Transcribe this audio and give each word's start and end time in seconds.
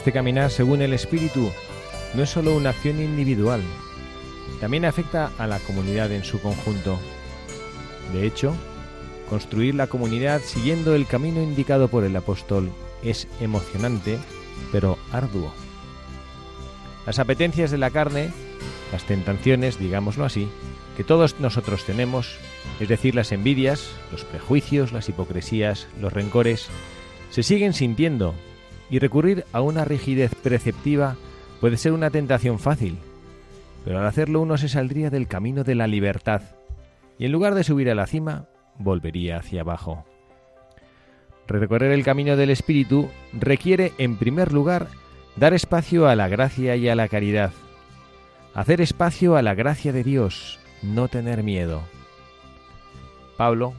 Este 0.00 0.12
caminar 0.12 0.50
según 0.50 0.80
el 0.80 0.94
Espíritu 0.94 1.52
no 2.14 2.22
es 2.22 2.30
solo 2.30 2.56
una 2.56 2.70
acción 2.70 3.02
individual, 3.02 3.60
también 4.58 4.86
afecta 4.86 5.30
a 5.36 5.46
la 5.46 5.58
comunidad 5.58 6.10
en 6.10 6.24
su 6.24 6.40
conjunto. 6.40 6.98
De 8.14 8.26
hecho, 8.26 8.54
construir 9.28 9.74
la 9.74 9.88
comunidad 9.88 10.40
siguiendo 10.40 10.94
el 10.94 11.06
camino 11.06 11.42
indicado 11.42 11.88
por 11.88 12.04
el 12.04 12.16
apóstol 12.16 12.70
es 13.02 13.28
emocionante, 13.42 14.16
pero 14.72 14.96
arduo. 15.12 15.52
Las 17.04 17.18
apetencias 17.18 17.70
de 17.70 17.76
la 17.76 17.90
carne, 17.90 18.30
las 18.92 19.04
tentaciones, 19.04 19.78
digámoslo 19.78 20.24
así, 20.24 20.48
que 20.96 21.04
todos 21.04 21.40
nosotros 21.40 21.84
tenemos, 21.84 22.38
es 22.80 22.88
decir, 22.88 23.14
las 23.14 23.32
envidias, 23.32 23.90
los 24.10 24.24
prejuicios, 24.24 24.92
las 24.92 25.10
hipocresías, 25.10 25.88
los 26.00 26.10
rencores, 26.10 26.68
se 27.28 27.42
siguen 27.42 27.74
sintiendo 27.74 28.34
y 28.90 28.98
recurrir 28.98 29.44
a 29.52 29.60
una 29.60 29.84
rigidez 29.84 30.34
preceptiva 30.34 31.16
puede 31.60 31.76
ser 31.76 31.92
una 31.92 32.10
tentación 32.10 32.58
fácil, 32.58 32.98
pero 33.84 33.98
al 33.98 34.06
hacerlo 34.06 34.40
uno 34.40 34.58
se 34.58 34.68
saldría 34.68 35.10
del 35.10 35.28
camino 35.28 35.64
de 35.64 35.74
la 35.74 35.86
libertad 35.86 36.42
y 37.18 37.26
en 37.26 37.32
lugar 37.32 37.54
de 37.54 37.64
subir 37.64 37.90
a 37.90 37.94
la 37.94 38.06
cima, 38.06 38.46
volvería 38.78 39.36
hacia 39.36 39.60
abajo. 39.60 40.04
Recorrer 41.46 41.92
el 41.92 42.04
camino 42.04 42.36
del 42.36 42.50
Espíritu 42.50 43.10
requiere, 43.32 43.92
en 43.98 44.16
primer 44.16 44.52
lugar, 44.52 44.86
dar 45.36 45.52
espacio 45.52 46.08
a 46.08 46.16
la 46.16 46.28
gracia 46.28 46.76
y 46.76 46.88
a 46.88 46.94
la 46.94 47.08
caridad, 47.08 47.52
hacer 48.54 48.80
espacio 48.80 49.36
a 49.36 49.42
la 49.42 49.54
gracia 49.54 49.92
de 49.92 50.02
Dios, 50.02 50.58
no 50.82 51.08
tener 51.08 51.42
miedo. 51.42 51.82
Pablo, 53.36 53.74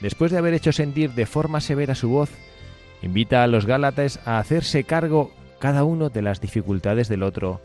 después 0.00 0.32
de 0.32 0.38
haber 0.38 0.54
hecho 0.54 0.72
sentir 0.72 1.12
de 1.12 1.26
forma 1.26 1.60
severa 1.60 1.94
su 1.94 2.08
voz, 2.08 2.30
Invita 3.02 3.42
a 3.42 3.48
los 3.48 3.66
Gálatas 3.66 4.20
a 4.24 4.38
hacerse 4.38 4.84
cargo 4.84 5.32
cada 5.58 5.84
uno 5.84 6.08
de 6.08 6.22
las 6.22 6.40
dificultades 6.40 7.08
del 7.08 7.24
otro 7.24 7.60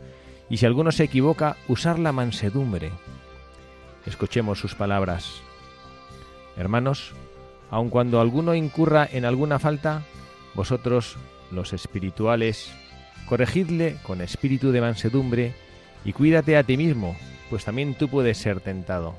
y 0.50 0.56
si 0.56 0.66
alguno 0.66 0.92
se 0.92 1.04
equivoca, 1.04 1.56
usar 1.68 1.98
la 1.98 2.12
mansedumbre. 2.12 2.90
Escuchemos 4.06 4.58
sus 4.58 4.74
palabras. 4.74 5.40
Hermanos, 6.56 7.12
aun 7.70 7.90
cuando 7.90 8.20
alguno 8.20 8.54
incurra 8.54 9.06
en 9.10 9.24
alguna 9.24 9.58
falta, 9.58 10.02
vosotros, 10.54 11.16
los 11.52 11.72
espirituales, 11.72 12.72
corregidle 13.28 13.96
con 14.02 14.20
espíritu 14.22 14.72
de 14.72 14.80
mansedumbre 14.80 15.52
y 16.04 16.12
cuídate 16.12 16.56
a 16.56 16.64
ti 16.64 16.76
mismo, 16.76 17.16
pues 17.50 17.64
también 17.64 17.94
tú 17.94 18.08
puedes 18.08 18.38
ser 18.38 18.60
tentado. 18.60 19.14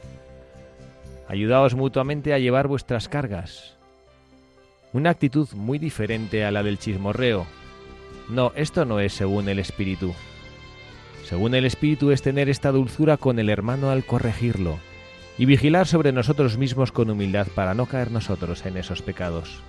Ayudaos 1.27 1.75
mutuamente 1.75 2.33
a 2.33 2.39
llevar 2.39 2.67
vuestras 2.67 3.07
cargas 3.07 3.78
una 4.93 5.11
actitud 5.11 5.47
muy 5.53 5.77
diferente 5.77 6.45
a 6.45 6.51
la 6.51 6.63
del 6.63 6.79
chismorreo. 6.79 7.45
No, 8.29 8.51
esto 8.55 8.85
no 8.85 8.99
es 8.99 9.13
según 9.13 9.49
el 9.49 9.59
espíritu. 9.59 10.13
Según 11.25 11.53
el 11.53 11.65
espíritu 11.65 12.11
es 12.11 12.21
tener 12.21 12.49
esta 12.49 12.71
dulzura 12.71 13.17
con 13.17 13.37
el 13.37 13.49
hermano 13.49 13.91
al 13.91 14.05
corregirlo 14.05 14.79
y 15.37 15.45
vigilar 15.45 15.87
sobre 15.87 16.11
nosotros 16.11 16.57
mismos 16.57 16.91
con 16.91 17.09
humildad 17.09 17.47
para 17.53 17.73
no 17.73 17.85
caer 17.85 18.11
nosotros 18.11 18.65
en 18.65 18.77
esos 18.77 19.01
pecados. 19.01 19.61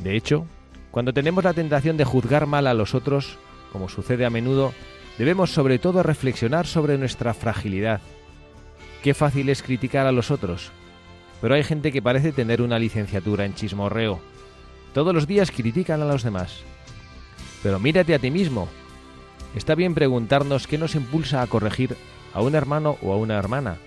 De 0.00 0.16
hecho, 0.16 0.46
cuando 0.90 1.12
tenemos 1.12 1.44
la 1.44 1.54
tentación 1.54 1.96
de 1.96 2.04
juzgar 2.04 2.46
mal 2.46 2.66
a 2.66 2.74
los 2.74 2.94
otros, 2.94 3.38
como 3.72 3.88
sucede 3.88 4.26
a 4.26 4.30
menudo, 4.30 4.72
debemos 5.16 5.52
sobre 5.52 5.78
todo 5.78 6.02
reflexionar 6.02 6.66
sobre 6.66 6.98
nuestra 6.98 7.34
fragilidad. 7.34 8.00
Qué 9.02 9.14
fácil 9.14 9.48
es 9.48 9.62
criticar 9.62 10.06
a 10.06 10.12
los 10.12 10.30
otros, 10.30 10.72
pero 11.40 11.54
hay 11.54 11.62
gente 11.62 11.92
que 11.92 12.02
parece 12.02 12.32
tener 12.32 12.62
una 12.62 12.78
licenciatura 12.78 13.44
en 13.44 13.54
chismorreo. 13.54 14.20
Todos 14.92 15.14
los 15.14 15.26
días 15.26 15.50
critican 15.50 16.02
a 16.02 16.06
los 16.06 16.22
demás. 16.22 16.60
Pero 17.62 17.78
mírate 17.78 18.14
a 18.14 18.18
ti 18.18 18.30
mismo. 18.30 18.68
Está 19.54 19.74
bien 19.74 19.94
preguntarnos 19.94 20.66
qué 20.66 20.78
nos 20.78 20.94
impulsa 20.94 21.42
a 21.42 21.46
corregir 21.46 21.96
a 22.34 22.42
un 22.42 22.54
hermano 22.54 22.98
o 23.02 23.12
a 23.12 23.16
una 23.16 23.38
hermana, 23.38 23.78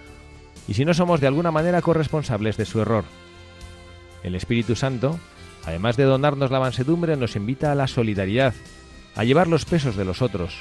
y 0.67 0.73
si 0.73 0.85
no 0.85 0.93
somos 0.93 1.19
de 1.21 1.27
alguna 1.27 1.51
manera 1.51 1.81
corresponsables 1.81 2.57
de 2.57 2.65
su 2.65 2.81
error. 2.81 3.03
El 4.23 4.35
Espíritu 4.35 4.75
Santo, 4.75 5.19
además 5.65 5.97
de 5.97 6.03
donarnos 6.03 6.51
la 6.51 6.59
mansedumbre, 6.59 7.15
nos 7.15 7.35
invita 7.35 7.71
a 7.71 7.75
la 7.75 7.87
solidaridad, 7.87 8.53
a 9.15 9.23
llevar 9.23 9.47
los 9.47 9.65
pesos 9.65 9.95
de 9.95 10.05
los 10.05 10.21
otros. 10.21 10.55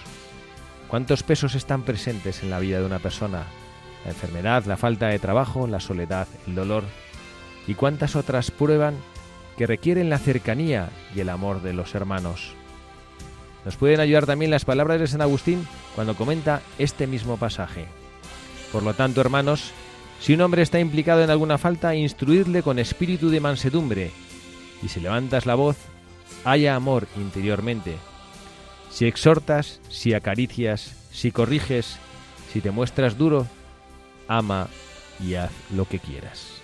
¿Cuántos 0.88 1.22
pesos 1.22 1.54
están 1.54 1.82
presentes 1.82 2.42
en 2.42 2.50
la 2.50 2.58
vida 2.58 2.78
de 2.78 2.86
una 2.86 2.98
persona? 2.98 3.44
La 4.04 4.10
enfermedad, 4.10 4.64
la 4.66 4.76
falta 4.76 5.08
de 5.08 5.18
trabajo, 5.18 5.66
la 5.66 5.80
soledad, 5.80 6.28
el 6.46 6.54
dolor 6.54 6.84
y 7.66 7.74
cuántas 7.74 8.16
otras 8.16 8.50
prueban 8.50 8.96
que 9.56 9.66
requieren 9.66 10.08
la 10.08 10.18
cercanía 10.18 10.88
y 11.14 11.20
el 11.20 11.28
amor 11.28 11.62
de 11.62 11.74
los 11.74 11.94
hermanos. 11.94 12.54
Nos 13.64 13.76
pueden 13.76 14.00
ayudar 14.00 14.24
también 14.24 14.50
las 14.50 14.64
palabras 14.64 15.00
de 15.00 15.06
San 15.06 15.20
Agustín 15.20 15.66
cuando 15.94 16.14
comenta 16.14 16.62
este 16.78 17.06
mismo 17.06 17.36
pasaje. 17.36 17.86
Por 18.72 18.82
lo 18.82 18.94
tanto, 18.94 19.20
hermanos, 19.20 19.72
si 20.20 20.34
un 20.34 20.40
hombre 20.40 20.62
está 20.62 20.80
implicado 20.80 21.22
en 21.22 21.30
alguna 21.30 21.58
falta, 21.58 21.94
instruidle 21.94 22.62
con 22.62 22.78
espíritu 22.78 23.30
de 23.30 23.40
mansedumbre, 23.40 24.10
y 24.82 24.88
si 24.88 25.00
levantas 25.00 25.44
la 25.44 25.54
voz, 25.54 25.76
haya 26.44 26.74
amor 26.74 27.06
interiormente. 27.16 27.96
Si 28.90 29.06
exhortas, 29.06 29.80
si 29.88 30.14
acaricias, 30.14 30.94
si 31.10 31.30
corriges, 31.30 31.98
si 32.52 32.60
te 32.60 32.70
muestras 32.70 33.18
duro, 33.18 33.46
ama 34.28 34.68
y 35.20 35.34
haz 35.34 35.50
lo 35.70 35.86
que 35.86 35.98
quieras. 35.98 36.57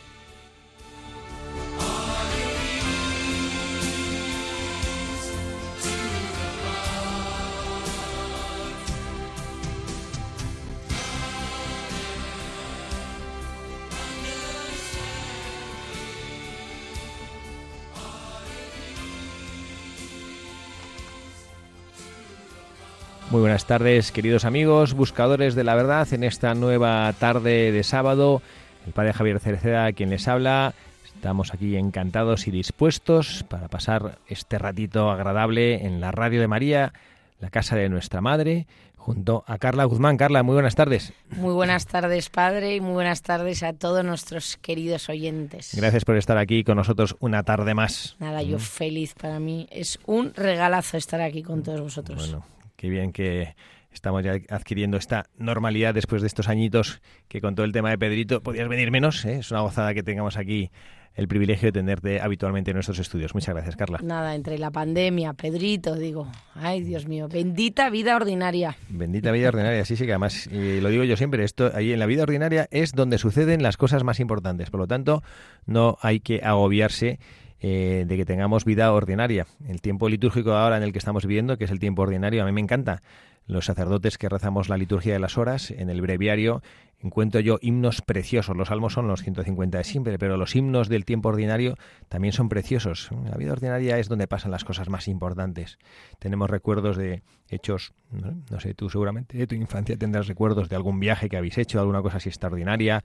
Muy 23.35 23.41
buenas 23.41 23.67
tardes, 23.67 24.13
queridos 24.13 24.45
amigos, 24.45 24.95
buscadores 24.95 25.57
de 25.57 25.65
la 25.65 25.75
verdad, 25.75 26.07
en 26.13 26.23
esta 26.23 26.55
nueva 26.55 27.13
tarde 27.19 27.73
de 27.73 27.83
sábado. 27.83 28.43
El 28.87 28.93
padre 28.93 29.13
Javier 29.13 29.41
Cereceda, 29.41 29.93
quien 29.93 30.11
les 30.11 30.29
habla. 30.29 30.73
Estamos 31.05 31.53
aquí 31.53 31.75
encantados 31.75 32.47
y 32.47 32.53
dispuestos 32.53 33.45
para 33.49 33.67
pasar 33.67 34.19
este 34.29 34.57
ratito 34.57 35.11
agradable 35.11 35.85
en 35.85 36.01
la 36.01 36.13
radio 36.13 36.41
de 36.41 36.47
María, 36.47 36.93
la 37.41 37.51
casa 37.51 37.75
de 37.75 37.89
nuestra 37.89 38.21
madre, 38.21 38.69
junto 38.97 39.43
a 39.49 39.59
Carla 39.59 39.83
Guzmán. 39.83 40.17
Carla, 40.17 40.45
muy 40.45 40.55
buenas 40.55 40.77
tardes. 40.77 41.13
Muy 41.31 41.55
buenas 41.55 41.87
tardes, 41.87 42.31
padre, 42.31 42.77
y 42.77 42.81
muy 42.81 42.93
buenas 42.93 43.23
tardes 43.23 43.65
a 43.65 43.73
todos 43.73 44.05
nuestros 44.05 44.59
queridos 44.59 45.09
oyentes. 45.09 45.73
Gracias 45.75 46.05
por 46.05 46.17
estar 46.17 46.39
aquí 46.39 46.63
con 46.63 46.77
nosotros 46.77 47.17
una 47.19 47.43
tarde 47.43 47.75
más. 47.75 48.15
Nada, 48.21 48.43
yo 48.43 48.61
feliz 48.61 49.13
para 49.21 49.41
mí. 49.41 49.67
Es 49.73 49.99
un 50.07 50.33
regalazo 50.35 50.97
estar 50.97 51.21
aquí 51.21 51.43
con 51.43 51.65
todos 51.65 51.81
vosotros. 51.81 52.31
Bueno, 52.31 52.54
qué 52.85 52.91
bien 52.91 53.13
que 53.13 53.57
estamos 53.95 54.23
ya 54.23 54.35
adquiriendo 54.51 54.99
esta 54.99 55.25
normalidad 55.39 55.95
después 55.95 56.21
de 56.21 56.29
estos 56.29 56.51
añitos 56.51 57.01
que 57.29 57.41
con 57.41 57.55
todo 57.55 57.65
el 57.65 57.73
tema 57.73 57.89
de 57.89 57.97
Pedrito 57.97 58.43
podías 58.43 58.69
venir 58.69 58.91
menos. 58.91 59.25
¿eh? 59.25 59.39
Es 59.39 59.51
una 59.51 59.63
gozada 59.63 59.95
que 59.95 60.03
tengamos 60.03 60.37
aquí 60.37 60.71
el 61.15 61.27
privilegio 61.27 61.69
de 61.69 61.73
tenerte 61.81 62.21
habitualmente 62.21 62.73
en 62.73 62.75
nuestros 62.75 62.99
estudios. 62.99 63.33
Muchas 63.33 63.55
gracias, 63.55 63.77
Carla. 63.77 64.01
Nada, 64.03 64.35
entre 64.35 64.59
la 64.59 64.71
pandemia, 64.71 65.33
Pedrito, 65.33 65.95
digo, 65.95 66.31
ay 66.55 66.83
Dios 66.83 67.07
mío, 67.07 67.27
bendita 67.27 67.89
vida 67.89 68.17
ordinaria. 68.17 68.77
Bendita 68.91 69.33
vida 69.33 69.49
ordinaria, 69.49 69.83
sí, 69.87 69.97
sí, 69.97 70.05
que 70.05 70.13
además, 70.13 70.47
y 70.49 70.83
lo 70.83 70.91
digo 70.91 71.05
yo 71.05 71.17
siempre, 71.17 71.43
esto 71.43 71.71
ahí 71.75 71.93
en 71.93 72.01
la 72.01 72.07
vida 72.07 72.25
ordinaria 72.25 72.69
es 72.71 72.93
donde 72.93 73.17
suceden 73.17 73.63
las 73.63 73.79
cosas 73.79 74.05
más 74.05 74.21
importantes. 74.21 74.69
Por 74.69 74.81
lo 74.81 74.87
tanto, 74.87 75.23
no 75.65 75.97
hay 76.03 76.21
que 76.21 76.43
agobiarse 76.43 77.19
eh, 77.67 78.05
de 78.07 78.17
que 78.19 78.27
tengamos 78.27 78.67
vida 78.67 78.93
ordinaria. 78.93 79.47
El 79.67 79.81
tiempo 79.81 80.11
litúrgico 80.11 80.53
ahora 80.53 80.77
en 80.77 80.83
el 80.83 80.93
que 80.93 80.99
estamos 80.99 81.25
viviendo, 81.25 81.57
que 81.57 81.65
es 81.65 81.71
el 81.71 81.79
tiempo 81.79 82.03
ordinario, 82.03 82.43
a 82.43 82.45
mí 82.45 82.53
me 82.53 82.61
encanta. 82.61 83.01
Los 83.47 83.65
sacerdotes 83.65 84.19
que 84.19 84.29
rezamos 84.29 84.69
la 84.69 84.77
liturgia 84.77 85.15
de 85.15 85.19
las 85.19 85.39
horas 85.39 85.71
en 85.71 85.89
el 85.89 86.03
breviario 86.03 86.61
encuentro 87.03 87.41
yo 87.41 87.59
himnos 87.63 88.03
preciosos. 88.03 88.55
Los 88.55 88.69
salmos 88.69 88.93
son 88.93 89.09
los 89.09 89.23
150 89.23 89.79
de 89.79 89.85
siempre, 89.85 90.19
pero 90.19 90.37
los 90.37 90.55
himnos 90.55 90.91
del 90.91 91.07
tiempo 91.07 91.31
ordinario 91.31 91.77
también 92.11 92.35
son 92.35 92.51
preciosos. 92.51 93.09
La 93.25 93.39
vida 93.39 93.53
ordinaria 93.53 93.99
es 93.99 94.11
donde 94.11 94.29
pasan 94.29 94.51
las 94.51 94.65
cosas 94.65 94.91
más 94.91 95.09
importantes. 95.09 95.79
Tenemos 96.19 96.51
recuerdos 96.51 96.99
de 96.99 97.23
hechos, 97.49 97.95
no, 98.11 98.61
sé, 98.61 98.75
tú 98.75 98.91
seguramente 98.91 99.39
de 99.39 99.47
tu 99.47 99.55
infancia 99.55 99.97
tendrás 99.97 100.29
recuerdos 100.29 100.69
de 100.69 100.77
algún 100.77 101.01
viaje 101.01 101.31
que 101.31 101.39
habéis 101.39 101.57
hecho, 101.57 101.81
alguna 101.81 102.03
cosa 102.03 102.19
así 102.19 102.29
extraordinaria 102.29 103.05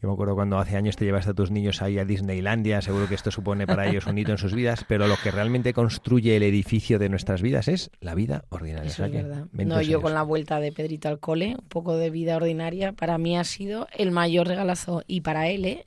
yo 0.00 0.08
me 0.08 0.14
acuerdo 0.14 0.36
cuando 0.36 0.58
hace 0.58 0.76
años 0.76 0.94
te 0.96 1.04
llevaste 1.04 1.30
a 1.30 1.34
tus 1.34 1.50
niños 1.50 1.82
ahí 1.82 1.98
a 1.98 2.04
Disneylandia, 2.04 2.80
seguro 2.82 3.08
que 3.08 3.16
esto 3.16 3.32
supone 3.32 3.66
para 3.66 3.88
ellos 3.88 4.06
un 4.06 4.16
hito 4.16 4.30
en 4.30 4.38
sus 4.38 4.54
vidas, 4.54 4.84
pero 4.86 5.08
lo 5.08 5.16
que 5.16 5.32
realmente 5.32 5.72
construye 5.72 6.36
el 6.36 6.44
edificio 6.44 7.00
de 7.00 7.08
nuestras 7.08 7.42
vidas 7.42 7.66
es 7.66 7.90
la 8.00 8.14
vida 8.14 8.44
ordinaria. 8.50 8.88
Eso 8.88 9.04
es 9.04 9.12
verdad. 9.12 9.46
No, 9.52 9.82
yo 9.82 10.00
con 10.00 10.14
la 10.14 10.22
vuelta 10.22 10.60
de 10.60 10.70
Pedrito 10.70 11.08
al 11.08 11.18
cole, 11.18 11.56
un 11.60 11.68
poco 11.68 11.96
de 11.96 12.10
vida 12.10 12.36
ordinaria, 12.36 12.92
para 12.92 13.18
mí 13.18 13.36
ha 13.36 13.42
sido 13.42 13.88
el 13.96 14.12
mayor 14.12 14.46
regalazo 14.46 15.02
y 15.08 15.22
para 15.22 15.48
él, 15.48 15.64
¿eh? 15.64 15.84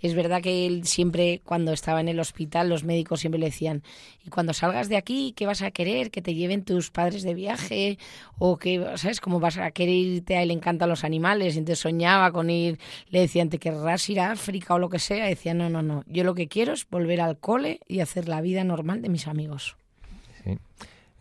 Es 0.00 0.14
verdad 0.14 0.42
que 0.42 0.66
él 0.66 0.84
siempre, 0.84 1.40
cuando 1.44 1.72
estaba 1.72 2.00
en 2.00 2.08
el 2.08 2.20
hospital, 2.20 2.68
los 2.68 2.84
médicos 2.84 3.20
siempre 3.20 3.38
le 3.38 3.46
decían, 3.46 3.82
y 4.24 4.30
cuando 4.30 4.52
salgas 4.52 4.88
de 4.88 4.96
aquí, 4.96 5.32
¿qué 5.34 5.46
vas 5.46 5.62
a 5.62 5.70
querer? 5.70 6.10
¿Que 6.10 6.20
te 6.20 6.34
lleven 6.34 6.64
tus 6.64 6.90
padres 6.90 7.22
de 7.22 7.34
viaje? 7.34 7.98
¿O 8.38 8.58
que, 8.58 8.84
sabes, 8.96 9.20
cómo 9.20 9.40
vas 9.40 9.56
a 9.56 9.70
querer 9.70 9.94
irte? 9.94 10.36
A 10.36 10.42
él 10.42 10.48
le 10.48 10.54
encantan 10.54 10.88
los 10.88 11.04
animales, 11.04 11.54
y 11.54 11.58
entonces 11.58 11.80
soñaba 11.80 12.30
con 12.30 12.50
ir, 12.50 12.78
le 13.08 13.20
decían, 13.20 13.48
¿te 13.48 13.58
querrás 13.58 14.08
ir 14.10 14.20
a 14.20 14.32
África 14.32 14.74
o 14.74 14.78
lo 14.78 14.90
que 14.90 14.98
sea? 14.98 15.26
Y 15.26 15.30
decía, 15.30 15.54
no, 15.54 15.70
no, 15.70 15.82
no, 15.82 16.04
yo 16.06 16.24
lo 16.24 16.34
que 16.34 16.48
quiero 16.48 16.74
es 16.74 16.88
volver 16.88 17.20
al 17.20 17.38
cole 17.38 17.80
y 17.88 18.00
hacer 18.00 18.28
la 18.28 18.40
vida 18.42 18.64
normal 18.64 19.00
de 19.00 19.08
mis 19.08 19.26
amigos. 19.26 19.76
Sí. 20.44 20.58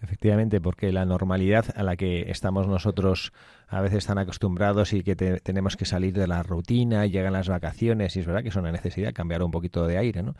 Efectivamente, 0.01 0.62
porque 0.62 0.92
la 0.92 1.06
normalidad 1.06 1.66
a 1.75 1.81
la 1.81 1.95
que 1.95 2.30
estamos 2.30 2.68
nosotros 2.68 3.31
a 3.67 3.81
veces 3.81 4.06
tan 4.06 4.17
acostumbrados 4.17 4.94
y 4.94 5.03
que 5.03 5.15
tenemos 5.15 5.75
que 5.75 5.85
salir 5.85 6.13
de 6.13 6.27
la 6.27 6.44
rutina, 6.44 7.06
llegan 7.06 7.33
las 7.33 7.50
vacaciones 7.50 8.15
y 8.15 8.19
es 8.19 8.25
verdad 8.25 8.44
que 8.44 8.50
es 8.50 8.56
una 8.56 8.71
necesidad 8.71 9.13
cambiar 9.13 9.44
un 9.44 9.51
poquito 9.51 9.88
de 9.88 9.97
aire, 9.97 10.23
¿no? 10.23 10.35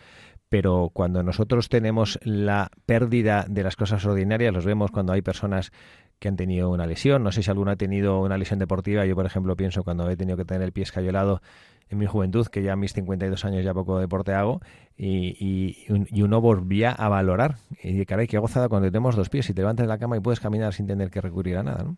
Pero 0.50 0.92
cuando 0.94 1.24
nosotros 1.24 1.70
tenemos 1.70 2.20
la 2.24 2.70
pérdida 2.86 3.46
de 3.50 3.64
las 3.64 3.76
cosas 3.76 4.06
ordinarias, 4.06 4.54
los 4.54 4.66
vemos 4.66 4.92
cuando 4.92 5.14
hay 5.14 5.22
personas 5.22 5.72
que 6.20 6.28
han 6.28 6.36
tenido 6.36 6.70
una 6.70 6.86
lesión, 6.86 7.24
no 7.24 7.32
sé 7.32 7.44
si 7.44 7.50
alguno 7.50 7.72
ha 7.72 7.76
tenido 7.76 8.22
una 8.22 8.38
lesión 8.38 8.60
deportiva, 8.60 9.06
yo 9.06 9.16
por 9.16 9.26
ejemplo 9.26 9.56
pienso 9.56 9.84
cuando 9.84 10.10
he 10.10 10.16
tenido 10.16 10.38
que 10.38 10.46
tener 10.46 10.62
el 10.62 10.72
pie 10.72 10.84
escayolado 10.84 11.42
en 11.90 11.98
mi 11.98 12.06
juventud, 12.06 12.48
que 12.48 12.64
ya 12.64 12.74
a 12.74 12.76
mis 12.76 12.94
52 12.94 13.44
años 13.46 13.64
ya 13.64 13.74
poco 13.74 14.00
deporte 14.00 14.34
hago, 14.34 14.62
y, 14.98 15.36
y, 15.40 16.22
uno 16.22 16.42
volvía 16.42 16.92
a 16.92 17.10
valorar. 17.10 17.58
Y 17.84 18.06
caray, 18.06 18.28
qué 18.28 18.38
gozada 18.38 18.70
cuando 18.70 18.90
tenemos 18.90 19.16
dos 19.16 19.30
pies 19.30 19.50
y 19.50 19.54
te 19.54 19.62
levantas 19.62 19.84
de 19.84 19.90
la 19.90 19.98
cama 19.98 20.18
y 20.18 20.20
puedes 20.20 20.40
caminar 20.40 20.74
sin 20.74 20.88
tener 20.88 21.12
que 21.12 21.22
recurrir 21.22 21.58
a 21.58 21.64
nada, 21.64 21.84
¿no? 21.84 21.96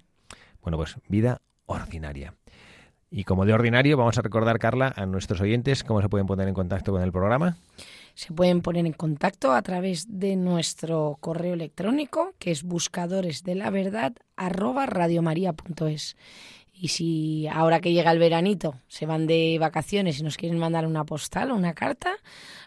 Bueno, 0.68 0.80
pues 0.80 0.98
vida 1.08 1.40
ordinaria. 1.66 2.34
Y 3.10 3.24
como 3.24 3.46
de 3.46 3.54
ordinario, 3.54 3.96
vamos 3.96 4.18
a 4.18 4.22
recordar, 4.22 4.60
Carla, 4.60 4.92
a 4.98 5.06
nuestros 5.06 5.40
oyentes 5.40 5.86
cómo 5.86 6.02
se 6.02 6.10
pueden 6.10 6.28
poner 6.28 6.46
en 6.50 6.54
contacto 6.54 6.92
con 6.92 7.02
el 7.02 7.14
programa. 7.14 7.56
Se 8.16 8.34
pueden 8.34 8.60
poner 8.62 8.86
en 8.86 8.92
contacto 8.92 9.54
a 9.54 9.62
través 9.62 10.20
de 10.20 10.36
nuestro 10.36 11.20
correo 11.22 11.54
electrónico, 11.54 12.34
que 12.38 12.52
es 12.52 12.64
buscadores 12.64 13.46
de 13.46 13.56
la 13.56 13.70
verdad 13.70 14.12
y 16.74 16.88
si 16.90 17.48
ahora 17.48 17.80
que 17.80 17.94
llega 17.94 18.12
el 18.12 18.20
veranito 18.20 18.76
se 18.90 19.06
van 19.06 19.26
de 19.26 19.56
vacaciones 19.62 20.20
y 20.20 20.24
nos 20.24 20.36
quieren 20.36 20.60
mandar 20.60 20.86
una 20.86 21.06
postal 21.06 21.52
o 21.52 21.56
una 21.56 21.76
carta, 21.76 22.12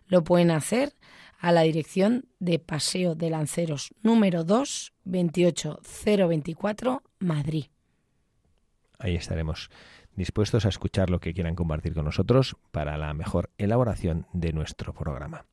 lo 0.07 0.25
pueden 0.25 0.53
hacer 0.53 0.95
a 1.39 1.53
la 1.53 1.61
dirección 1.61 2.25
de 2.39 2.59
Paseo 2.59 3.15
de 3.15 3.29
Lanceros 3.29 3.93
número 4.03 4.43
2, 4.43 4.95
28024, 5.05 7.03
Madrid. 7.19 7.67
Ahí 9.01 9.17
estaremos 9.17 9.71
dispuestos 10.15 10.67
a 10.67 10.69
escuchar 10.69 11.11
lo 11.11 11.19
que 11.19 11.33
quieran 11.33 11.57
compartir 11.57 11.95
con 11.95 12.05
nosotros 12.05 12.57
para 12.71 12.99
la 12.99 13.15
mejor 13.15 13.51
elaboración 13.59 14.27
de 14.33 14.53
nuestro 14.53 14.93
programa. 14.93 15.47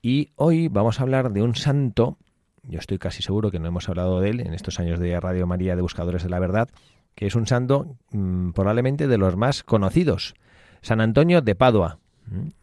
Y 0.00 0.30
hoy 0.36 0.68
vamos 0.68 1.00
a 1.00 1.02
hablar 1.02 1.32
de 1.32 1.42
un 1.42 1.56
santo, 1.56 2.16
yo 2.62 2.78
estoy 2.78 2.98
casi 2.98 3.22
seguro 3.22 3.50
que 3.50 3.58
no 3.58 3.66
hemos 3.66 3.88
hablado 3.88 4.20
de 4.20 4.30
él 4.30 4.40
en 4.40 4.54
estos 4.54 4.78
años 4.78 5.00
de 5.00 5.18
Radio 5.18 5.46
María 5.46 5.74
de 5.74 5.82
Buscadores 5.82 6.22
de 6.22 6.28
la 6.28 6.38
Verdad, 6.38 6.68
que 7.14 7.26
es 7.26 7.34
un 7.34 7.46
santo 7.46 7.96
mm, 8.12 8.50
probablemente 8.50 9.08
de 9.08 9.18
los 9.18 9.36
más 9.36 9.64
conocidos, 9.64 10.34
San 10.80 11.00
Antonio 11.00 11.40
de 11.40 11.54
Padua, 11.54 11.98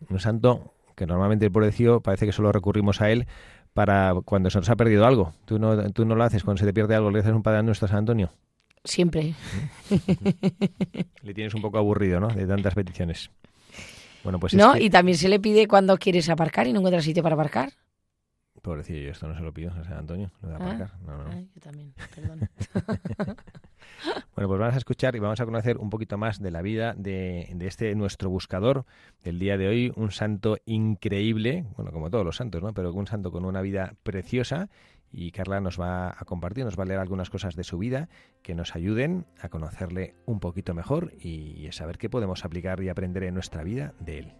un 0.10 0.20
santo 0.20 0.74
que 0.96 1.06
normalmente 1.06 1.46
el 1.46 1.52
pobrecillo 1.52 2.00
parece 2.00 2.26
que 2.26 2.32
solo 2.32 2.52
recurrimos 2.52 3.02
a 3.02 3.10
él 3.10 3.28
para 3.74 4.14
cuando 4.24 4.50
se 4.50 4.60
nos 4.60 4.70
ha 4.70 4.76
perdido 4.76 5.06
algo. 5.06 5.34
¿Tú 5.46 5.60
no, 5.60 5.92
tú 5.92 6.06
no 6.06 6.16
lo 6.16 6.24
haces 6.24 6.44
cuando 6.44 6.60
se 6.60 6.66
te 6.66 6.74
pierde 6.74 6.96
algo? 6.96 7.10
¿Le 7.10 7.20
haces 7.20 7.34
un 7.34 7.44
Padre 7.44 7.64
Nuestro 7.64 7.86
a 7.86 7.90
San 7.90 8.00
Antonio? 8.00 8.32
Siempre. 8.84 9.36
Le 11.22 11.34
tienes 11.34 11.54
un 11.54 11.62
poco 11.62 11.78
aburrido, 11.78 12.20
¿no? 12.20 12.28
De 12.30 12.48
tantas 12.48 12.74
peticiones. 12.74 13.30
Bueno, 14.24 14.40
pues 14.40 14.54
no, 14.54 14.78
y 14.78 14.90
también 14.90 15.18
se 15.18 15.30
le 15.30 15.40
pide 15.40 15.68
cuando 15.68 15.98
quieres 15.98 16.30
aparcar 16.30 16.68
y 16.68 16.74
no 16.74 16.80
encuentras 16.80 17.04
sitio 17.04 17.24
para 17.24 17.36
aparcar. 17.36 17.74
Pobrecillo, 18.62 19.00
yo 19.00 19.12
esto 19.12 19.28
no 19.28 19.36
se 19.36 19.42
lo 19.42 19.52
pido 19.52 19.72
a 19.72 19.84
San 19.84 19.98
Antonio, 19.98 20.32
lo 20.42 20.50
de 20.50 20.56
ah, 20.56 20.92
no, 21.04 21.24
no. 21.24 21.32
yo 21.34 21.62
también, 21.62 21.94
perdón. 22.14 22.50
Bueno, 24.36 24.48
pues 24.48 24.60
vamos 24.60 24.76
a 24.76 24.78
escuchar 24.78 25.16
y 25.16 25.20
vamos 25.20 25.40
a 25.42 25.46
conocer 25.46 25.78
un 25.78 25.90
poquito 25.90 26.18
más 26.18 26.40
de 26.40 26.50
la 26.50 26.62
vida 26.62 26.94
de, 26.98 27.56
este 27.60 27.94
nuestro 27.96 28.30
buscador 28.30 28.86
del 29.24 29.38
día 29.38 29.58
de 29.58 29.68
hoy, 29.68 29.94
un 29.96 30.12
santo 30.12 30.58
increíble, 30.66 31.66
bueno, 31.76 31.92
como 31.92 32.10
todos 32.10 32.26
los 32.26 32.38
santos, 32.38 32.62
¿no? 32.64 32.74
Pero 32.74 32.94
un 32.94 33.08
santo 33.08 33.32
con 33.32 33.46
una 33.46 33.62
vida 33.62 33.94
preciosa 34.04 34.70
y 35.12 35.32
Carla 35.32 35.62
nos 35.62 35.80
va 35.80 36.10
a 36.10 36.26
compartir, 36.26 36.66
nos 36.66 36.78
va 36.78 36.84
a 36.84 36.86
leer 36.86 37.00
algunas 37.00 37.30
cosas 37.30 37.56
de 37.56 37.64
su 37.64 37.78
vida 37.78 38.10
que 38.42 38.56
nos 38.56 38.76
ayuden 38.76 39.26
a 39.40 39.50
conocerle 39.50 40.16
un 40.26 40.40
poquito 40.40 40.74
mejor 40.74 41.14
y 41.20 41.68
a 41.68 41.72
saber 41.72 41.98
qué 41.98 42.10
podemos 42.10 42.46
aplicar 42.46 42.82
y 42.82 42.90
aprender 42.90 43.24
en 43.24 43.34
nuestra 43.34 43.64
vida 43.64 43.94
de 44.00 44.20
él. 44.20 44.34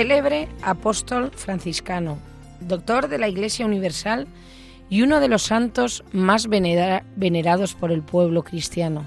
Célebre 0.00 0.48
apóstol 0.62 1.30
franciscano, 1.30 2.16
doctor 2.62 3.08
de 3.08 3.18
la 3.18 3.28
Iglesia 3.28 3.66
Universal 3.66 4.26
y 4.88 5.02
uno 5.02 5.20
de 5.20 5.28
los 5.28 5.42
santos 5.42 6.04
más 6.10 6.48
venerados 6.48 7.74
por 7.74 7.92
el 7.92 8.00
pueblo 8.00 8.42
cristiano. 8.42 9.04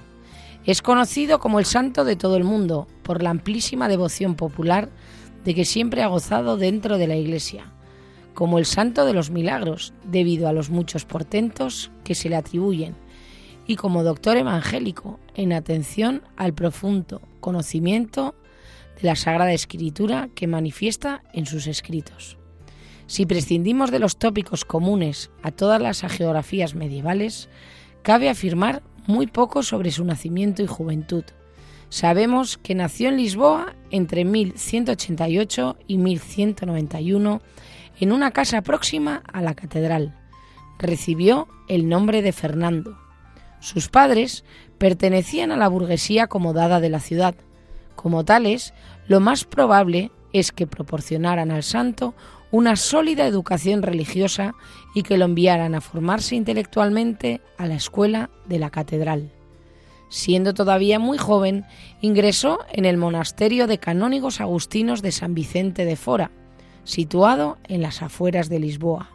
Es 0.68 0.84
conocido 0.84 1.40
como 1.40 1.58
el 1.58 1.66
santo 1.66 2.06
de 2.06 2.16
todo 2.16 2.38
el 2.38 2.44
mundo 2.44 2.88
por 3.02 3.24
la 3.24 3.32
amplísima 3.32 3.88
devoción 3.88 4.36
popular 4.36 4.90
de 5.44 5.56
que 5.56 5.66
siempre 5.66 6.04
ha 6.04 6.08
gozado 6.10 6.58
dentro 6.58 7.00
de 7.00 7.08
la 7.08 7.16
Iglesia, 7.16 7.74
como 8.36 8.60
el 8.60 8.68
santo 8.68 9.04
de 9.04 9.14
los 9.14 9.32
milagros, 9.32 9.96
debido 10.04 10.48
a 10.48 10.54
los 10.54 10.70
muchos 10.70 11.06
portentos 11.06 11.90
que 12.04 12.14
se 12.14 12.30
le 12.30 12.36
atribuyen, 12.36 12.94
y 13.66 13.78
como 13.78 14.04
doctor 14.04 14.38
evangélico 14.38 15.20
en 15.34 15.54
atención 15.54 16.22
al 16.38 16.54
profundo 16.54 17.20
conocimiento 17.40 18.36
la 19.04 19.16
Sagrada 19.16 19.54
Escritura 19.54 20.30
que 20.34 20.48
manifiesta 20.48 21.24
en 21.34 21.46
sus 21.46 21.68
escritos. 21.68 22.40
Si 23.06 23.28
prescindimos 23.28 23.92
de 23.92 24.00
los 24.00 24.18
tópicos 24.18 24.66
comunes 24.66 25.30
a 25.44 25.52
todas 25.52 25.80
las 25.80 26.02
geografías 26.02 26.74
medievales, 26.74 27.50
cabe 28.02 28.30
afirmar 28.30 28.82
muy 29.06 29.28
poco 29.28 29.62
sobre 29.62 29.92
su 29.92 30.04
nacimiento 30.04 30.64
y 30.64 30.68
juventud, 30.68 31.26
Sabemos 31.94 32.58
que 32.58 32.74
nació 32.74 33.10
en 33.10 33.18
Lisboa 33.18 33.76
entre 33.92 34.26
1188 34.26 35.78
y 35.86 36.00
1191 36.00 37.40
en 38.00 38.12
una 38.12 38.32
casa 38.32 38.64
próxima 38.64 39.22
a 39.32 39.44
la 39.44 39.54
catedral. 39.54 40.18
Recibió 40.80 41.48
el 41.68 41.88
nombre 41.88 42.24
de 42.24 42.32
Fernando. 42.32 42.98
Sus 43.60 43.90
padres 43.90 44.44
pertenecían 44.80 45.52
a 45.52 45.56
la 45.56 45.68
burguesía 45.68 46.24
acomodada 46.24 46.80
de 46.80 46.90
la 46.90 47.00
ciudad. 47.00 47.36
Como 47.96 48.26
tales, 48.26 48.74
lo 49.08 49.20
más 49.20 49.46
probable 49.46 50.12
es 50.34 50.52
que 50.52 50.68
proporcionaran 50.68 51.52
al 51.52 51.64
santo 51.64 52.16
una 52.52 52.76
sólida 52.76 53.26
educación 53.26 53.82
religiosa 53.82 54.54
y 54.94 55.04
que 55.04 55.18
lo 55.18 55.26
enviaran 55.26 55.74
a 55.74 55.82
formarse 55.82 56.36
intelectualmente 56.36 57.42
a 57.58 57.66
la 57.66 57.76
escuela 57.76 58.30
de 58.48 58.60
la 58.60 58.70
catedral. 58.70 59.32
Siendo 60.10 60.54
todavía 60.54 61.00
muy 61.00 61.18
joven, 61.18 61.66
ingresó 62.00 62.60
en 62.72 62.86
el 62.86 62.98
monasterio 62.98 63.66
de 63.66 63.80
canónigos 63.80 64.40
agustinos 64.40 65.02
de 65.02 65.12
San 65.12 65.34
Vicente 65.34 65.86
de 65.86 65.96
Fora, 65.96 66.30
situado 66.84 67.58
en 67.68 67.82
las 67.82 68.04
afueras 68.04 68.50
de 68.50 68.60
Lisboa. 68.60 69.10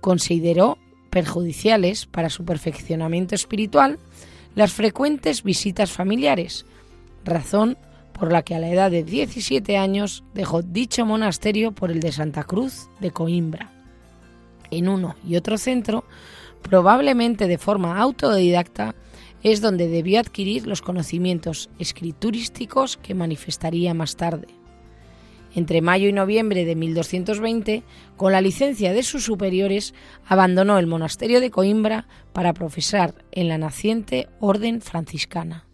Consideró 0.00 0.78
perjudiciales 1.10 2.06
para 2.06 2.30
su 2.30 2.46
perfeccionamiento 2.46 3.34
espiritual 3.34 3.98
las 4.54 4.72
frecuentes 4.72 5.42
visitas 5.42 5.90
familiares, 5.92 6.64
razón 7.24 7.76
por 8.18 8.32
la 8.32 8.42
que 8.42 8.54
a 8.54 8.58
la 8.58 8.70
edad 8.70 8.90
de 8.90 9.04
17 9.04 9.76
años 9.76 10.24
dejó 10.34 10.62
dicho 10.62 11.04
monasterio 11.04 11.72
por 11.72 11.90
el 11.90 12.00
de 12.00 12.12
Santa 12.12 12.44
Cruz 12.44 12.88
de 13.00 13.10
Coimbra. 13.10 13.72
En 14.70 14.88
uno 14.88 15.16
y 15.26 15.36
otro 15.36 15.58
centro, 15.58 16.04
probablemente 16.62 17.46
de 17.46 17.58
forma 17.58 17.98
autodidacta, 17.98 18.94
es 19.42 19.60
donde 19.60 19.88
debió 19.88 20.18
adquirir 20.18 20.66
los 20.66 20.82
conocimientos 20.82 21.70
escriturísticos 21.78 22.96
que 22.96 23.14
manifestaría 23.14 23.94
más 23.94 24.16
tarde. 24.16 24.48
Entre 25.54 25.80
mayo 25.80 26.08
y 26.08 26.12
noviembre 26.12 26.64
de 26.64 26.74
1220, 26.74 27.82
con 28.16 28.32
la 28.32 28.40
licencia 28.40 28.92
de 28.92 29.02
sus 29.02 29.24
superiores, 29.24 29.94
abandonó 30.26 30.78
el 30.78 30.86
monasterio 30.86 31.40
de 31.40 31.50
Coimbra 31.50 32.08
para 32.32 32.52
profesar 32.52 33.14
en 33.30 33.48
la 33.48 33.56
naciente 33.56 34.28
orden 34.40 34.80
franciscana. 34.80 35.65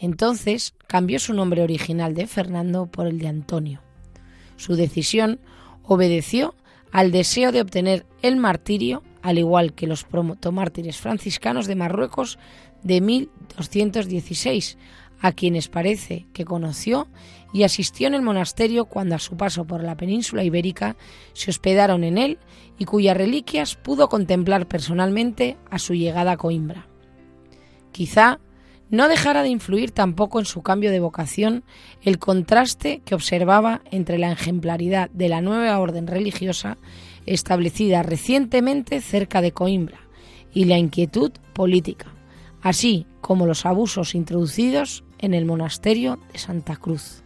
Entonces 0.00 0.74
cambió 0.86 1.18
su 1.18 1.34
nombre 1.34 1.62
original 1.62 2.14
de 2.14 2.26
Fernando 2.26 2.86
por 2.86 3.06
el 3.06 3.18
de 3.18 3.28
Antonio. 3.28 3.82
Su 4.56 4.74
decisión 4.74 5.40
obedeció 5.82 6.54
al 6.90 7.12
deseo 7.12 7.52
de 7.52 7.60
obtener 7.60 8.06
el 8.22 8.38
martirio, 8.38 9.02
al 9.22 9.38
igual 9.38 9.74
que 9.74 9.86
los 9.86 10.04
promotomártires 10.04 10.96
franciscanos 10.96 11.66
de 11.66 11.76
Marruecos 11.76 12.38
de 12.82 13.02
1216, 13.02 14.78
a 15.20 15.32
quienes 15.32 15.68
parece 15.68 16.26
que 16.32 16.46
conoció 16.46 17.06
y 17.52 17.64
asistió 17.64 18.06
en 18.06 18.14
el 18.14 18.22
monasterio 18.22 18.86
cuando 18.86 19.16
a 19.16 19.18
su 19.18 19.36
paso 19.36 19.66
por 19.66 19.84
la 19.84 19.98
península 19.98 20.44
ibérica 20.44 20.96
se 21.34 21.50
hospedaron 21.50 22.04
en 22.04 22.16
él 22.16 22.38
y 22.78 22.86
cuyas 22.86 23.18
reliquias 23.18 23.74
pudo 23.74 24.08
contemplar 24.08 24.66
personalmente 24.66 25.58
a 25.70 25.78
su 25.78 25.92
llegada 25.92 26.32
a 26.32 26.36
Coimbra. 26.38 26.86
Quizá 27.92 28.40
no 28.90 29.08
dejara 29.08 29.42
de 29.42 29.48
influir 29.48 29.92
tampoco 29.92 30.38
en 30.40 30.44
su 30.44 30.62
cambio 30.62 30.90
de 30.90 31.00
vocación 31.00 31.64
el 32.02 32.18
contraste 32.18 33.02
que 33.04 33.14
observaba 33.14 33.82
entre 33.90 34.18
la 34.18 34.32
ejemplaridad 34.32 35.10
de 35.10 35.28
la 35.28 35.40
nueva 35.40 35.78
orden 35.78 36.06
religiosa 36.06 36.76
establecida 37.26 38.02
recientemente 38.02 39.00
cerca 39.00 39.40
de 39.40 39.52
Coimbra 39.52 40.00
y 40.52 40.64
la 40.64 40.78
inquietud 40.78 41.30
política, 41.52 42.06
así 42.60 43.06
como 43.20 43.46
los 43.46 43.64
abusos 43.64 44.14
introducidos 44.14 45.04
en 45.18 45.34
el 45.34 45.44
monasterio 45.44 46.18
de 46.32 46.38
Santa 46.38 46.76
Cruz. 46.76 47.22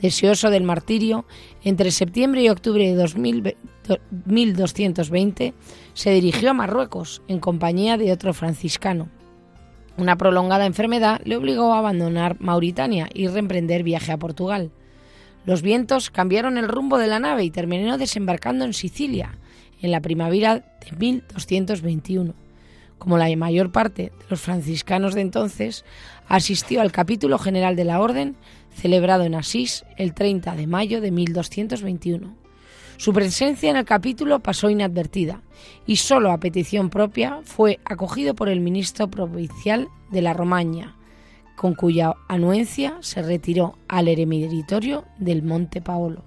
Deseoso 0.00 0.50
del 0.50 0.64
martirio, 0.64 1.24
entre 1.62 1.90
septiembre 1.90 2.42
y 2.42 2.48
octubre 2.48 2.94
de 2.94 3.56
1220 4.26 5.54
se 5.94 6.10
dirigió 6.10 6.50
a 6.50 6.54
Marruecos 6.54 7.22
en 7.26 7.40
compañía 7.40 7.96
de 7.96 8.12
otro 8.12 8.34
franciscano, 8.34 9.08
una 9.96 10.16
prolongada 10.16 10.66
enfermedad 10.66 11.20
le 11.24 11.36
obligó 11.36 11.72
a 11.72 11.78
abandonar 11.78 12.36
Mauritania 12.40 13.08
y 13.12 13.28
reemprender 13.28 13.82
viaje 13.82 14.12
a 14.12 14.18
Portugal. 14.18 14.70
Los 15.46 15.62
vientos 15.62 16.10
cambiaron 16.10 16.58
el 16.58 16.68
rumbo 16.68 16.98
de 16.98 17.06
la 17.06 17.20
nave 17.20 17.44
y 17.44 17.50
terminó 17.50 17.98
desembarcando 17.98 18.64
en 18.64 18.72
Sicilia 18.72 19.38
en 19.82 19.90
la 19.90 20.00
primavera 20.00 20.56
de 20.56 20.96
1221. 20.96 22.34
Como 22.98 23.18
la 23.18 23.34
mayor 23.36 23.70
parte 23.70 24.04
de 24.04 24.24
los 24.30 24.40
franciscanos 24.40 25.14
de 25.14 25.20
entonces, 25.20 25.84
asistió 26.26 26.80
al 26.80 26.92
capítulo 26.92 27.38
general 27.38 27.76
de 27.76 27.84
la 27.84 28.00
orden 28.00 28.36
celebrado 28.74 29.24
en 29.24 29.34
Asís 29.34 29.84
el 29.96 30.14
30 30.14 30.56
de 30.56 30.66
mayo 30.66 31.00
de 31.00 31.10
1221. 31.10 32.43
Su 32.96 33.12
presencia 33.12 33.70
en 33.70 33.76
el 33.76 33.84
capítulo 33.84 34.40
pasó 34.40 34.70
inadvertida 34.70 35.42
y 35.86 35.96
solo 35.96 36.30
a 36.30 36.38
petición 36.38 36.90
propia 36.90 37.40
fue 37.42 37.80
acogido 37.84 38.34
por 38.34 38.48
el 38.48 38.60
ministro 38.60 39.08
provincial 39.08 39.88
de 40.10 40.22
la 40.22 40.32
Romaña, 40.32 40.96
con 41.56 41.74
cuya 41.74 42.14
anuencia 42.28 42.96
se 43.00 43.22
retiró 43.22 43.78
al 43.88 44.08
eremitorio 44.08 45.04
del 45.18 45.42
Monte 45.42 45.80
Paolo. 45.80 46.22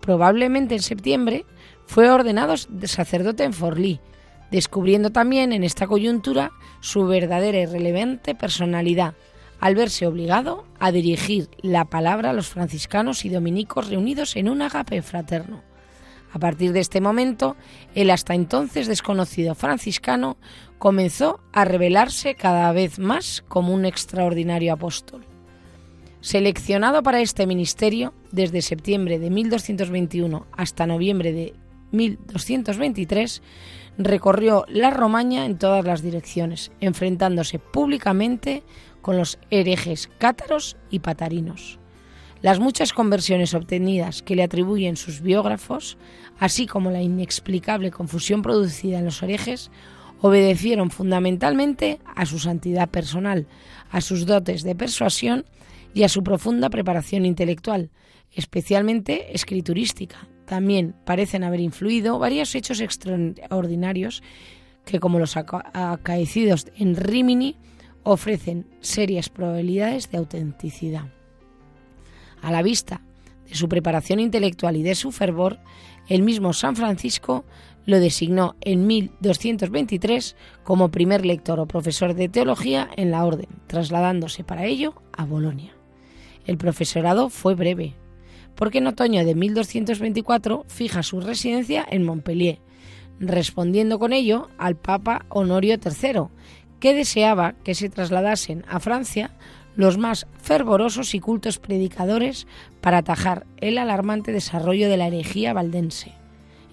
Probablemente 0.00 0.74
en 0.74 0.82
septiembre 0.82 1.44
fue 1.86 2.08
ordenado 2.10 2.54
sacerdote 2.56 3.44
en 3.44 3.52
Forlí, 3.52 4.00
descubriendo 4.50 5.10
también 5.10 5.52
en 5.52 5.64
esta 5.64 5.86
coyuntura 5.86 6.52
su 6.80 7.06
verdadera 7.06 7.58
y 7.58 7.66
relevante 7.66 8.34
personalidad, 8.34 9.14
al 9.60 9.74
verse 9.74 10.06
obligado 10.06 10.64
a 10.78 10.90
dirigir 10.90 11.48
la 11.62 11.84
palabra 11.84 12.30
a 12.30 12.32
los 12.32 12.48
franciscanos 12.48 13.24
y 13.24 13.28
dominicos 13.28 13.88
reunidos 13.88 14.36
en 14.36 14.48
un 14.48 14.62
agape 14.62 15.02
fraterno. 15.02 15.62
A 16.32 16.38
partir 16.38 16.72
de 16.72 16.80
este 16.80 17.00
momento, 17.00 17.56
el 17.94 18.10
hasta 18.10 18.34
entonces 18.34 18.86
desconocido 18.86 19.54
franciscano 19.54 20.36
comenzó 20.78 21.40
a 21.52 21.64
revelarse 21.64 22.36
cada 22.36 22.70
vez 22.72 22.98
más 22.98 23.44
como 23.48 23.74
un 23.74 23.84
extraordinario 23.84 24.72
apóstol. 24.72 25.26
Seleccionado 26.20 27.02
para 27.02 27.20
este 27.20 27.46
ministerio 27.46 28.14
desde 28.30 28.62
septiembre 28.62 29.18
de 29.18 29.30
1221 29.30 30.46
hasta 30.56 30.86
noviembre 30.86 31.32
de 31.32 31.54
1223, 31.92 33.42
recorrió 33.98 34.64
la 34.68 34.90
Romaña 34.90 35.44
en 35.44 35.58
todas 35.58 35.84
las 35.84 36.02
direcciones, 36.02 36.70
enfrentándose 36.80 37.58
públicamente 37.58 38.62
con 39.00 39.16
los 39.16 39.38
herejes 39.50 40.10
cátaros 40.18 40.76
y 40.90 41.00
patarinos. 41.00 41.78
Las 42.42 42.58
muchas 42.58 42.92
conversiones 42.92 43.52
obtenidas 43.52 44.22
que 44.22 44.34
le 44.34 44.42
atribuyen 44.42 44.96
sus 44.96 45.20
biógrafos, 45.20 45.98
así 46.38 46.66
como 46.66 46.90
la 46.90 47.02
inexplicable 47.02 47.90
confusión 47.90 48.40
producida 48.40 48.98
en 48.98 49.04
los 49.04 49.22
herejes, 49.22 49.70
obedecieron 50.22 50.90
fundamentalmente 50.90 51.98
a 52.14 52.24
su 52.24 52.38
santidad 52.38 52.88
personal, 52.88 53.46
a 53.90 54.00
sus 54.00 54.24
dotes 54.24 54.62
de 54.62 54.74
persuasión 54.74 55.44
y 55.92 56.04
a 56.04 56.08
su 56.08 56.22
profunda 56.22 56.70
preparación 56.70 57.26
intelectual, 57.26 57.90
especialmente 58.32 59.34
escriturística. 59.34 60.28
También 60.46 60.94
parecen 61.04 61.44
haber 61.44 61.60
influido 61.60 62.18
varios 62.18 62.54
hechos 62.54 62.80
extraordinarios 62.80 64.22
que, 64.84 64.98
como 64.98 65.18
los 65.18 65.36
acaecidos 65.36 66.66
en 66.76 66.96
Rimini, 66.96 67.56
ofrecen 68.02 68.66
serias 68.80 69.28
probabilidades 69.28 70.10
de 70.10 70.18
autenticidad. 70.18 71.06
A 72.42 72.50
la 72.50 72.62
vista 72.62 73.02
de 73.48 73.54
su 73.54 73.68
preparación 73.68 74.20
intelectual 74.20 74.76
y 74.76 74.82
de 74.82 74.94
su 74.94 75.12
fervor, 75.12 75.58
el 76.08 76.22
mismo 76.22 76.52
San 76.52 76.76
Francisco 76.76 77.44
lo 77.86 77.98
designó 77.98 78.56
en 78.60 78.86
1223 78.86 80.36
como 80.62 80.90
primer 80.90 81.24
lector 81.26 81.60
o 81.60 81.66
profesor 81.66 82.14
de 82.14 82.28
teología 82.28 82.88
en 82.96 83.10
la 83.10 83.24
orden, 83.24 83.48
trasladándose 83.66 84.44
para 84.44 84.66
ello 84.66 84.94
a 85.12 85.24
Bolonia. 85.24 85.74
El 86.46 86.56
profesorado 86.56 87.30
fue 87.30 87.54
breve, 87.54 87.94
porque 88.54 88.78
en 88.78 88.86
otoño 88.86 89.24
de 89.24 89.34
1224 89.34 90.64
fija 90.68 91.02
su 91.02 91.20
residencia 91.20 91.84
en 91.88 92.04
Montpellier, 92.04 92.60
respondiendo 93.18 93.98
con 93.98 94.12
ello 94.12 94.48
al 94.58 94.76
Papa 94.76 95.26
Honorio 95.28 95.74
III, 95.74 96.28
que 96.80 96.94
deseaba 96.94 97.54
que 97.62 97.74
se 97.74 97.88
trasladasen 97.88 98.64
a 98.68 98.80
Francia 98.80 99.30
los 99.76 99.98
más 99.98 100.26
fervorosos 100.42 101.14
y 101.14 101.20
cultos 101.20 101.58
predicadores 101.58 102.46
para 102.80 102.98
atajar 102.98 103.46
el 103.58 103.78
alarmante 103.78 104.32
desarrollo 104.32 104.88
de 104.88 104.96
la 104.96 105.06
herejía 105.06 105.52
valdense. 105.52 106.12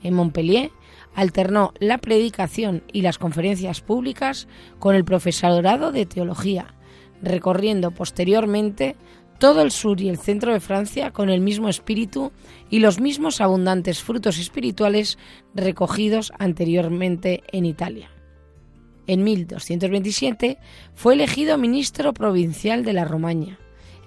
En 0.04 0.14
Montpellier 0.14 0.72
alternó 1.16 1.74
la 1.80 1.98
predicación 1.98 2.84
y 2.92 3.02
las 3.02 3.18
conferencias 3.18 3.82
públicas 3.82 4.48
con 4.80 4.96
el 4.96 5.06
profesorado 5.06 5.92
de 5.92 6.06
teología, 6.06 6.76
recorriendo 7.22 7.92
posteriormente 7.92 8.96
todo 9.40 9.62
el 9.62 9.72
sur 9.72 10.02
y 10.02 10.10
el 10.10 10.18
centro 10.18 10.54
de 10.54 10.60
Francia 10.60 11.12
con 11.12 11.30
el 11.30 11.42
mismo 11.42 11.70
espíritu 11.70 12.32
y 12.70 12.80
los 12.80 13.00
mismos 13.00 13.42
abundantes 13.42 14.02
frutos 14.02 14.40
espirituales 14.40 15.18
recogidos 15.54 16.32
anteriormente 16.40 17.44
en 17.52 17.66
Italia. 17.66 18.17
En 19.08 19.24
1227 19.24 20.58
fue 20.94 21.14
elegido 21.14 21.58
ministro 21.58 22.14
provincial 22.14 22.84
de 22.84 22.92
la 22.92 23.06
Romaña. 23.06 23.58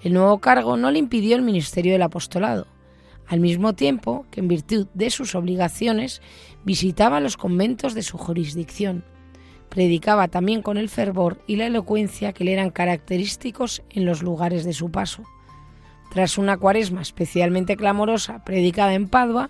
El 0.02 0.12
nuevo 0.12 0.38
cargo 0.40 0.76
no 0.76 0.90
le 0.90 0.98
impidió 0.98 1.36
el 1.36 1.42
ministerio 1.42 1.92
del 1.92 2.02
apostolado, 2.02 2.66
al 3.26 3.40
mismo 3.40 3.74
tiempo 3.74 4.26
que 4.30 4.40
en 4.40 4.48
virtud 4.48 4.88
de 4.92 5.10
sus 5.10 5.34
obligaciones 5.34 6.20
visitaba 6.64 7.20
los 7.20 7.38
conventos 7.38 7.94
de 7.94 8.02
su 8.02 8.18
jurisdicción. 8.18 9.04
Predicaba 9.70 10.28
también 10.28 10.60
con 10.60 10.76
el 10.76 10.90
fervor 10.90 11.40
y 11.46 11.56
la 11.56 11.66
elocuencia 11.66 12.34
que 12.34 12.44
le 12.44 12.52
eran 12.52 12.70
característicos 12.70 13.82
en 13.88 14.04
los 14.04 14.22
lugares 14.22 14.64
de 14.64 14.74
su 14.74 14.90
paso. 14.90 15.22
Tras 16.12 16.36
una 16.36 16.58
cuaresma 16.58 17.00
especialmente 17.00 17.76
clamorosa 17.76 18.44
predicada 18.44 18.94
en 18.94 19.08
Padua, 19.08 19.48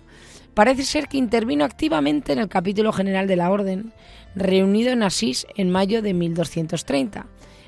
parece 0.53 0.83
ser 0.83 1.07
que 1.07 1.17
intervino 1.17 1.65
activamente 1.65 2.33
en 2.33 2.39
el 2.39 2.49
capítulo 2.49 2.93
general 2.93 3.27
de 3.27 3.35
la 3.35 3.49
Orden, 3.49 3.93
reunido 4.35 4.91
en 4.91 5.03
Asís 5.03 5.47
en 5.55 5.69
mayo 5.69 6.01
de 6.01 6.13
1230, 6.13 7.27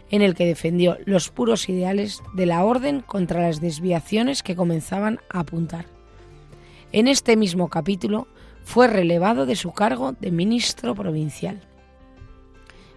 en 0.09 0.21
el 0.21 0.35
que 0.35 0.45
defendió 0.45 0.97
los 1.05 1.29
puros 1.29 1.69
ideales 1.69 2.21
de 2.33 2.45
la 2.45 2.63
Orden 2.63 3.01
contra 3.01 3.41
las 3.41 3.61
desviaciones 3.61 4.43
que 4.43 4.55
comenzaban 4.55 5.19
a 5.29 5.39
apuntar. 5.39 5.85
En 6.91 7.07
este 7.07 7.35
mismo 7.35 7.69
capítulo 7.69 8.27
fue 8.63 8.87
relevado 8.87 9.45
de 9.45 9.55
su 9.55 9.71
cargo 9.71 10.13
de 10.13 10.31
ministro 10.31 10.95
provincial. 10.95 11.61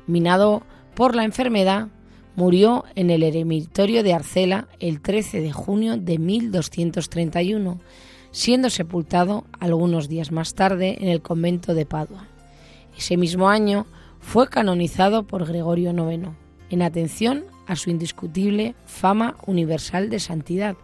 Minado 0.07 0.63
por 0.95 1.17
la 1.17 1.25
enfermedad, 1.25 1.89
murió 2.37 2.85
en 2.95 3.11
el 3.11 3.23
eremitorio 3.23 4.03
de 4.03 4.13
Arcela 4.13 4.69
el 4.79 5.01
13 5.01 5.41
de 5.41 5.53
junio 5.53 5.97
de 5.97 6.19
1231, 6.19 7.81
siendo 8.31 8.71
sepultado 8.71 9.47
algunos 9.59 10.09
días 10.09 10.31
más 10.31 10.55
tarde 10.55 10.99
en 11.01 11.09
el 11.09 11.23
convento 11.23 11.75
de 11.75 11.87
Padua. 11.87 12.29
Ese 12.97 13.17
mismo 13.17 13.49
año 13.49 13.87
fue 14.21 14.49
canonizado 14.49 15.25
por 15.25 15.47
Gregorio 15.47 15.93
IX, 15.93 16.31
en 16.71 16.83
atención 16.83 17.45
a 17.67 17.77
su 17.77 17.91
indiscutible 17.91 18.75
fama 18.87 19.37
universal 19.47 20.09
de 20.09 20.19
santidad, 20.19 20.77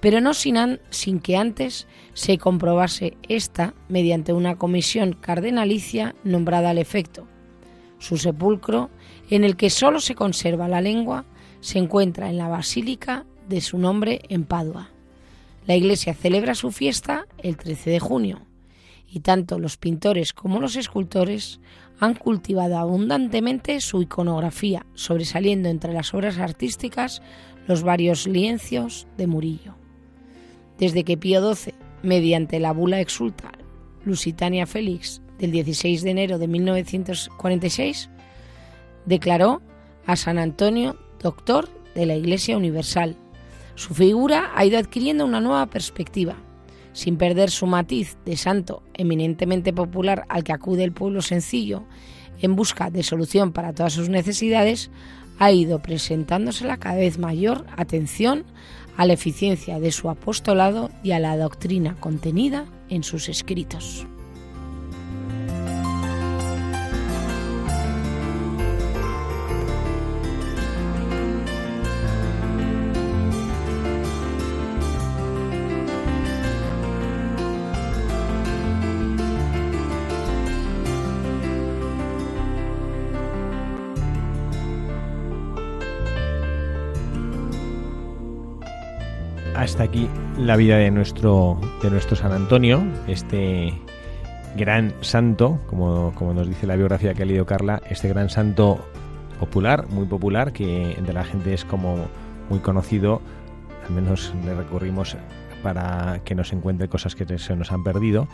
pero 0.00 0.20
no 0.20 0.34
sin, 0.34 0.78
sin, 0.90 1.20
que 1.20 1.36
antes 1.36 1.86
se 2.12 2.36
comprobase 2.38 3.16
esta 3.28 3.74
mediante 3.88 4.32
una 4.32 4.56
comisión 4.56 5.14
cardenalicia 5.14 6.14
nombrada 6.24 6.70
al 6.70 6.78
efecto. 6.78 7.26
Su 7.98 8.18
sepulcro 8.18 8.90
en 9.30 9.42
el 9.42 9.56
que 9.56 9.70
sólo 9.70 10.00
se 10.00 10.14
conserva 10.14 10.68
la 10.68 10.82
lengua, 10.82 11.24
se 11.60 11.78
encuentra 11.78 12.28
en 12.28 12.36
la 12.36 12.48
Basílica 12.48 13.24
de 13.48 13.60
su 13.60 13.78
nombre 13.78 14.20
en 14.28 14.44
Padua. 14.44 14.90
La 15.66 15.74
iglesia 15.74 16.14
celebra 16.14 16.54
su 16.54 16.70
fiesta 16.70 17.26
el 17.42 17.56
13 17.56 17.90
de 17.90 17.98
junio 17.98 18.45
y 19.08 19.20
tanto 19.20 19.58
los 19.58 19.76
pintores 19.76 20.32
como 20.32 20.60
los 20.60 20.76
escultores 20.76 21.60
han 21.98 22.14
cultivado 22.14 22.76
abundantemente 22.78 23.80
su 23.80 24.02
iconografía, 24.02 24.84
sobresaliendo 24.94 25.68
entre 25.68 25.92
las 25.92 26.12
obras 26.12 26.38
artísticas 26.38 27.22
los 27.66 27.82
varios 27.82 28.26
lienzos 28.26 29.06
de 29.16 29.26
Murillo. 29.26 29.74
Desde 30.78 31.04
que 31.04 31.16
Pío 31.16 31.54
XII, 31.54 31.74
mediante 32.02 32.60
la 32.60 32.72
bula 32.72 33.00
exulta 33.00 33.52
Lusitania 34.04 34.66
Félix 34.66 35.22
del 35.38 35.50
16 35.50 36.02
de 36.02 36.10
enero 36.10 36.38
de 36.38 36.48
1946, 36.48 38.10
declaró 39.04 39.62
a 40.06 40.16
San 40.16 40.38
Antonio 40.38 40.96
doctor 41.20 41.68
de 41.94 42.06
la 42.06 42.14
Iglesia 42.14 42.56
Universal. 42.56 43.16
Su 43.74 43.94
figura 43.94 44.52
ha 44.54 44.64
ido 44.64 44.78
adquiriendo 44.78 45.24
una 45.24 45.40
nueva 45.40 45.66
perspectiva, 45.66 46.36
sin 46.96 47.18
perder 47.18 47.50
su 47.50 47.66
matiz 47.66 48.16
de 48.24 48.38
santo 48.38 48.82
eminentemente 48.94 49.74
popular 49.74 50.24
al 50.30 50.44
que 50.44 50.54
acude 50.54 50.82
el 50.82 50.92
pueblo 50.92 51.20
sencillo 51.20 51.84
en 52.40 52.56
busca 52.56 52.88
de 52.90 53.02
solución 53.02 53.52
para 53.52 53.74
todas 53.74 53.92
sus 53.92 54.08
necesidades, 54.08 54.90
ha 55.38 55.52
ido 55.52 55.82
presentándose 55.82 56.64
la 56.64 56.78
cada 56.78 56.96
vez 56.96 57.18
mayor 57.18 57.66
atención 57.76 58.44
a 58.96 59.04
la 59.04 59.12
eficiencia 59.12 59.78
de 59.78 59.92
su 59.92 60.08
apostolado 60.08 60.90
y 61.02 61.10
a 61.10 61.18
la 61.18 61.36
doctrina 61.36 61.96
contenida 62.00 62.64
en 62.88 63.04
sus 63.04 63.28
escritos. 63.28 64.06
Hasta 89.66 89.82
aquí 89.82 90.08
la 90.38 90.54
vida 90.54 90.76
de 90.76 90.92
nuestro, 90.92 91.58
de 91.82 91.90
nuestro 91.90 92.14
San 92.14 92.30
Antonio, 92.30 92.86
este 93.08 93.74
gran 94.56 94.94
santo, 95.00 95.58
como, 95.66 96.14
como 96.14 96.32
nos 96.34 96.46
dice 96.46 96.68
la 96.68 96.76
biografía 96.76 97.14
que 97.14 97.24
ha 97.24 97.26
leído 97.26 97.46
Carla, 97.46 97.82
este 97.90 98.06
gran 98.08 98.30
santo 98.30 98.78
popular, 99.40 99.88
muy 99.88 100.06
popular, 100.06 100.52
que 100.52 100.92
entre 100.92 101.12
la 101.12 101.24
gente 101.24 101.52
es 101.52 101.64
como 101.64 102.06
muy 102.48 102.60
conocido, 102.60 103.20
al 103.88 103.92
menos 103.92 104.32
le 104.44 104.54
recurrimos 104.54 105.16
para 105.64 106.20
que 106.24 106.36
nos 106.36 106.52
encuentre 106.52 106.86
cosas 106.86 107.16
que 107.16 107.36
se 107.36 107.56
nos 107.56 107.72
han 107.72 107.82
perdido, 107.82 108.28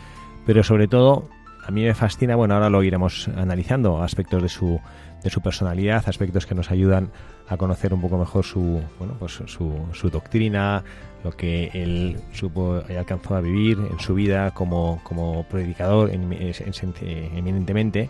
pero 0.45 0.63
sobre 0.63 0.87
todo 0.87 1.31
a 1.67 1.71
mí 1.71 1.83
me 1.83 1.95
fascina, 1.95 2.37
bueno, 2.37 2.53
ahora 2.53 2.69
lo 2.69 2.83
iremos 2.83 3.29
analizando, 3.29 4.03
aspectos 4.03 4.43
de 4.43 4.51
su, 4.51 4.81
de 5.25 5.31
su 5.31 5.41
personalidad, 5.41 6.05
aspectos 6.07 6.45
que 6.45 6.55
nos 6.55 6.71
ayudan 6.71 7.11
a 7.53 7.57
conocer 7.57 7.93
un 7.93 8.01
poco 8.01 8.19
mejor 8.19 8.45
su, 8.45 8.81
bueno, 8.99 9.15
pues 9.19 9.43
su, 9.47 9.73
su 9.93 10.11
doctrina, 10.11 10.83
lo 11.25 11.33
que 11.33 11.71
él 11.73 12.19
supo 12.33 12.83
y 12.89 12.95
alcanzó 12.95 13.35
a 13.37 13.41
vivir 13.41 13.79
en 13.91 13.99
su 14.01 14.15
vida 14.15 14.53
como, 14.53 15.01
como 15.05 15.45
predicador 15.45 16.11
eminentemente, 16.13 18.09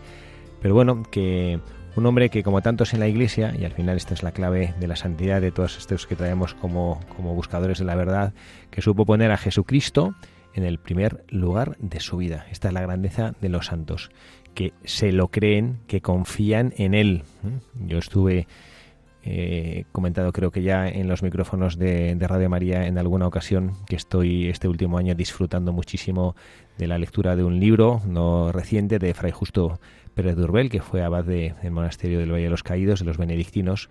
pero 0.60 0.74
bueno, 0.74 1.02
que 1.10 1.60
un 1.94 2.06
hombre 2.06 2.30
que 2.30 2.42
como 2.42 2.62
tantos 2.62 2.94
en 2.94 3.00
la 3.00 3.08
iglesia, 3.08 3.54
y 3.58 3.64
al 3.64 3.72
final 3.72 3.96
esta 3.96 4.14
es 4.14 4.22
la 4.22 4.32
clave 4.32 4.74
de 4.80 4.86
la 4.86 4.96
santidad 4.96 5.40
de 5.40 5.50
todos 5.50 5.76
estos 5.76 6.06
que 6.06 6.16
traemos 6.16 6.54
como, 6.54 7.00
como 7.16 7.34
buscadores 7.34 7.78
de 7.78 7.84
la 7.84 7.96
verdad, 7.96 8.32
que 8.70 8.80
supo 8.80 9.04
poner 9.04 9.30
a 9.30 9.36
Jesucristo 9.36 10.14
en 10.54 10.64
el 10.64 10.78
primer 10.78 11.24
lugar 11.28 11.76
de 11.80 12.00
su 12.00 12.16
vida. 12.16 12.46
Esta 12.50 12.68
es 12.68 12.74
la 12.74 12.80
grandeza 12.80 13.34
de 13.40 13.48
los 13.48 13.66
santos, 13.66 14.10
que 14.54 14.72
se 14.84 15.12
lo 15.12 15.28
creen, 15.28 15.80
que 15.86 16.00
confían 16.00 16.72
en 16.76 16.94
Él. 16.94 17.24
Yo 17.74 17.98
estuve 17.98 18.46
eh, 19.24 19.84
comentado 19.92 20.32
creo 20.32 20.50
que 20.50 20.62
ya 20.62 20.88
en 20.88 21.06
los 21.06 21.22
micrófonos 21.22 21.78
de, 21.78 22.16
Radio 22.20 22.48
María 22.48 22.86
en 22.86 22.98
alguna 22.98 23.26
ocasión 23.26 23.74
que 23.86 23.96
estoy 23.96 24.48
este 24.48 24.68
último 24.68 24.98
año 24.98 25.14
disfrutando 25.14 25.72
muchísimo 25.72 26.34
de 26.78 26.88
la 26.88 26.98
lectura 26.98 27.36
de 27.36 27.44
un 27.44 27.60
libro 27.60 28.02
no 28.06 28.50
reciente 28.50 28.98
de 28.98 29.14
Fray 29.14 29.30
Justo 29.30 29.80
Pérez 30.14 30.36
de 30.36 30.42
Urbel, 30.42 30.70
que 30.70 30.82
fue 30.82 31.02
abad 31.02 31.24
del 31.24 31.70
monasterio 31.70 32.18
del 32.18 32.32
Valle 32.32 32.44
de 32.44 32.50
los 32.50 32.62
Caídos, 32.62 33.00
de 33.00 33.06
los 33.06 33.16
benedictinos, 33.16 33.88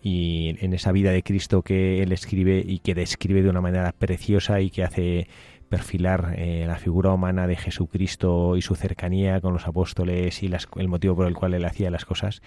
y 0.00 0.56
en 0.60 0.72
esa 0.72 0.92
vida 0.92 1.10
de 1.10 1.22
Cristo 1.22 1.62
que 1.62 2.02
él 2.02 2.12
escribe 2.12 2.62
y 2.64 2.78
que 2.78 2.94
describe 2.94 3.42
de 3.42 3.50
una 3.50 3.60
manera 3.60 3.92
preciosa 3.92 4.60
y 4.60 4.70
que 4.70 4.84
hace 4.84 5.28
perfilar 5.68 6.34
eh, 6.38 6.64
la 6.66 6.76
figura 6.76 7.12
humana 7.12 7.46
de 7.46 7.56
Jesucristo 7.56 8.56
y 8.56 8.62
su 8.62 8.74
cercanía 8.74 9.40
con 9.40 9.52
los 9.52 9.66
apóstoles 9.66 10.42
y 10.42 10.50
el 10.76 10.88
motivo 10.88 11.16
por 11.16 11.26
el 11.26 11.34
cual 11.34 11.54
él 11.54 11.64
hacía 11.64 11.90
las 11.90 12.04
cosas. 12.04 12.42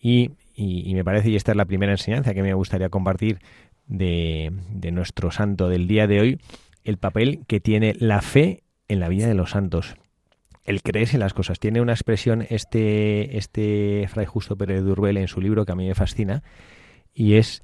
Y, 0.00 0.32
me 0.56 1.04
parece, 1.04 1.30
y 1.30 1.36
esta 1.36 1.52
es 1.52 1.56
la 1.56 1.64
primera 1.64 1.92
enseñanza 1.92 2.34
que 2.34 2.42
me 2.42 2.54
gustaría 2.54 2.88
compartir 2.88 3.38
de, 3.86 4.52
nuestro 4.92 5.30
santo 5.30 5.68
del 5.68 5.86
día 5.86 6.06
de 6.06 6.20
hoy, 6.20 6.40
el 6.84 6.98
papel 6.98 7.44
que 7.46 7.60
tiene 7.60 7.94
la 7.98 8.22
fe 8.22 8.62
en 8.88 9.00
la 9.00 9.08
vida 9.08 9.26
de 9.26 9.34
los 9.34 9.50
santos. 9.50 9.96
El 10.64 10.82
creerse 10.82 11.16
en 11.16 11.20
las 11.20 11.34
cosas. 11.34 11.58
Tiene 11.58 11.80
una 11.80 11.92
expresión 11.92 12.46
este, 12.48 13.36
este 13.36 14.06
fray 14.08 14.26
Justo 14.26 14.56
Pérez 14.56 14.84
de 14.84 15.20
en 15.20 15.28
su 15.28 15.40
libro 15.40 15.64
que 15.64 15.72
a 15.72 15.76
mí 15.76 15.86
me 15.86 15.94
fascina, 15.94 16.42
y 17.14 17.34
es 17.34 17.62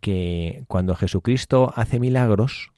que 0.00 0.64
cuando 0.68 0.94
Jesucristo 0.94 1.72
hace 1.76 2.00
milagros, 2.00 2.72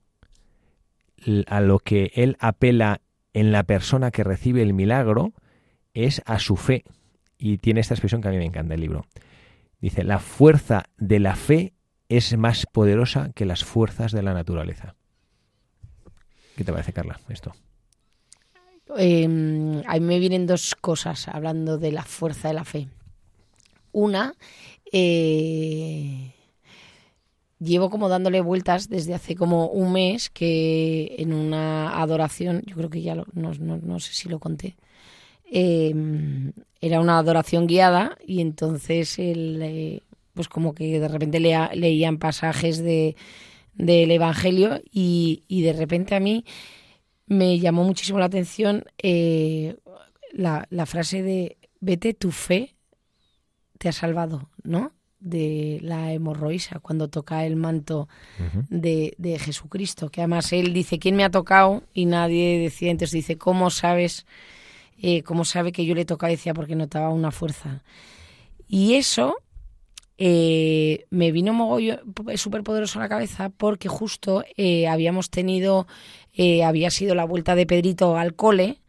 a 1.47 1.61
lo 1.61 1.79
que 1.79 2.11
él 2.15 2.37
apela 2.41 3.01
en 3.33 3.53
la 3.53 3.63
persona 3.63 4.11
que 4.11 4.25
recibe 4.25 4.63
el 4.63 4.75
milagro 4.75 5.33
es 5.95 6.23
a 6.27 6.39
su 6.39 6.57
fe. 6.57 6.85
Y 7.39 7.59
tiene 7.59 7.81
esta 7.81 7.95
expresión 7.95 8.23
que 8.23 8.29
a 8.29 8.31
mí 8.31 8.39
me 8.39 8.45
encanta 8.45 8.75
el 8.75 8.81
libro. 8.81 9.07
Dice, 9.83 10.05
la 10.05 10.21
fuerza 10.21 10.85
de 10.97 11.19
la 11.19 11.37
fe 11.37 11.75
es 12.09 12.37
más 12.39 12.67
poderosa 12.67 13.33
que 13.35 13.45
las 13.45 13.65
fuerzas 13.65 14.13
de 14.13 14.23
la 14.23 14.33
naturaleza. 14.33 14.95
¿Qué 16.57 16.65
te 16.65 16.73
parece, 16.73 16.93
Carla, 16.93 17.21
esto? 17.29 17.53
Em, 18.97 19.83
a 19.87 19.95
mí 19.95 20.01
me 20.01 20.21
vienen 20.21 20.47
dos 20.47 20.77
cosas 20.77 21.27
hablando 21.27 21.79
de 21.79 21.93
la 21.93 22.05
fuerza 22.05 22.49
de 22.49 22.55
la 22.55 22.65
fe. 22.65 22.89
Una, 23.91 24.35
eh, 24.93 26.33
llevo 27.59 27.91
como 27.91 28.09
dándole 28.09 28.41
vueltas 28.41 28.89
desde 28.89 29.15
hace 29.15 29.35
como 29.35 29.67
un 29.67 29.93
mes 29.93 30.31
que 30.31 31.17
en 31.19 31.33
una 31.33 32.01
adoración, 32.01 32.63
yo 32.67 32.77
creo 32.77 32.91
que 32.91 33.03
ya 33.03 33.15
no, 33.15 34.01
sé 34.01 34.15
si 34.15 34.29
lo 34.29 34.39
conté, 34.39 34.77
em, 35.55 36.53
era 36.81 37.01
una 37.01 37.19
adoración 37.19 37.67
guiada 37.67 38.17
y 38.27 38.41
entonces 38.41 39.19
él, 39.19 39.61
eh, 39.63 40.01
pues 40.33 40.49
como 40.49 40.75
que 40.75 40.99
de 40.99 41.09
repente 41.09 41.41
leían 41.41 42.19
pasajes 42.19 42.79
de, 42.79 43.17
del 43.75 44.11
Evangelio 44.11 44.81
y, 44.91 45.45
de 45.49 45.73
repente 45.75 46.15
a 46.15 46.21
mí 46.21 46.45
me 47.27 47.59
llamó 47.59 47.85
muchísimo 47.85 48.19
la 48.19 48.27
atención 48.27 48.85
eh, 49.03 49.77
la, 50.33 50.67
la 50.71 50.87
frase 50.87 51.23
de 51.23 51.59
vete 51.81 52.15
tu 52.15 52.31
fe 52.31 52.75
te 53.79 53.89
ha 53.89 53.93
salvado, 53.93 54.49
¿no? 54.63 54.93
de 55.23 55.79
la 55.83 56.13
hemorroísa 56.13 56.81
cuando 56.81 57.09
toca 57.09 57.47
el 57.47 57.55
manto 57.57 58.09
de, 58.69 59.15
de, 59.19 59.39
Jesucristo, 59.39 60.09
que 60.09 60.21
además 60.21 60.53
él 60.53 60.73
dice, 60.73 60.99
¿quién 60.99 61.15
me 61.15 61.23
ha 61.23 61.31
tocado? 61.31 61.85
Y 61.95 62.07
nadie 62.07 62.59
decía, 62.59 62.91
entonces 62.91 63.13
dice, 63.13 63.39
¿cómo 63.39 63.71
sabes? 63.71 64.27
Eh, 64.99 65.23
¿Cómo 65.23 65.45
sabe 65.45 65.73
que 65.73 65.85
yo 65.85 65.95
le 65.95 66.05
tocaba? 66.05 66.31
Decía, 66.31 66.55
porque 66.55 66.77
notaba 66.77 67.11
una 67.11 67.31
fuerza. 67.31 67.83
Y 68.69 68.95
eso 68.95 69.37
eh, 70.19 71.07
me 71.11 71.33
vino 71.33 71.53
mogollo 71.53 72.01
súper 72.37 72.63
poderoso 72.63 72.99
a 72.99 73.03
la 73.03 73.09
cabeza 73.09 73.49
porque 73.51 73.89
justo 73.89 74.45
eh, 74.57 74.87
habíamos 74.87 75.31
tenido, 75.31 75.87
había 76.65 76.91
sido 76.91 77.15
la 77.15 77.25
vuelta 77.25 77.55
de 77.55 77.67
Pedrito 77.67 78.17
al 78.17 78.35
cole 78.35 78.82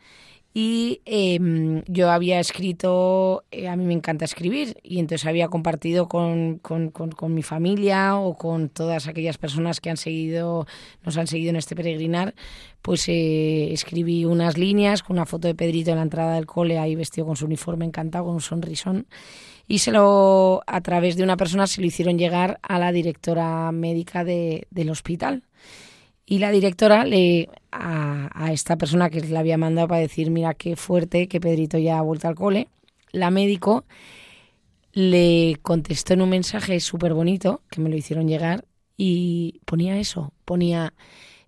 y 0.55 1.01
em, 1.05 1.81
yo 1.87 2.11
había 2.11 2.39
escrito, 2.39 3.43
eh, 3.49 3.67
a 3.67 3.75
mí 3.75 3.85
me 3.85 3.93
encanta 3.93 4.25
escribir, 4.25 4.77
y 4.83 4.99
entonces 4.99 5.25
había 5.25 5.47
compartido 5.47 6.07
con, 6.07 6.59
con, 6.59 6.91
con, 6.91 7.33
mi 7.33 7.41
familia 7.41 8.17
o 8.17 8.37
con 8.37 8.69
todas 8.69 9.07
aquellas 9.07 9.39
personas 9.39 9.81
que 9.81 9.89
han 9.89 9.97
seguido, 9.97 10.67
nos 11.03 11.17
han 11.17 11.25
seguido 11.25 11.49
en 11.49 11.55
este 11.55 11.75
peregrinar, 11.75 12.35
pues 12.83 13.09
eh, 13.09 13.73
escribí 13.73 14.25
unas 14.25 14.57
líneas 14.57 15.01
con 15.01 15.15
una 15.15 15.25
foto 15.25 15.47
de 15.47 15.55
Pedrito 15.55 15.89
en 15.89 15.97
la 15.97 16.03
entrada 16.03 16.35
del 16.35 16.45
cole, 16.45 16.77
ahí 16.77 16.95
vestido 16.95 17.25
con 17.25 17.35
su 17.35 17.45
uniforme 17.45 17.85
encantado, 17.85 18.25
con 18.25 18.35
un 18.35 18.41
sonrisón, 18.41 19.07
y 19.67 19.79
se 19.79 19.91
lo, 19.91 20.61
a 20.67 20.81
través 20.81 21.15
de 21.15 21.23
una 21.23 21.37
persona 21.37 21.65
se 21.65 21.81
lo 21.81 21.87
hicieron 21.87 22.19
llegar 22.19 22.59
a 22.61 22.77
la 22.77 22.91
directora 22.91 23.71
médica 23.71 24.23
de, 24.23 24.67
del 24.69 24.91
hospital. 24.91 25.43
Y 26.25 26.39
la 26.39 26.51
directora 26.51 27.05
le 27.05 27.49
a, 27.71 28.51
esta 28.51 28.77
persona 28.77 29.09
que 29.09 29.21
le 29.21 29.38
había 29.38 29.57
mandado 29.57 29.88
para 29.88 30.01
decir, 30.01 30.29
mira 30.29 30.53
qué 30.53 30.75
fuerte 30.75 31.27
que 31.27 31.41
Pedrito 31.41 31.77
ya 31.77 31.97
ha 31.97 32.01
vuelto 32.01 32.27
al 32.27 32.36
cole, 32.36 32.69
la 33.12 33.29
médico 33.29 33.86
le 34.93 35.57
contestó 35.62 36.13
en 36.13 36.21
un 36.21 36.29
mensaje 36.29 36.79
súper 36.79 37.13
bonito 37.13 37.62
que 37.69 37.81
me 37.81 37.89
lo 37.89 37.97
hicieron 37.97 38.27
llegar 38.27 38.65
y 38.95 39.59
ponía 39.65 39.97
eso, 39.97 40.33
ponía, 40.45 40.93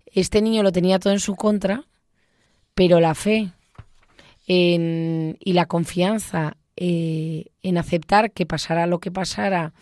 este 0.06 0.42
niño 0.42 0.62
lo 0.62 0.72
tenía 0.72 0.98
todo 0.98 1.12
en 1.12 1.20
su 1.20 1.36
contra, 1.36 1.84
pero 2.74 3.00
la 3.00 3.14
fe 3.14 3.52
y 4.48 5.52
la 5.52 5.66
confianza 5.66 6.56
eh, 6.76 7.46
en 7.62 7.78
aceptar 7.78 8.30
que 8.32 8.46
pasara 8.46 8.86
lo 8.86 9.00
que 9.00 9.10
pasara 9.10 9.72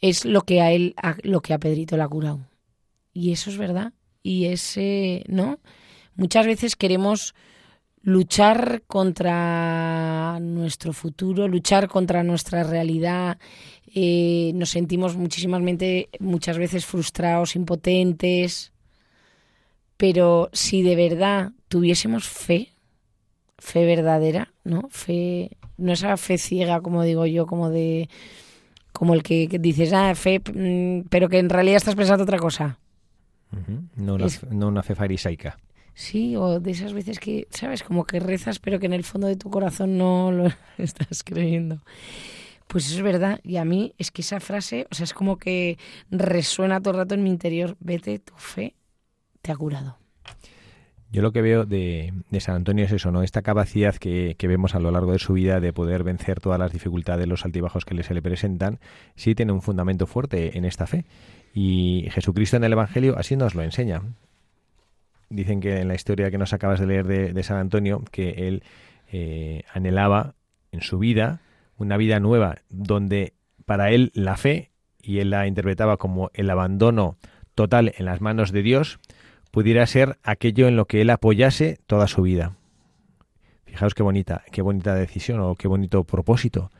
es 0.00 0.24
lo 0.24 0.42
que 0.42 0.60
a 0.60 0.72
él, 0.72 0.94
lo 1.22 1.40
que 1.40 1.54
a 1.54 1.58
Pedrito 1.58 1.96
le 1.96 2.02
ha 2.02 2.08
curado. 2.08 2.40
Y 3.12 3.32
eso 3.32 3.50
es 3.50 3.58
verdad 3.58 3.92
y 4.26 4.46
ese, 4.46 5.22
¿no? 5.28 5.60
Muchas 6.16 6.46
veces 6.46 6.74
queremos 6.74 7.36
luchar 8.02 8.82
contra 8.88 10.40
nuestro 10.40 10.92
futuro, 10.92 11.46
luchar 11.46 11.86
contra 11.86 12.24
nuestra 12.24 12.64
realidad. 12.64 13.38
Eh, 13.94 14.50
nos 14.56 14.70
sentimos 14.70 15.16
muchísimas 15.16 15.62
muchas 16.18 16.58
veces 16.58 16.84
frustrados, 16.84 17.54
impotentes. 17.54 18.72
Pero 19.96 20.50
si 20.52 20.82
de 20.82 20.96
verdad 20.96 21.52
tuviésemos 21.68 22.28
fe, 22.28 22.72
fe 23.58 23.86
verdadera, 23.86 24.52
¿no? 24.64 24.88
Fe, 24.90 25.56
no 25.76 25.92
esa 25.92 26.16
fe 26.16 26.36
ciega, 26.36 26.80
como 26.80 27.04
digo 27.04 27.26
yo, 27.26 27.46
como 27.46 27.70
de 27.70 28.08
como 28.92 29.14
el 29.14 29.22
que, 29.22 29.46
dices, 29.60 29.92
ah, 29.92 30.14
fe, 30.16 30.40
mm, 30.40 31.08
pero 31.10 31.28
que 31.28 31.38
en 31.38 31.50
realidad 31.50 31.76
estás 31.76 31.94
pensando 31.94 32.24
otra 32.24 32.38
cosa 32.38 32.80
no, 33.96 34.14
una, 34.66 34.82
fe 34.82 34.94
farisaica. 34.94 35.58
Sí, 35.94 36.36
o 36.36 36.60
de 36.60 36.70
esas 36.72 36.92
veces 36.92 37.18
que, 37.18 37.46
¿sabes? 37.50 37.82
Como 37.82 38.04
que 38.04 38.20
rezas, 38.20 38.58
pero 38.58 38.78
que 38.78 38.86
en 38.86 38.92
el 38.92 39.04
fondo 39.04 39.26
de 39.26 39.36
tu 39.36 39.50
corazón 39.50 39.96
no 39.96 40.30
lo 40.30 40.50
estás 40.78 41.22
creyendo. 41.24 41.82
Pues 42.66 42.86
eso 42.86 42.96
es 42.96 43.02
verdad. 43.02 43.40
Y 43.42 43.56
a 43.56 43.64
mí 43.64 43.94
es 43.96 44.10
que 44.10 44.22
esa 44.22 44.40
frase, 44.40 44.86
o 44.90 44.94
sea, 44.94 45.04
es 45.04 45.14
como 45.14 45.38
que 45.38 45.78
resuena 46.10 46.80
todo 46.80 46.92
el 46.92 46.98
rato 46.98 47.14
en 47.14 47.22
mi 47.22 47.30
interior. 47.30 47.76
Vete, 47.80 48.18
tu 48.18 48.34
fe 48.36 48.74
te 49.40 49.52
ha 49.52 49.56
curado. 49.56 49.98
Yo 51.12 51.22
lo 51.22 51.32
que 51.32 51.40
veo 51.40 51.64
de, 51.64 52.12
San 52.40 52.56
Antonio 52.56 52.84
es 52.84 52.92
eso, 52.92 53.12
¿no? 53.12 53.22
Esta 53.22 53.40
capacidad 53.40 53.94
que, 53.94 54.34
que, 54.36 54.48
vemos 54.48 54.74
a 54.74 54.80
lo 54.80 54.90
largo 54.90 55.12
de 55.12 55.18
su 55.20 55.34
vida 55.34 55.60
de 55.60 55.72
poder 55.72 56.02
vencer 56.02 56.40
todas 56.40 56.58
las 56.58 56.72
dificultades, 56.72 57.28
los 57.28 57.44
altibajos 57.44 57.84
que 57.84 58.02
se 58.02 58.12
le 58.12 58.20
presentan, 58.20 58.80
sí 59.14 59.34
tiene 59.34 59.52
un 59.52 59.62
fundamento 59.62 60.06
fuerte 60.06 60.58
en 60.58 60.64
esta 60.64 60.86
fe. 60.86 61.06
Y 61.58 62.08
Jesucristo 62.10 62.58
en 62.58 62.64
el 62.64 62.74
Evangelio 62.74 63.16
así 63.16 63.34
nos 63.34 63.54
lo 63.54 63.62
enseña. 63.62 64.02
Dicen 65.30 65.60
que 65.60 65.80
en 65.80 65.88
la 65.88 65.94
historia 65.94 66.30
que 66.30 66.36
nos 66.36 66.52
acabas 66.52 66.78
de 66.80 66.86
leer 66.86 67.06
de, 67.06 67.42
San 67.42 67.56
Antonio, 67.56 68.04
que 68.10 68.46
él 68.46 68.62
eh, 69.10 69.62
anhelaba 69.72 70.34
en 70.70 70.82
su 70.82 70.98
vida 70.98 71.40
una 71.78 71.96
vida 71.96 72.20
nueva, 72.20 72.56
donde 72.68 73.32
para 73.64 73.90
él 73.90 74.12
la 74.12 74.36
fe, 74.36 74.70
y 75.00 75.20
él 75.20 75.30
la 75.30 75.46
interpretaba 75.46 75.96
como 75.96 76.30
el 76.34 76.50
abandono 76.50 77.16
total 77.54 77.94
en 77.96 78.04
las 78.04 78.20
manos 78.20 78.52
de 78.52 78.60
Dios, 78.60 78.98
pudiera 79.50 79.86
ser 79.86 80.18
aquello 80.22 80.68
en 80.68 80.76
lo 80.76 80.84
que 80.84 81.00
él 81.00 81.08
apoyase 81.08 81.78
toda 81.86 82.06
su 82.06 82.20
vida. 82.20 82.52
Fijaos 83.64 83.94
qué 83.94 84.02
bonita, 84.02 84.44
qué 84.52 84.60
bonita 84.60 84.94
decisión 84.94 85.40
o 85.40 85.54
qué 85.54 85.68
bonito 85.68 86.04
propósito. 86.04 86.70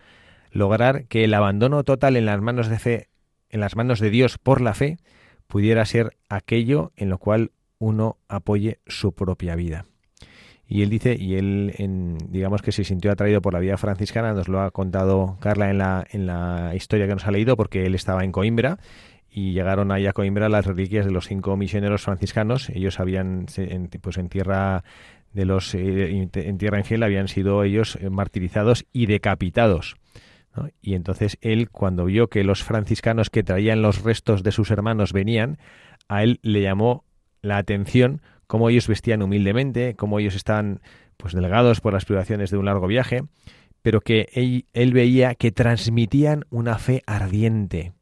Lograr 0.51 1.07
que 1.07 1.25
el 1.25 1.33
abandono 1.33 1.83
total 1.83 2.15
en 2.17 2.27
las 2.27 2.43
manos 2.43 2.69
de 2.69 2.79
fe 2.79 3.09
en 3.51 3.61
las 3.61 3.77
manos 3.77 4.01
de 4.01 4.11
Dios 4.11 4.39
por 4.39 4.61
la 4.61 4.75
fe 4.75 4.99
pudiera 5.47 5.85
ser 5.85 6.17
aquello 6.29 6.93
en 6.97 7.09
lo 7.11 7.19
cual 7.19 7.53
uno 7.79 8.19
apoye 8.29 8.79
su 8.87 9.13
propia 9.13 9.55
vida. 9.55 9.85
Y 10.69 10.83
él 10.83 10.91
dice, 10.91 11.17
y 11.17 11.37
él 11.37 11.75
en, 11.79 12.19
digamos 12.31 12.61
que 12.61 12.73
se 12.73 12.83
sintió 12.83 13.13
atraído 13.13 13.41
por 13.41 13.53
la 13.53 13.61
vida 13.61 13.77
franciscana, 13.77 14.33
nos 14.33 14.49
lo 14.49 14.61
ha 14.61 14.73
contado 14.73 15.37
Carla 15.41 15.71
en 15.71 15.79
la, 15.79 16.05
en 16.11 16.27
la 16.27 16.73
historia 16.75 17.07
que 17.07 17.15
nos 17.15 17.27
ha 17.27 17.31
leído, 17.31 17.57
porque 17.57 17.87
él 17.87 17.95
estaba 17.95 18.25
en 18.25 18.33
Coimbra 18.33 18.79
y 19.31 19.53
llegaron 19.53 19.93
ahí 19.93 20.07
a 20.07 20.13
Coimbra 20.13 20.49
las 20.49 20.67
reliquias 20.67 21.05
de 21.05 21.13
los 21.13 21.29
cinco 21.29 21.57
misioneros 21.57 22.03
franciscanos. 22.03 22.69
Ellos 22.71 22.99
habían, 22.99 23.47
pues 24.01 24.17
en 24.17 24.29
tierra 24.29 24.83
de 25.33 25.45
los, 25.45 25.75
eh, 25.75 26.29
en 26.33 26.59
tierra 26.59 26.79
infiel 26.79 27.03
habían 27.03 27.29
sido 27.29 27.63
ellos 27.63 27.99
eh, 28.01 28.11
martirizados 28.11 28.87
y 28.93 29.07
decapitados. 29.07 29.97
Y 30.81 30.95
entonces 30.95 31.39
él, 31.41 31.71
cuando 31.71 32.05
vio 32.05 32.29
que 32.29 32.45
los 32.45 32.63
franciscanos 32.63 33.31
que 33.31 33.43
traían 33.43 33.83
los 33.83 34.03
restos 34.03 34.43
de 34.43 34.53
sus 34.53 34.71
hermanos 34.71 35.13
venían, 35.13 35.59
a 36.09 36.23
él 36.23 36.39
le 36.43 36.63
llamó 36.63 37.05
la 37.43 37.59
atención 37.59 38.23
cómo 38.47 38.69
ellos 38.69 38.89
vestían 38.89 39.23
humildemente, 39.23 39.95
cómo 39.95 40.19
ellos 40.19 40.35
estaban 40.35 40.81
pues 41.17 41.33
delgados 41.33 41.81
por 41.81 41.93
las 41.93 42.05
privaciones 42.05 42.51
de 42.51 42.59
un 42.59 42.67
largo 42.67 42.87
viaje, 42.87 43.23
pero 43.83 44.01
que 44.01 44.29
él, 44.33 44.67
él 44.73 44.93
veía 44.93 45.35
que 45.35 45.53
transmitían 45.53 46.45
una 46.51 46.79
fe 46.79 47.03
ardiente, 47.07 47.93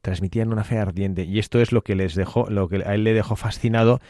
transmitían 0.00 0.52
una 0.52 0.64
fe 0.64 0.78
ardiente, 0.78 1.24
y 1.24 1.38
esto 1.38 1.60
es 1.60 1.72
lo 1.72 1.82
que 1.82 1.96
les 1.96 2.14
dejó, 2.14 2.48
lo 2.48 2.68
que 2.68 2.82
a 2.84 2.94
él 2.94 3.04
le 3.04 3.14
dejó 3.14 3.36
fascinado 3.36 4.00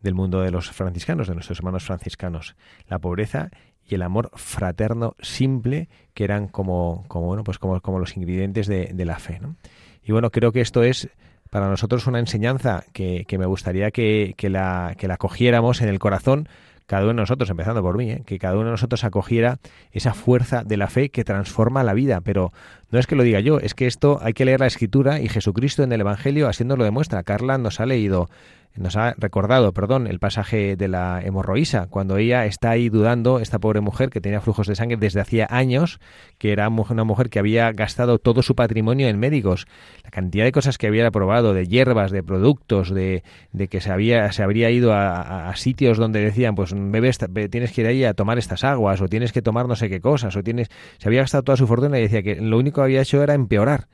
del 0.00 0.14
mundo 0.14 0.40
de 0.40 0.50
los 0.50 0.70
franciscanos, 0.70 1.28
de 1.28 1.34
nuestros 1.34 1.58
hermanos 1.58 1.84
franciscanos, 1.84 2.56
la 2.88 2.98
pobreza 2.98 3.50
y 3.90 3.96
el 3.96 4.02
amor 4.02 4.30
fraterno 4.34 5.16
simple 5.20 5.88
que 6.14 6.24
eran 6.24 6.46
como, 6.46 7.04
como 7.08 7.26
bueno, 7.26 7.44
pues 7.44 7.58
como, 7.58 7.80
como 7.80 7.98
los 7.98 8.16
ingredientes 8.16 8.66
de, 8.66 8.92
de 8.94 9.04
la 9.04 9.18
fe. 9.18 9.40
¿no? 9.40 9.56
Y 10.04 10.12
bueno, 10.12 10.30
creo 10.30 10.52
que 10.52 10.60
esto 10.60 10.82
es 10.82 11.08
para 11.50 11.68
nosotros 11.68 12.06
una 12.06 12.20
enseñanza 12.20 12.84
que, 12.92 13.24
que 13.26 13.36
me 13.36 13.46
gustaría 13.46 13.90
que, 13.90 14.34
que, 14.36 14.48
la, 14.48 14.94
que 14.96 15.08
la 15.08 15.16
cogiéramos 15.16 15.82
en 15.82 15.88
el 15.88 15.98
corazón 15.98 16.48
cada 16.86 17.02
uno 17.02 17.10
de 17.10 17.20
nosotros, 17.20 17.48
empezando 17.48 17.82
por 17.82 17.96
mí, 17.96 18.10
¿eh? 18.10 18.22
que 18.26 18.40
cada 18.40 18.54
uno 18.54 18.64
de 18.64 18.70
nosotros 18.72 19.04
acogiera 19.04 19.58
esa 19.92 20.12
fuerza 20.12 20.64
de 20.64 20.76
la 20.76 20.88
fe 20.88 21.10
que 21.10 21.22
transforma 21.22 21.84
la 21.84 21.94
vida. 21.94 22.20
Pero 22.20 22.52
no 22.90 22.98
es 22.98 23.06
que 23.06 23.14
lo 23.14 23.22
diga 23.22 23.38
yo, 23.38 23.60
es 23.60 23.74
que 23.74 23.86
esto 23.86 24.18
hay 24.20 24.32
que 24.32 24.44
leer 24.44 24.58
la 24.58 24.66
escritura 24.66 25.20
y 25.20 25.28
Jesucristo 25.28 25.84
en 25.84 25.92
el 25.92 26.00
Evangelio 26.00 26.48
haciendo 26.48 26.76
lo 26.76 26.82
demuestra. 26.82 27.22
Carla 27.22 27.58
nos 27.58 27.78
ha 27.78 27.86
leído 27.86 28.28
nos 28.76 28.96
ha 28.96 29.14
recordado, 29.18 29.72
perdón, 29.72 30.06
el 30.06 30.18
pasaje 30.18 30.76
de 30.76 30.88
la 30.88 31.20
hemorroísa, 31.22 31.86
cuando 31.88 32.16
ella 32.16 32.46
está 32.46 32.70
ahí 32.70 32.88
dudando, 32.88 33.40
esta 33.40 33.58
pobre 33.58 33.80
mujer 33.80 34.10
que 34.10 34.20
tenía 34.20 34.40
flujos 34.40 34.66
de 34.66 34.76
sangre 34.76 34.96
desde 34.96 35.20
hacía 35.20 35.46
años, 35.50 36.00
que 36.38 36.52
era 36.52 36.68
una 36.68 37.04
mujer 37.04 37.30
que 37.30 37.38
había 37.38 37.72
gastado 37.72 38.18
todo 38.18 38.42
su 38.42 38.54
patrimonio 38.54 39.08
en 39.08 39.18
médicos, 39.18 39.66
la 40.04 40.10
cantidad 40.10 40.44
de 40.44 40.52
cosas 40.52 40.78
que 40.78 40.86
había 40.86 41.10
probado, 41.10 41.52
de 41.52 41.66
hierbas, 41.66 42.10
de 42.10 42.22
productos, 42.22 42.90
de, 42.94 43.24
de 43.52 43.68
que 43.68 43.80
se 43.80 43.90
había 43.90 44.30
se 44.32 44.42
habría 44.42 44.70
ido 44.70 44.94
a, 44.94 45.52
sitios 45.56 45.98
donde 45.98 46.20
decían, 46.20 46.54
pues 46.54 46.72
bebes, 46.74 47.18
tienes 47.50 47.72
que 47.72 47.80
ir 47.82 47.86
ahí 47.86 48.04
a 48.04 48.14
tomar 48.14 48.38
estas 48.38 48.64
aguas, 48.64 49.00
o 49.00 49.08
tienes 49.08 49.32
que 49.32 49.42
tomar 49.42 49.66
no 49.66 49.76
sé 49.76 49.88
qué 49.88 50.00
cosas, 50.00 50.36
o 50.36 50.42
tienes, 50.42 50.68
se 50.98 51.08
había 51.08 51.20
gastado 51.20 51.42
toda 51.42 51.56
su 51.56 51.66
fortuna 51.66 51.98
y 51.98 52.02
decía 52.02 52.22
que 52.22 52.36
lo 52.36 52.56
único 52.58 52.80
que 52.80 52.84
había 52.84 53.02
hecho 53.02 53.22
era 53.22 53.34
empeorar. 53.34 53.88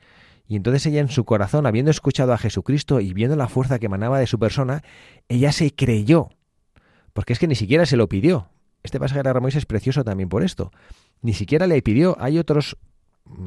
Y 0.47 0.55
entonces 0.55 0.85
ella 0.85 1.01
en 1.01 1.09
su 1.09 1.25
corazón, 1.25 1.65
habiendo 1.65 1.91
escuchado 1.91 2.33
a 2.33 2.37
Jesucristo 2.37 2.99
y 3.01 3.13
viendo 3.13 3.35
la 3.35 3.49
fuerza 3.49 3.79
que 3.79 3.87
emanaba 3.87 4.19
de 4.19 4.27
su 4.27 4.39
persona, 4.39 4.81
ella 5.27 5.51
se 5.51 5.73
creyó. 5.75 6.29
Porque 7.13 7.33
es 7.33 7.39
que 7.39 7.47
ni 7.47 7.55
siquiera 7.55 7.85
se 7.85 7.97
lo 7.97 8.07
pidió. 8.07 8.49
este 8.83 8.99
pasaje 8.99 9.23
de 9.23 9.33
Ramón 9.33 9.51
es 9.53 9.65
precioso 9.65 10.03
también 10.03 10.29
por 10.29 10.43
esto. 10.43 10.71
Ni 11.21 11.33
siquiera 11.33 11.67
le 11.67 11.81
pidió, 11.81 12.15
hay 12.19 12.37
otros 12.37 12.77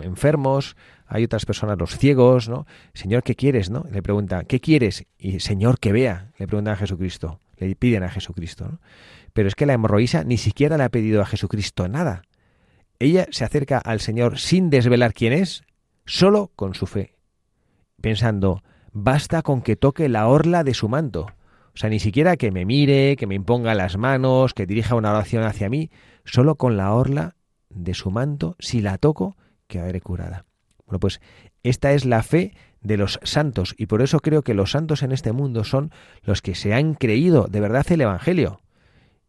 enfermos, 0.03 0.77
hay 1.07 1.25
otras 1.25 1.47
personas, 1.47 1.79
los 1.79 1.97
ciegos, 1.97 2.49
¿no? 2.49 2.67
Señor, 2.95 3.23
¿qué 3.23 3.35
quieres? 3.35 3.71
¿no? 3.71 3.87
Le 3.91 4.03
pregunta, 4.03 4.45
¿qué 4.45 4.61
quieres? 4.61 5.07
Y 5.19 5.41
Señor, 5.41 5.79
que 5.79 5.93
vea, 5.93 6.33
le 6.39 6.47
preguntan 6.47 6.75
a 6.75 6.77
Jesucristo, 6.77 7.41
le 7.57 7.75
piden 7.77 8.03
a 8.03 8.11
Jesucristo, 8.11 8.69
¿no? 8.69 8.81
Pero 9.33 9.49
es 9.49 9.55
que 9.55 9.67
la 9.67 9.75
hemorroísa 9.75 10.25
ni 10.25 10.37
siquiera 10.37 10.77
le 10.77 10.85
ha 10.85 10.89
pedido 10.89 11.23
a 11.23 11.27
Jesucristo 11.27 11.89
nada. 11.89 12.23
Ella 12.99 13.27
se 13.31 13.45
acerca 13.45 13.79
al 13.79 14.01
Señor 14.01 14.39
sin 14.39 14.69
desvelar 14.69 15.15
quién 15.15 15.33
es, 15.33 15.63
solo 16.11 16.51
con 16.57 16.75
su 16.75 16.87
fe, 16.87 17.15
pensando, 18.01 18.65
basta 18.93 19.43
con 19.43 19.63
que 19.63 19.77
toque 19.77 20.09
la 20.09 20.27
orla 20.27 20.65
de 20.65 20.75
su 20.75 20.89
manto. 20.89 21.29
O 21.73 21.77
sea, 21.77 21.89
ni 21.89 22.01
siquiera 22.01 22.37
que 22.37 22.51
me 22.51 22.65
mire, 22.65 23.15
que 23.15 23.29
me 23.29 23.37
imponga 23.37 23.77
las 23.77 23.97
manos, 23.97 24.53
que 24.53 24.67
dirija 24.67 24.97
una 24.97 25.13
oración 25.13 25.45
hacia 25.45 25.69
mí, 25.69 25.89
solo 26.25 26.57
con 26.57 26.77
la 26.77 26.93
orla 26.93 27.37
de 27.69 27.95
su 27.95 28.11
manto, 28.11 28.57
si 28.59 28.81
la 28.81 28.99
toco, 28.99 29.37
quedaré 29.69 30.01
curada. 30.01 30.47
Bueno, 30.85 30.99
pues 30.99 31.21
esta 31.63 31.93
es 31.93 32.05
la 32.05 32.25
fe 32.25 32.55
de 32.81 32.97
los 32.97 33.21
santos 33.23 33.77
y 33.79 33.87
por 33.87 34.03
eso 34.03 34.19
creo 34.19 34.43
que 34.43 34.55
los 34.55 34.73
santos 34.73 35.05
en 35.05 35.13
este 35.13 35.31
mundo 35.31 35.63
son 35.63 35.93
los 36.23 36.43
que 36.43 36.57
se 36.57 36.75
han 36.75 36.95
creído 36.95 37.47
de 37.47 37.61
verdad 37.61 37.87
el 37.89 38.01
Evangelio. 38.01 38.63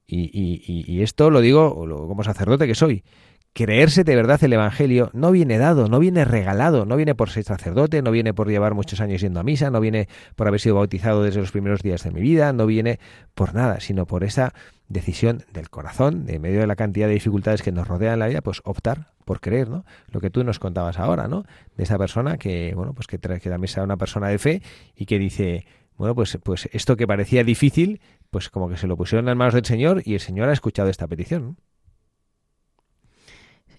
Y, 0.08 0.32
y 0.66 1.04
esto 1.04 1.30
lo 1.30 1.40
digo 1.40 1.74
como 1.74 2.24
sacerdote 2.24 2.68
que 2.68 2.76
soy 2.76 3.06
creerse 3.54 4.04
de 4.04 4.16
verdad 4.16 4.42
el 4.44 4.54
Evangelio 4.54 5.10
no 5.14 5.32
viene 5.32 5.58
dado, 5.58 5.88
no 5.88 6.00
viene 6.00 6.24
regalado, 6.26 6.86
no 6.86 6.96
viene 6.96 7.16
por 7.16 7.30
ser 7.30 7.44
sacerdote, 7.44 8.02
no 8.02 8.12
viene 8.12 8.34
por 8.34 8.50
llevar 8.50 8.74
muchos 8.74 9.02
años 9.02 9.22
yendo 9.22 9.40
a 9.40 9.44
misa, 9.44 9.70
no 9.70 9.80
viene 9.80 10.08
por 10.36 10.48
haber 10.48 10.60
sido 10.60 10.76
bautizado 10.76 11.24
desde 11.24 11.42
los 11.42 11.52
primeros 11.52 11.82
días 11.82 12.04
de 12.04 12.12
mi 12.12 12.22
vida, 12.22 12.54
no 12.54 12.66
viene 12.66 13.00
por 13.34 13.54
nada, 13.54 13.80
sino 13.80 14.06
por 14.06 14.24
esa 14.24 14.54
decisión 14.88 15.44
del 15.54 15.70
corazón, 15.70 16.26
de 16.26 16.40
medio 16.40 16.62
de 16.62 16.68
la 16.68 16.76
cantidad 16.76 17.08
de 17.08 17.14
dificultades 17.14 17.62
que 17.62 17.72
nos 17.72 17.88
rodean 17.88 18.14
en 18.14 18.20
la 18.20 18.28
vida, 18.28 18.42
pues 18.42 18.62
optar 18.64 19.12
por 19.26 19.40
creer, 19.40 19.70
¿no? 19.70 19.86
Lo 20.10 20.22
que 20.22 20.30
tú 20.30 20.44
nos 20.44 20.60
contabas 20.60 20.98
ahora, 21.00 21.28
¿no? 21.28 21.44
De 21.76 21.84
esa 21.84 21.98
persona 21.98 22.38
que, 22.38 22.74
bueno, 22.76 22.94
pues 22.94 23.08
que, 23.08 23.20
que 23.20 23.50
también 23.50 23.68
sea 23.68 23.84
una 23.84 23.98
persona 23.98 24.28
de 24.28 24.38
fe 24.38 24.62
y 24.96 25.06
que 25.06 25.20
dice, 25.20 25.66
bueno, 25.98 26.16
pues, 26.16 26.38
pues 26.44 26.70
esto 26.74 26.98
que 26.98 27.08
parecía 27.08 27.44
difícil, 27.44 28.02
pues 28.30 28.50
como 28.50 28.70
que 28.70 28.78
se 28.78 28.88
lo 28.88 28.98
pusieron 28.98 29.24
en 29.24 29.28
las 29.28 29.38
manos 29.38 29.54
del 29.54 29.66
Señor 29.66 30.02
y 30.06 30.16
el 30.16 30.20
Señor 30.20 30.50
ha 30.50 30.54
escuchado 30.54 30.90
esta 30.90 31.08
petición. 31.08 31.44
¿no? 31.44 31.56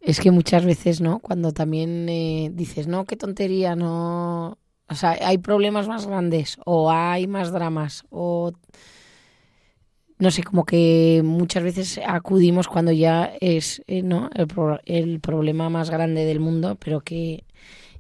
Es 0.03 0.19
que 0.19 0.33
muchas 0.33 0.65
veces, 0.65 1.01
¿no? 1.01 1.21
Cuando 1.21 1.53
también 1.53 2.09
eh, 2.09 2.51
dices, 2.53 2.89
no, 2.89 3.05
qué 3.05 3.17
tontería, 3.17 3.77
no. 3.77 4.59
O 4.89 4.95
sea, 4.95 5.17
hay 5.23 5.39
problemas 5.39 5.87
más 5.87 6.07
grandes, 6.07 6.59
o 6.67 6.91
hay 6.91 7.27
más 7.29 7.53
dramas, 7.53 8.05
o. 8.11 8.53
No 10.19 10.31
sé, 10.31 10.45
como 10.45 10.65
que 10.65 11.23
muchas 11.25 11.65
veces 11.65 12.01
acudimos 12.07 12.69
cuando 12.69 12.93
ya 12.93 13.33
es 13.41 13.83
eh, 13.89 14.03
¿no? 14.03 14.31
el, 14.35 14.47
el 14.85 15.21
problema 15.21 15.69
más 15.69 15.91
grande 15.91 16.25
del 16.25 16.39
mundo, 16.39 16.77
pero 16.77 17.01
que 17.01 17.45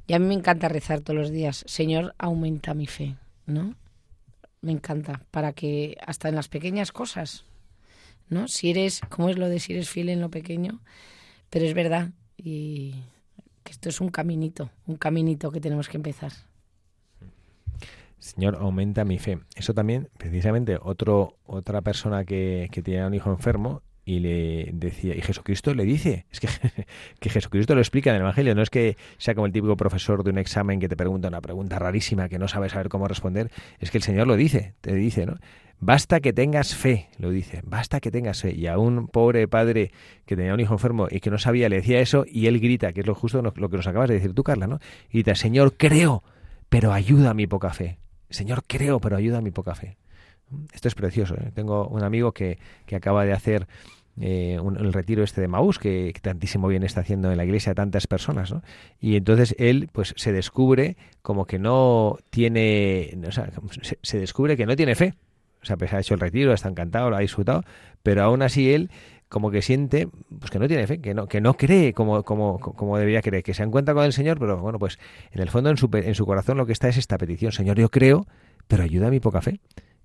ya 0.06 0.16
a 0.16 0.18
mí 0.18 0.26
me 0.26 0.34
encanta 0.34 0.68
rezar 0.68 1.00
todos 1.00 1.18
los 1.18 1.30
días. 1.30 1.64
Señor, 1.66 2.14
aumenta 2.18 2.74
mi 2.74 2.86
fe, 2.86 3.16
¿no? 3.46 3.74
Me 4.60 4.70
encanta, 4.72 5.22
para 5.30 5.52
que 5.52 5.96
hasta 6.04 6.28
en 6.28 6.36
las 6.36 6.48
pequeñas 6.48 6.92
cosas, 6.92 7.44
¿no? 8.28 8.46
Si 8.46 8.70
eres, 8.70 9.00
¿cómo 9.08 9.28
es 9.28 9.36
lo 9.38 9.48
de 9.48 9.58
si 9.58 9.72
eres 9.72 9.88
fiel 9.88 10.08
en 10.08 10.20
lo 10.20 10.30
pequeño? 10.30 10.80
Pero 11.52 11.66
es 11.66 11.74
verdad 11.74 12.08
y 12.38 12.94
que 13.62 13.72
esto 13.72 13.90
es 13.90 14.00
un 14.00 14.08
caminito, 14.08 14.70
un 14.86 14.96
caminito 14.96 15.52
que 15.52 15.60
tenemos 15.60 15.86
que 15.90 15.98
empezar. 15.98 16.32
Señor, 18.18 18.56
aumenta 18.58 19.04
mi 19.04 19.18
fe. 19.18 19.38
Eso 19.54 19.74
también, 19.74 20.08
precisamente, 20.16 20.78
otro, 20.80 21.36
otra 21.44 21.82
persona 21.82 22.24
que, 22.24 22.70
que 22.72 22.80
tenía 22.80 23.06
un 23.06 23.12
hijo 23.12 23.30
enfermo 23.30 23.82
y 24.06 24.20
le 24.20 24.70
decía, 24.72 25.14
y 25.14 25.20
Jesucristo 25.20 25.74
le 25.74 25.84
dice, 25.84 26.24
es 26.30 26.40
que, 26.40 26.48
que, 27.20 27.28
Jesucristo 27.28 27.74
lo 27.74 27.82
explica 27.82 28.08
en 28.08 28.16
el 28.16 28.22
Evangelio, 28.22 28.54
no 28.54 28.62
es 28.62 28.70
que 28.70 28.96
sea 29.18 29.34
como 29.34 29.46
el 29.46 29.52
típico 29.52 29.76
profesor 29.76 30.24
de 30.24 30.30
un 30.30 30.38
examen 30.38 30.80
que 30.80 30.88
te 30.88 30.96
pregunta 30.96 31.28
una 31.28 31.42
pregunta 31.42 31.78
rarísima 31.78 32.30
que 32.30 32.38
no 32.38 32.48
sabes 32.48 32.72
saber 32.72 32.88
cómo 32.88 33.08
responder, 33.08 33.50
es 33.78 33.90
que 33.90 33.98
el 33.98 34.04
Señor 34.04 34.26
lo 34.26 34.36
dice, 34.36 34.74
te 34.80 34.94
dice, 34.94 35.26
¿no? 35.26 35.36
Basta 35.84 36.20
que 36.20 36.32
tengas 36.32 36.76
fe, 36.76 37.08
lo 37.18 37.30
dice, 37.30 37.60
basta 37.64 37.98
que 37.98 38.12
tengas 38.12 38.40
fe. 38.40 38.54
Y 38.54 38.68
a 38.68 38.78
un 38.78 39.08
pobre 39.08 39.48
padre 39.48 39.90
que 40.26 40.36
tenía 40.36 40.54
un 40.54 40.60
hijo 40.60 40.74
enfermo 40.74 41.08
y 41.10 41.18
que 41.18 41.28
no 41.28 41.38
sabía, 41.38 41.68
le 41.68 41.74
decía 41.74 41.98
eso 41.98 42.24
y 42.24 42.46
él 42.46 42.60
grita, 42.60 42.92
que 42.92 43.00
es 43.00 43.06
lo 43.08 43.16
justo 43.16 43.42
lo 43.42 43.68
que 43.68 43.76
nos 43.76 43.86
acabas 43.88 44.08
de 44.08 44.14
decir 44.14 44.32
tú, 44.32 44.44
Carla, 44.44 44.68
¿no? 44.68 44.78
Y 45.10 45.14
grita, 45.14 45.34
Señor, 45.34 45.74
creo, 45.76 46.22
pero 46.68 46.92
ayuda 46.92 47.30
a 47.30 47.34
mi 47.34 47.48
poca 47.48 47.72
fe. 47.72 47.98
Señor, 48.30 48.62
creo, 48.64 49.00
pero 49.00 49.16
ayuda 49.16 49.38
a 49.38 49.40
mi 49.40 49.50
poca 49.50 49.74
fe. 49.74 49.96
Esto 50.72 50.86
es 50.86 50.94
precioso. 50.94 51.34
¿eh? 51.34 51.50
Tengo 51.52 51.88
un 51.88 52.04
amigo 52.04 52.30
que, 52.30 52.60
que 52.86 52.94
acaba 52.94 53.24
de 53.24 53.32
hacer 53.32 53.66
eh, 54.20 54.60
el 54.62 54.92
retiro 54.92 55.24
este 55.24 55.40
de 55.40 55.48
Maús, 55.48 55.80
que, 55.80 56.14
tantísimo 56.22 56.68
bien 56.68 56.84
está 56.84 57.00
haciendo 57.00 57.32
en 57.32 57.38
la 57.38 57.44
iglesia 57.44 57.72
a 57.72 57.74
tantas 57.74 58.06
personas, 58.06 58.52
¿no? 58.52 58.62
Y 59.00 59.16
entonces 59.16 59.56
él, 59.58 59.88
pues, 59.90 60.14
se 60.16 60.30
descubre 60.30 60.96
como 61.22 61.44
que 61.44 61.58
no 61.58 62.18
tiene, 62.30 63.18
o 63.26 63.32
sea, 63.32 63.50
se, 63.82 63.98
se 64.00 64.20
descubre 64.20 64.56
que 64.56 64.64
no 64.64 64.76
tiene 64.76 64.94
fe 64.94 65.14
o 65.62 65.66
sea, 65.66 65.76
pues 65.76 65.92
ha 65.92 66.00
hecho 66.00 66.14
el 66.14 66.20
retiro, 66.20 66.52
está 66.52 66.68
encantado, 66.68 67.10
lo 67.10 67.16
ha 67.16 67.20
disfrutado, 67.20 67.64
pero 68.02 68.22
aún 68.22 68.42
así 68.42 68.72
él 68.72 68.90
como 69.28 69.50
que 69.50 69.62
siente 69.62 70.08
pues 70.38 70.50
que 70.50 70.58
no 70.58 70.68
tiene 70.68 70.86
fe, 70.86 71.00
que 71.00 71.14
no, 71.14 71.26
que 71.26 71.40
no 71.40 71.54
cree 71.54 71.94
como, 71.94 72.22
como, 72.22 72.60
como 72.60 72.98
debería 72.98 73.22
creer, 73.22 73.42
que 73.42 73.54
se 73.54 73.62
encuentra 73.62 73.94
con 73.94 74.04
el 74.04 74.12
Señor, 74.12 74.38
pero 74.38 74.58
bueno, 74.58 74.78
pues 74.78 74.98
en 75.30 75.40
el 75.40 75.48
fondo 75.48 75.70
en 75.70 75.78
su, 75.78 75.88
en 75.90 76.14
su 76.14 76.26
corazón 76.26 76.58
lo 76.58 76.66
que 76.66 76.72
está 76.72 76.88
es 76.88 76.98
esta 76.98 77.16
petición, 77.16 77.50
Señor, 77.50 77.78
yo 77.78 77.88
creo, 77.88 78.26
pero 78.68 78.82
ayuda 78.82 79.06
a 79.06 79.10
mi 79.10 79.20
poca 79.20 79.40
fe, 79.40 79.60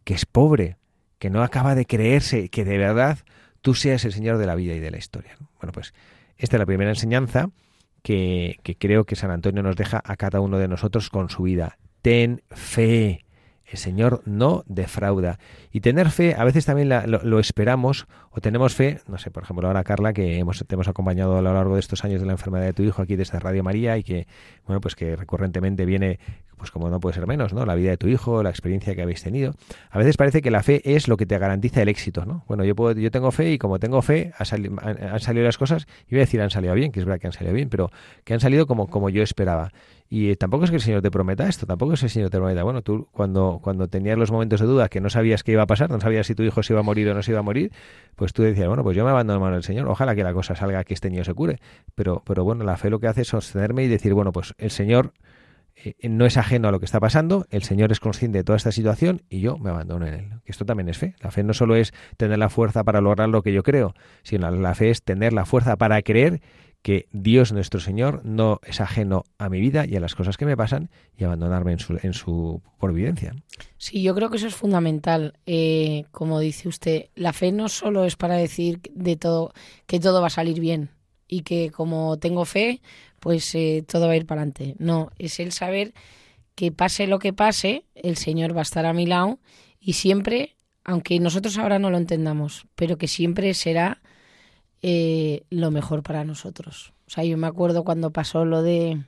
que 0.05 0.13
es 0.13 0.25
pobre, 0.25 0.77
que 1.19 1.29
no 1.29 1.43
acaba 1.43 1.75
de 1.75 1.85
creerse, 1.85 2.47
que 2.47 2.63
de 2.63 2.77
verdad 2.77 3.19
tú 3.61 3.73
seas 3.73 4.05
el 4.05 4.13
Señor 4.13 4.37
de 4.37 4.45
la 4.45 4.55
vida 4.55 4.73
y 4.75 4.79
de 4.79 4.91
la 4.91 4.97
historia. 4.97 5.35
Bueno, 5.59 5.73
pues 5.73 5.93
esta 6.37 6.55
es 6.55 6.59
la 6.59 6.65
primera 6.65 6.91
enseñanza 6.91 7.49
que, 8.03 8.59
que 8.63 8.77
creo 8.77 9.03
que 9.03 9.17
San 9.17 9.31
Antonio 9.31 9.61
nos 9.61 9.75
deja 9.75 10.01
a 10.05 10.15
cada 10.15 10.39
uno 10.39 10.57
de 10.57 10.69
nosotros 10.69 11.09
con 11.09 11.29
su 11.29 11.43
vida. 11.43 11.77
Ten 12.01 12.43
fe 12.51 13.25
el 13.67 13.77
Señor 13.77 14.21
no 14.25 14.63
defrauda. 14.67 15.39
Y 15.71 15.81
tener 15.81 16.09
fe, 16.09 16.35
a 16.35 16.43
veces 16.43 16.65
también 16.65 16.89
lo, 16.89 17.39
esperamos 17.39 18.07
o 18.31 18.39
tenemos 18.39 18.73
fe, 18.73 19.01
no 19.07 19.17
sé, 19.17 19.29
por 19.29 19.43
ejemplo, 19.43 19.67
ahora 19.67 19.83
Carla, 19.83 20.13
que 20.13 20.37
hemos, 20.37 20.63
te 20.65 20.75
hemos 20.75 20.87
acompañado 20.87 21.37
a 21.37 21.41
lo 21.41 21.53
largo 21.53 21.73
de 21.73 21.81
estos 21.81 22.05
años 22.05 22.21
de 22.21 22.27
la 22.27 22.33
enfermedad 22.33 22.65
de 22.65 22.73
tu 22.73 22.83
hijo 22.83 23.01
aquí 23.01 23.15
desde 23.15 23.39
Radio 23.39 23.63
María 23.63 23.97
y 23.97 24.03
que, 24.03 24.27
bueno, 24.65 24.79
pues 24.79 24.95
que 24.95 25.15
recurrentemente 25.15 25.85
viene, 25.85 26.19
pues 26.57 26.71
como 26.71 26.89
no 26.89 26.99
puede 26.99 27.15
ser 27.15 27.27
menos, 27.27 27.53
¿no? 27.53 27.65
La 27.65 27.75
vida 27.75 27.91
de 27.91 27.97
tu 27.97 28.07
hijo, 28.07 28.41
la 28.43 28.49
experiencia 28.49 28.95
que 28.95 29.01
habéis 29.01 29.21
tenido. 29.21 29.53
A 29.91 29.97
veces 29.97 30.17
parece 30.17 30.41
que 30.41 30.51
la 30.51 30.63
fe 30.63 30.81
es 30.83 31.07
lo 31.07 31.15
que 31.15 31.25
te 31.25 31.37
garantiza 31.37 31.81
el 31.81 31.89
éxito, 31.89 32.25
¿no? 32.25 32.43
Bueno, 32.47 32.63
yo, 32.65 32.75
puedo, 32.75 32.99
yo 32.99 33.11
tengo 33.11 33.31
fe 33.31 33.53
y 33.53 33.57
como 33.57 33.79
tengo 33.79 34.01
fe, 34.01 34.33
han, 34.37 34.45
salido 35.19 35.45
las 35.45 35.57
cosas, 35.57 35.87
y 36.07 36.15
voy 36.15 36.19
a 36.19 36.21
decir 36.21 36.41
han 36.41 36.49
salido 36.49 36.73
bien, 36.73 36.91
que 36.91 36.99
es 36.99 37.05
verdad 37.05 37.19
que 37.19 37.27
han 37.27 37.33
salido 37.33 37.53
bien, 37.53 37.69
pero 37.69 37.91
que 38.23 38.33
han 38.33 38.39
salido 38.39 38.65
como, 38.65 38.87
como 38.87 39.09
yo 39.09 39.21
esperaba. 39.21 39.71
Y 40.09 40.35
tampoco 40.37 40.63
es 40.63 40.69
que 40.69 40.77
el 40.77 40.81
Señor 40.81 41.01
te 41.01 41.11
prometa 41.11 41.47
esto, 41.47 41.65
tampoco 41.65 41.93
es 41.93 41.99
que 41.99 42.05
el 42.05 42.09
Señor 42.09 42.29
te 42.29 42.37
prometa. 42.37 42.63
Bueno, 42.63 42.81
tú 42.81 43.07
cuando, 43.11 43.59
cuando 43.61 43.87
tenías 43.87 44.17
los 44.17 44.31
momentos 44.31 44.61
de 44.61 44.65
duda 44.65 44.87
que 44.87 45.01
no 45.01 45.09
sabías 45.09 45.43
qué 45.43 45.51
iba 45.51 45.63
a 45.63 45.67
pasar, 45.67 45.89
no 45.89 45.99
sabías 45.99 46.27
si 46.27 46.33
tu 46.33 46.43
hijo 46.43 46.63
se 46.63 46.73
iba 46.73 46.79
a 46.79 46.83
morir 46.83 47.09
o 47.09 47.13
no 47.13 47.21
se 47.21 47.31
iba 47.31 47.41
a 47.41 47.43
morir, 47.43 47.71
pues 48.15 48.31
tú 48.31 48.41
decías, 48.41 48.67
bueno, 48.67 48.83
pues 48.83 48.95
yo 48.95 49.03
me 49.03 49.11
abandono 49.11 49.37
en 49.37 49.41
manos 49.43 49.57
del 49.57 49.63
Señor, 49.63 49.87
ojalá 49.89 50.15
que 50.15 50.23
la 50.23 50.33
cosa 50.33 50.55
salga, 50.55 50.83
que 50.85 50.93
este 50.93 51.09
niño 51.09 51.25
se 51.25 51.33
cure. 51.33 51.59
Pero, 51.93 52.23
pero 52.25 52.45
bueno, 52.45 52.63
la 52.63 52.77
fe 52.77 52.89
lo 52.89 52.99
que 52.99 53.07
hace 53.07 53.21
es 53.21 53.27
sostenerme 53.27 53.83
y 53.83 53.87
decir, 53.87 54.13
bueno, 54.13 54.31
pues 54.31 54.53
el 54.57 54.71
Señor 54.71 55.11
eh, 55.83 56.09
no 56.09 56.25
es 56.25 56.37
ajeno 56.37 56.67
a 56.67 56.71
lo 56.71 56.79
que 56.79 56.85
está 56.85 56.99
pasando, 56.99 57.45
el 57.49 57.63
Señor 57.63 57.91
es 57.91 57.99
consciente 57.99 58.39
de 58.39 58.43
toda 58.43 58.57
esta 58.57 58.71
situación 58.71 59.21
y 59.29 59.41
yo 59.41 59.57
me 59.57 59.69
abandono 59.69 60.07
en 60.07 60.13
Él. 60.13 60.29
Esto 60.45 60.65
también 60.65 60.89
es 60.89 60.97
fe. 60.97 61.15
La 61.19 61.31
fe 61.31 61.43
no 61.43 61.53
solo 61.53 61.75
es 61.75 61.93
tener 62.17 62.39
la 62.39 62.49
fuerza 62.49 62.83
para 62.83 63.01
lograr 63.01 63.29
lo 63.29 63.43
que 63.43 63.53
yo 63.53 63.63
creo, 63.63 63.93
sino 64.23 64.49
la 64.49 64.75
fe 64.75 64.89
es 64.89 65.03
tener 65.03 65.33
la 65.33 65.45
fuerza 65.45 65.75
para 65.75 66.01
creer 66.01 66.41
que 66.81 67.07
Dios 67.11 67.51
nuestro 67.51 67.79
Señor 67.79 68.21
no 68.23 68.59
es 68.63 68.81
ajeno 68.81 69.23
a 69.37 69.49
mi 69.49 69.59
vida 69.59 69.85
y 69.85 69.95
a 69.95 69.99
las 69.99 70.15
cosas 70.15 70.37
que 70.37 70.45
me 70.45 70.55
pasan 70.55 70.89
y 71.17 71.23
abandonarme 71.23 71.73
en 71.73 71.79
su, 71.79 71.99
en 72.01 72.13
su 72.13 72.61
providencia. 72.79 73.35
Sí, 73.77 74.01
yo 74.01 74.15
creo 74.15 74.29
que 74.29 74.37
eso 74.37 74.47
es 74.47 74.55
fundamental. 74.55 75.33
Eh, 75.45 76.05
como 76.11 76.39
dice 76.39 76.69
usted, 76.69 77.05
la 77.15 77.33
fe 77.33 77.51
no 77.51 77.67
solo 77.67 78.05
es 78.05 78.15
para 78.15 78.35
decir 78.35 78.79
de 78.93 79.17
todo 79.17 79.51
que 79.85 79.99
todo 79.99 80.21
va 80.21 80.27
a 80.27 80.31
salir 80.31 80.59
bien 80.59 80.89
y 81.27 81.41
que 81.41 81.71
como 81.71 82.17
tengo 82.17 82.45
fe, 82.45 82.81
pues 83.19 83.53
eh, 83.55 83.83
todo 83.87 84.07
va 84.07 84.13
a 84.13 84.17
ir 84.17 84.25
para 84.25 84.41
adelante. 84.41 84.75
No, 84.79 85.11
es 85.17 85.39
el 85.39 85.51
saber 85.51 85.93
que 86.55 86.71
pase 86.71 87.07
lo 87.07 87.19
que 87.19 87.33
pase, 87.33 87.85
el 87.95 88.17
Señor 88.17 88.55
va 88.55 88.61
a 88.61 88.63
estar 88.63 88.85
a 88.85 88.93
mi 88.93 89.05
lado 89.05 89.39
y 89.79 89.93
siempre, 89.93 90.55
aunque 90.83 91.19
nosotros 91.19 91.57
ahora 91.57 91.79
no 91.79 91.89
lo 91.89 91.97
entendamos, 91.97 92.65
pero 92.75 92.97
que 92.97 93.07
siempre 93.07 93.53
será 93.53 94.01
eh, 94.81 95.43
lo 95.49 95.71
mejor 95.71 96.03
para 96.03 96.23
nosotros. 96.23 96.93
O 97.07 97.09
sea, 97.09 97.23
yo 97.23 97.37
me 97.37 97.47
acuerdo 97.47 97.83
cuando 97.83 98.11
pasó 98.11 98.45
lo 98.45 98.63
de 98.63 99.01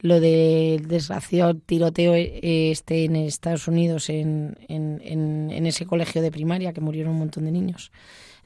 lo 0.00 0.18
del 0.18 0.88
desgraciado 0.88 1.54
tiroteo 1.54 2.14
eh, 2.14 2.70
este 2.70 3.04
en 3.04 3.16
Estados 3.16 3.68
Unidos 3.68 4.08
en, 4.08 4.56
en, 4.68 5.00
en, 5.02 5.66
ese 5.66 5.84
colegio 5.84 6.22
de 6.22 6.30
primaria 6.30 6.72
que 6.72 6.80
murieron 6.80 7.12
un 7.12 7.18
montón 7.18 7.44
de 7.44 7.52
niños 7.52 7.92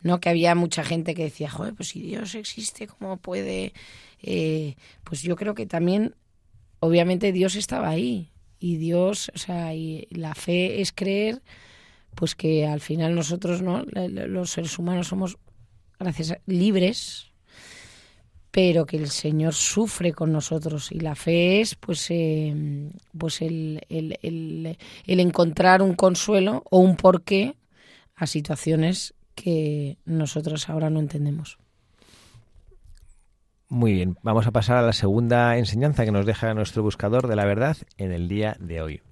no 0.05 0.21
que 0.21 0.29
había 0.29 0.55
mucha 0.55 0.85
gente 0.85 1.14
que 1.14 1.25
decía 1.25 1.51
joder 1.51 1.75
pues 1.75 1.88
si 1.88 2.01
Dios 2.01 2.37
existe 2.37 2.87
cómo 2.87 3.17
puede 3.17 3.73
eh, 4.23 4.77
pues 5.03 5.23
yo 5.23 5.35
creo 5.35 5.55
que 5.55 5.67
también 5.67 6.14
obviamente 6.79 7.33
Dios 7.33 7.57
estaba 7.57 7.88
ahí 7.88 8.31
y 8.61 8.77
Dios 8.77 9.33
o 9.35 9.38
sea 9.38 9.75
y 9.75 10.07
la 10.11 10.37
fe 10.37 10.81
es 10.81 10.93
creer 10.93 11.43
pues 12.14 12.37
que 12.37 12.67
al 12.67 12.81
final 12.81 13.17
nosotros 13.17 13.61
no 13.61 13.83
los 13.85 14.51
seres 14.51 14.79
humanos 14.79 15.09
somos 15.09 15.37
gracias 15.99 16.37
libres, 16.47 17.27
pero 18.51 18.87
que 18.87 18.97
el 18.97 19.11
Señor 19.11 19.55
sufre 19.55 20.12
con 20.12 20.33
nosotros 20.33 20.93
y 20.93 21.01
la 21.01 21.14
fe 21.14 21.61
es 21.61 21.75
pues, 21.75 22.07
eh, 22.11 22.55
pues 23.17 23.43
el, 23.43 23.81
el, 23.88 24.19
el, 24.23 25.21
encontrar 25.21 25.83
un 25.83 25.95
consuelo 25.95 26.62
o 26.71 26.79
un 26.79 26.97
porqué 26.97 27.57
a 28.14 28.27
situaciones 28.27 29.14
que 29.35 29.99
nosotros 30.05 30.68
ahora 30.68 30.90
no 30.90 31.01
entendemos. 31.01 31.59
Muy 33.68 33.92
bien, 33.92 34.16
vamos 34.23 34.47
a 34.47 34.53
pasar 34.53 34.77
a 34.77 34.83
la 34.83 34.92
segunda 34.92 35.57
enseñanza 35.57 36.05
que 36.05 36.12
nos 36.12 36.27
deja 36.27 36.55
nuestro 36.55 36.83
buscador 36.83 37.27
de 37.27 37.37
la 37.37 37.44
verdad 37.44 37.77
en 37.97 38.12
el 38.12 38.29
día 38.29 38.57
de 38.61 38.83
hoy. 38.83 39.03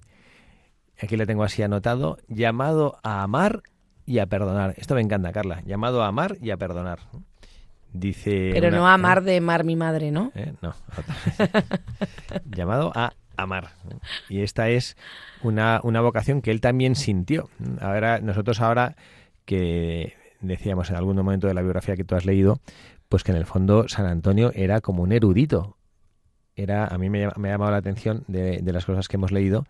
Aquí 1.01 1.17
le 1.17 1.25
tengo 1.25 1.43
así 1.43 1.63
anotado, 1.63 2.17
llamado 2.27 2.97
a 3.03 3.23
amar 3.23 3.63
y 4.05 4.19
a 4.19 4.27
perdonar. 4.27 4.73
Esto 4.77 4.95
me 4.95 5.01
encanta, 5.01 5.31
Carla, 5.31 5.61
llamado 5.65 6.03
a 6.03 6.07
amar 6.07 6.37
y 6.41 6.51
a 6.51 6.57
perdonar. 6.57 6.99
Dice. 7.91 8.51
Pero 8.53 8.71
no 8.71 8.87
amar 8.87 9.23
de 9.23 9.39
mar 9.41 9.63
mi 9.63 9.75
madre, 9.75 10.11
¿no? 10.11 10.31
¿Eh? 10.33 10.53
No. 10.61 10.73
Llamado 12.45 12.91
a 12.95 13.13
amar. 13.37 13.69
Y 14.29 14.41
esta 14.41 14.69
es 14.69 14.97
una, 15.43 15.79
una 15.83 16.01
vocación 16.01 16.41
que 16.41 16.49
él 16.49 16.59
también 16.59 16.95
sintió. 16.95 17.49
Ahora, 17.79 18.19
nosotros 18.19 18.61
ahora 18.61 18.95
que 19.45 20.13
decíamos 20.41 20.89
en 20.89 20.95
algún 20.95 21.15
momento 21.15 21.47
de 21.47 21.53
la 21.53 21.61
biografía 21.61 21.95
que 21.95 22.03
tú 22.03 22.15
has 22.15 22.25
leído, 22.25 22.59
pues 23.09 23.23
que 23.23 23.31
en 23.31 23.37
el 23.37 23.45
fondo 23.45 23.87
San 23.87 24.05
Antonio 24.05 24.51
era 24.55 24.81
como 24.81 25.03
un 25.03 25.11
erudito. 25.11 25.77
Era, 26.55 26.85
a 26.85 26.97
mí 26.97 27.09
me, 27.09 27.25
ha 27.25 27.33
llamado 27.35 27.71
la 27.71 27.77
atención 27.77 28.23
de, 28.27 28.59
de, 28.61 28.73
las 28.73 28.85
cosas 28.85 29.07
que 29.07 29.17
hemos 29.17 29.31
leído 29.31 29.65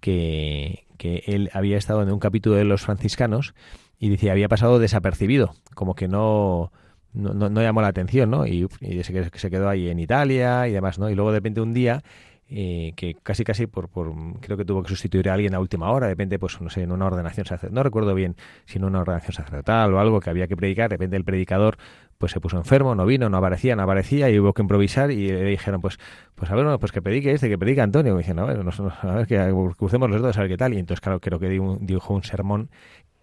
que, 0.00 0.86
que 0.96 1.22
él 1.26 1.50
había 1.52 1.78
estado 1.78 2.02
en 2.02 2.12
un 2.12 2.18
capítulo 2.18 2.56
de 2.56 2.64
los 2.64 2.82
franciscanos 2.82 3.54
y 3.98 4.10
decía, 4.10 4.32
había 4.32 4.48
pasado 4.48 4.78
desapercibido, 4.78 5.54
como 5.74 5.94
que 5.94 6.06
no, 6.06 6.70
no, 7.12 7.32
no, 7.34 7.62
llamó 7.62 7.82
la 7.82 7.88
atención, 7.88 8.30
¿no? 8.30 8.46
Y, 8.46 8.68
y 8.80 9.02
se, 9.02 9.50
quedó 9.50 9.68
ahí 9.68 9.88
en 9.88 9.98
Italia 9.98 10.68
y 10.68 10.72
demás, 10.72 10.98
¿no? 10.98 11.10
Y 11.10 11.14
luego 11.14 11.32
de 11.32 11.38
repente 11.38 11.60
un 11.60 11.74
día, 11.74 12.02
eh, 12.50 12.92
que 12.96 13.14
casi 13.22 13.44
casi 13.44 13.66
por, 13.66 13.88
por, 13.88 14.12
creo 14.40 14.56
que 14.56 14.64
tuvo 14.64 14.82
que 14.82 14.88
sustituir 14.88 15.28
a 15.28 15.34
alguien 15.34 15.54
a 15.54 15.60
última 15.60 15.90
hora, 15.90 16.06
de 16.06 16.12
repente, 16.12 16.38
pues 16.38 16.60
no 16.60 16.70
sé, 16.70 16.82
en 16.82 16.92
una 16.92 17.06
ordenación 17.06 17.46
sacerdotal, 17.46 17.74
no 17.74 17.82
recuerdo 17.82 18.14
bien 18.14 18.36
si 18.64 18.78
en 18.78 18.84
una 18.84 19.00
ordenación 19.00 19.32
sacerdotal 19.32 19.92
o 19.92 20.00
algo 20.00 20.20
que 20.20 20.30
había 20.30 20.46
que 20.46 20.56
predicar, 20.56 20.88
de 20.88 20.94
repente 20.94 21.16
el 21.16 21.24
predicador 21.24 21.76
pues 22.18 22.32
se 22.32 22.40
puso 22.40 22.56
enfermo, 22.56 22.94
no 22.96 23.06
vino, 23.06 23.28
no 23.28 23.36
aparecía, 23.36 23.76
no 23.76 23.84
aparecía 23.84 24.28
y 24.28 24.38
hubo 24.40 24.52
que 24.52 24.62
improvisar 24.62 25.10
y 25.12 25.28
le 25.28 25.44
dijeron, 25.44 25.80
pues, 25.80 25.98
pues 26.34 26.50
a 26.50 26.56
ver, 26.56 26.78
pues 26.78 26.90
que 26.90 27.00
predique 27.00 27.30
este, 27.30 27.48
que 27.48 27.56
predica 27.56 27.84
Antonio. 27.84 28.14
Y 28.14 28.18
dicen, 28.18 28.40
a 28.40 28.44
ver, 28.44 28.60
a 29.02 29.14
ver, 29.14 29.26
que 29.26 29.54
crucemos 29.76 30.10
los 30.10 30.20
dedos 30.20 30.36
a 30.36 30.40
ver 30.40 30.50
qué 30.50 30.56
tal. 30.56 30.74
Y 30.74 30.78
entonces, 30.78 31.00
claro, 31.00 31.20
creo 31.20 31.38
que 31.38 31.48
dijo 31.48 32.14
un 32.14 32.24
sermón 32.24 32.70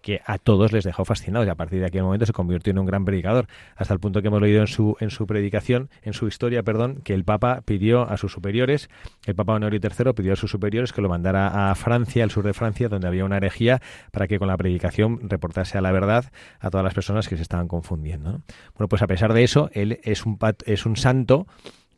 que 0.06 0.22
a 0.24 0.38
todos 0.38 0.72
les 0.72 0.84
dejó 0.84 1.04
fascinados 1.04 1.48
y 1.48 1.50
a 1.50 1.56
partir 1.56 1.80
de 1.80 1.86
aquel 1.86 2.04
momento 2.04 2.26
se 2.26 2.32
convirtió 2.32 2.70
en 2.70 2.78
un 2.78 2.86
gran 2.86 3.04
predicador, 3.04 3.48
hasta 3.74 3.92
el 3.92 3.98
punto 3.98 4.22
que 4.22 4.28
hemos 4.28 4.40
leído 4.40 4.60
en 4.60 4.68
su, 4.68 4.96
en 5.00 5.10
su 5.10 5.26
predicación, 5.26 5.90
en 6.02 6.12
su 6.12 6.28
historia, 6.28 6.62
perdón, 6.62 7.00
que 7.02 7.12
el 7.12 7.24
Papa 7.24 7.62
pidió 7.64 8.08
a 8.08 8.16
sus 8.16 8.30
superiores, 8.30 8.88
el 9.24 9.34
Papa 9.34 9.54
Honorio 9.54 9.80
III 9.82 10.12
pidió 10.12 10.34
a 10.34 10.36
sus 10.36 10.52
superiores 10.52 10.92
que 10.92 11.02
lo 11.02 11.08
mandara 11.08 11.72
a 11.72 11.74
Francia, 11.74 12.22
al 12.22 12.30
sur 12.30 12.44
de 12.44 12.54
Francia, 12.54 12.88
donde 12.88 13.08
había 13.08 13.24
una 13.24 13.38
herejía, 13.38 13.82
para 14.12 14.28
que 14.28 14.38
con 14.38 14.46
la 14.46 14.56
predicación 14.56 15.28
reportase 15.28 15.76
a 15.76 15.80
la 15.80 15.90
verdad 15.90 16.26
a 16.60 16.70
todas 16.70 16.84
las 16.84 16.94
personas 16.94 17.26
que 17.26 17.34
se 17.34 17.42
estaban 17.42 17.66
confundiendo. 17.66 18.42
Bueno, 18.76 18.88
pues 18.88 19.02
a 19.02 19.08
pesar 19.08 19.32
de 19.32 19.42
eso, 19.42 19.70
él 19.72 19.98
es 20.04 20.24
un, 20.24 20.38
es 20.66 20.86
un 20.86 20.94
santo 20.94 21.48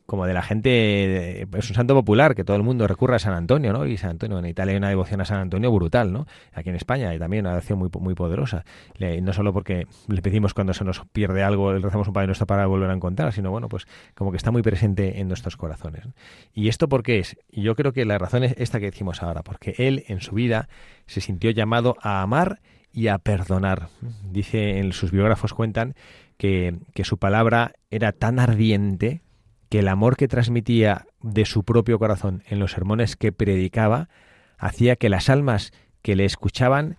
como 0.08 0.24
de 0.24 0.32
la 0.32 0.40
gente, 0.40 1.42
es 1.42 1.68
un 1.68 1.76
santo 1.76 1.92
popular 1.92 2.34
que 2.34 2.42
todo 2.42 2.56
el 2.56 2.62
mundo 2.62 2.86
recurre 2.86 3.16
a 3.16 3.18
San 3.18 3.34
Antonio, 3.34 3.74
¿no? 3.74 3.84
Y 3.84 3.98
San 3.98 4.08
Antonio, 4.08 4.38
en 4.38 4.46
Italia 4.46 4.72
hay 4.72 4.78
una 4.78 4.88
devoción 4.88 5.20
a 5.20 5.26
San 5.26 5.38
Antonio 5.38 5.70
brutal, 5.70 6.14
¿no? 6.14 6.26
Aquí 6.54 6.70
en 6.70 6.76
España 6.76 7.10
hay 7.10 7.18
también 7.18 7.44
una 7.44 7.50
devoción 7.50 7.78
muy, 7.78 7.90
muy 8.00 8.14
poderosa. 8.14 8.64
no 8.98 9.32
solo 9.34 9.52
porque 9.52 9.86
le 10.06 10.22
pedimos 10.22 10.54
cuando 10.54 10.72
se 10.72 10.82
nos 10.82 11.02
pierde 11.12 11.42
algo, 11.42 11.74
le 11.74 11.80
rezamos 11.80 12.08
un 12.08 12.14
Padre 12.14 12.28
Nuestro 12.28 12.46
para 12.46 12.64
volver 12.64 12.88
a 12.88 12.94
encontrar, 12.94 13.34
sino 13.34 13.50
bueno, 13.50 13.68
pues 13.68 13.86
como 14.14 14.30
que 14.30 14.38
está 14.38 14.50
muy 14.50 14.62
presente 14.62 15.20
en 15.20 15.28
nuestros 15.28 15.58
corazones. 15.58 16.08
¿Y 16.54 16.68
esto 16.68 16.88
por 16.88 17.02
qué 17.02 17.18
es? 17.18 17.36
Yo 17.52 17.74
creo 17.74 17.92
que 17.92 18.06
la 18.06 18.16
razón 18.16 18.44
es 18.44 18.54
esta 18.56 18.80
que 18.80 18.86
decimos 18.86 19.22
ahora, 19.22 19.42
porque 19.42 19.74
él 19.76 20.04
en 20.08 20.22
su 20.22 20.34
vida 20.34 20.70
se 21.04 21.20
sintió 21.20 21.50
llamado 21.50 21.96
a 22.00 22.22
amar 22.22 22.62
y 22.94 23.08
a 23.08 23.18
perdonar. 23.18 23.90
Dice, 24.22 24.78
en 24.78 24.94
sus 24.94 25.10
biógrafos 25.10 25.52
cuentan 25.52 25.96
que, 26.38 26.78
que 26.94 27.04
su 27.04 27.18
palabra 27.18 27.72
era 27.90 28.12
tan 28.12 28.38
ardiente, 28.38 29.20
que 29.68 29.80
el 29.80 29.88
amor 29.88 30.16
que 30.16 30.28
transmitía 30.28 31.06
de 31.22 31.44
su 31.44 31.64
propio 31.64 31.98
corazón 31.98 32.42
en 32.46 32.58
los 32.58 32.72
sermones 32.72 33.16
que 33.16 33.32
predicaba 33.32 34.08
hacía 34.56 34.96
que 34.96 35.08
las 35.08 35.28
almas 35.28 35.72
que 36.02 36.16
le 36.16 36.24
escuchaban 36.24 36.96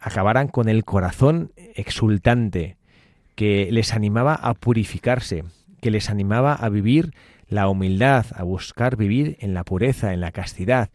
acabaran 0.00 0.48
con 0.48 0.68
el 0.68 0.84
corazón 0.84 1.52
exultante, 1.56 2.76
que 3.34 3.68
les 3.70 3.94
animaba 3.94 4.34
a 4.34 4.54
purificarse, 4.54 5.44
que 5.80 5.90
les 5.90 6.10
animaba 6.10 6.54
a 6.54 6.68
vivir 6.68 7.14
la 7.48 7.68
humildad, 7.68 8.26
a 8.34 8.42
buscar 8.42 8.96
vivir 8.96 9.36
en 9.40 9.54
la 9.54 9.64
pureza, 9.64 10.12
en 10.12 10.20
la 10.20 10.32
castidad. 10.32 10.90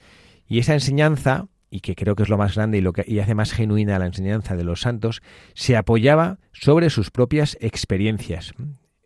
Y 0.48 0.60
esa 0.60 0.74
enseñanza, 0.74 1.48
y 1.70 1.80
que 1.80 1.96
creo 1.96 2.16
que 2.16 2.24
es 2.24 2.30
lo 2.30 2.38
más 2.38 2.56
grande 2.56 2.78
y 2.78 2.82
lo 2.82 2.94
que 2.94 3.04
y 3.08 3.20
hace 3.20 3.34
más 3.34 3.52
genuina 3.52 3.98
la 3.98 4.06
enseñanza 4.06 4.56
de 4.56 4.64
los 4.64 4.82
santos, 4.82 5.22
se 5.54 5.76
apoyaba 5.76 6.38
sobre 6.52 6.90
sus 6.90 7.12
propias 7.12 7.58
experiencias 7.60 8.54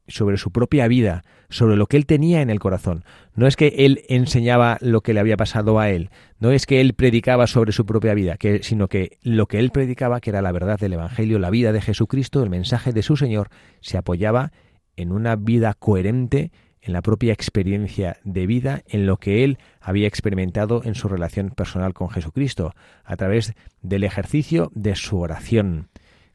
sobre 0.08 0.38
su 0.38 0.52
propia 0.52 0.88
vida, 0.88 1.24
sobre 1.50 1.76
lo 1.76 1.88
que 1.88 1.98
él 1.98 2.06
tenía 2.06 2.42
en 2.42 2.50
el 2.50 2.60
corazón. 2.60 3.04
No 3.36 3.48
es 3.48 3.56
que 3.56 3.68
él 3.78 4.04
enseñaba 4.10 4.78
lo 4.82 5.02
que 5.02 5.14
le 5.14 5.20
había 5.20 5.38
pasado 5.38 5.80
a 5.80 5.90
él, 5.90 6.10
no 6.40 6.52
es 6.52 6.66
que 6.66 6.82
él 6.82 6.94
predicaba 6.94 7.48
sobre 7.48 7.72
su 7.72 7.86
propia 7.86 8.14
vida, 8.14 8.38
sino 8.62 8.88
que 8.88 9.18
lo 9.22 9.48
que 9.48 9.60
él 9.60 9.72
predicaba, 9.72 10.20
que 10.20 10.30
era 10.30 10.42
la 10.42 10.52
verdad 10.52 10.80
del 10.80 10.94
Evangelio, 10.94 11.40
la 11.40 11.50
vida 11.50 11.72
de 11.72 11.82
Jesucristo, 11.82 12.44
el 12.44 12.50
mensaje 12.50 12.94
de 12.94 13.04
su 13.04 13.18
Señor, 13.18 13.50
se 13.82 13.98
apoyaba 13.98 14.52
en 14.96 15.12
una 15.12 15.36
vida 15.36 15.74
coherente, 15.74 16.52
en 16.82 16.94
la 16.94 17.02
propia 17.02 17.34
experiencia 17.34 18.18
de 18.24 18.48
vida, 18.48 18.82
en 18.88 19.06
lo 19.06 19.18
que 19.18 19.44
él 19.44 19.58
había 19.82 20.08
experimentado 20.08 20.82
en 20.84 20.96
su 20.96 21.08
relación 21.08 21.50
personal 21.50 21.94
con 21.94 22.10
Jesucristo, 22.10 22.74
a 23.04 23.16
través 23.18 23.54
del 23.82 24.04
ejercicio 24.04 24.72
de 24.74 24.96
su 24.96 25.20
oración, 25.20 25.90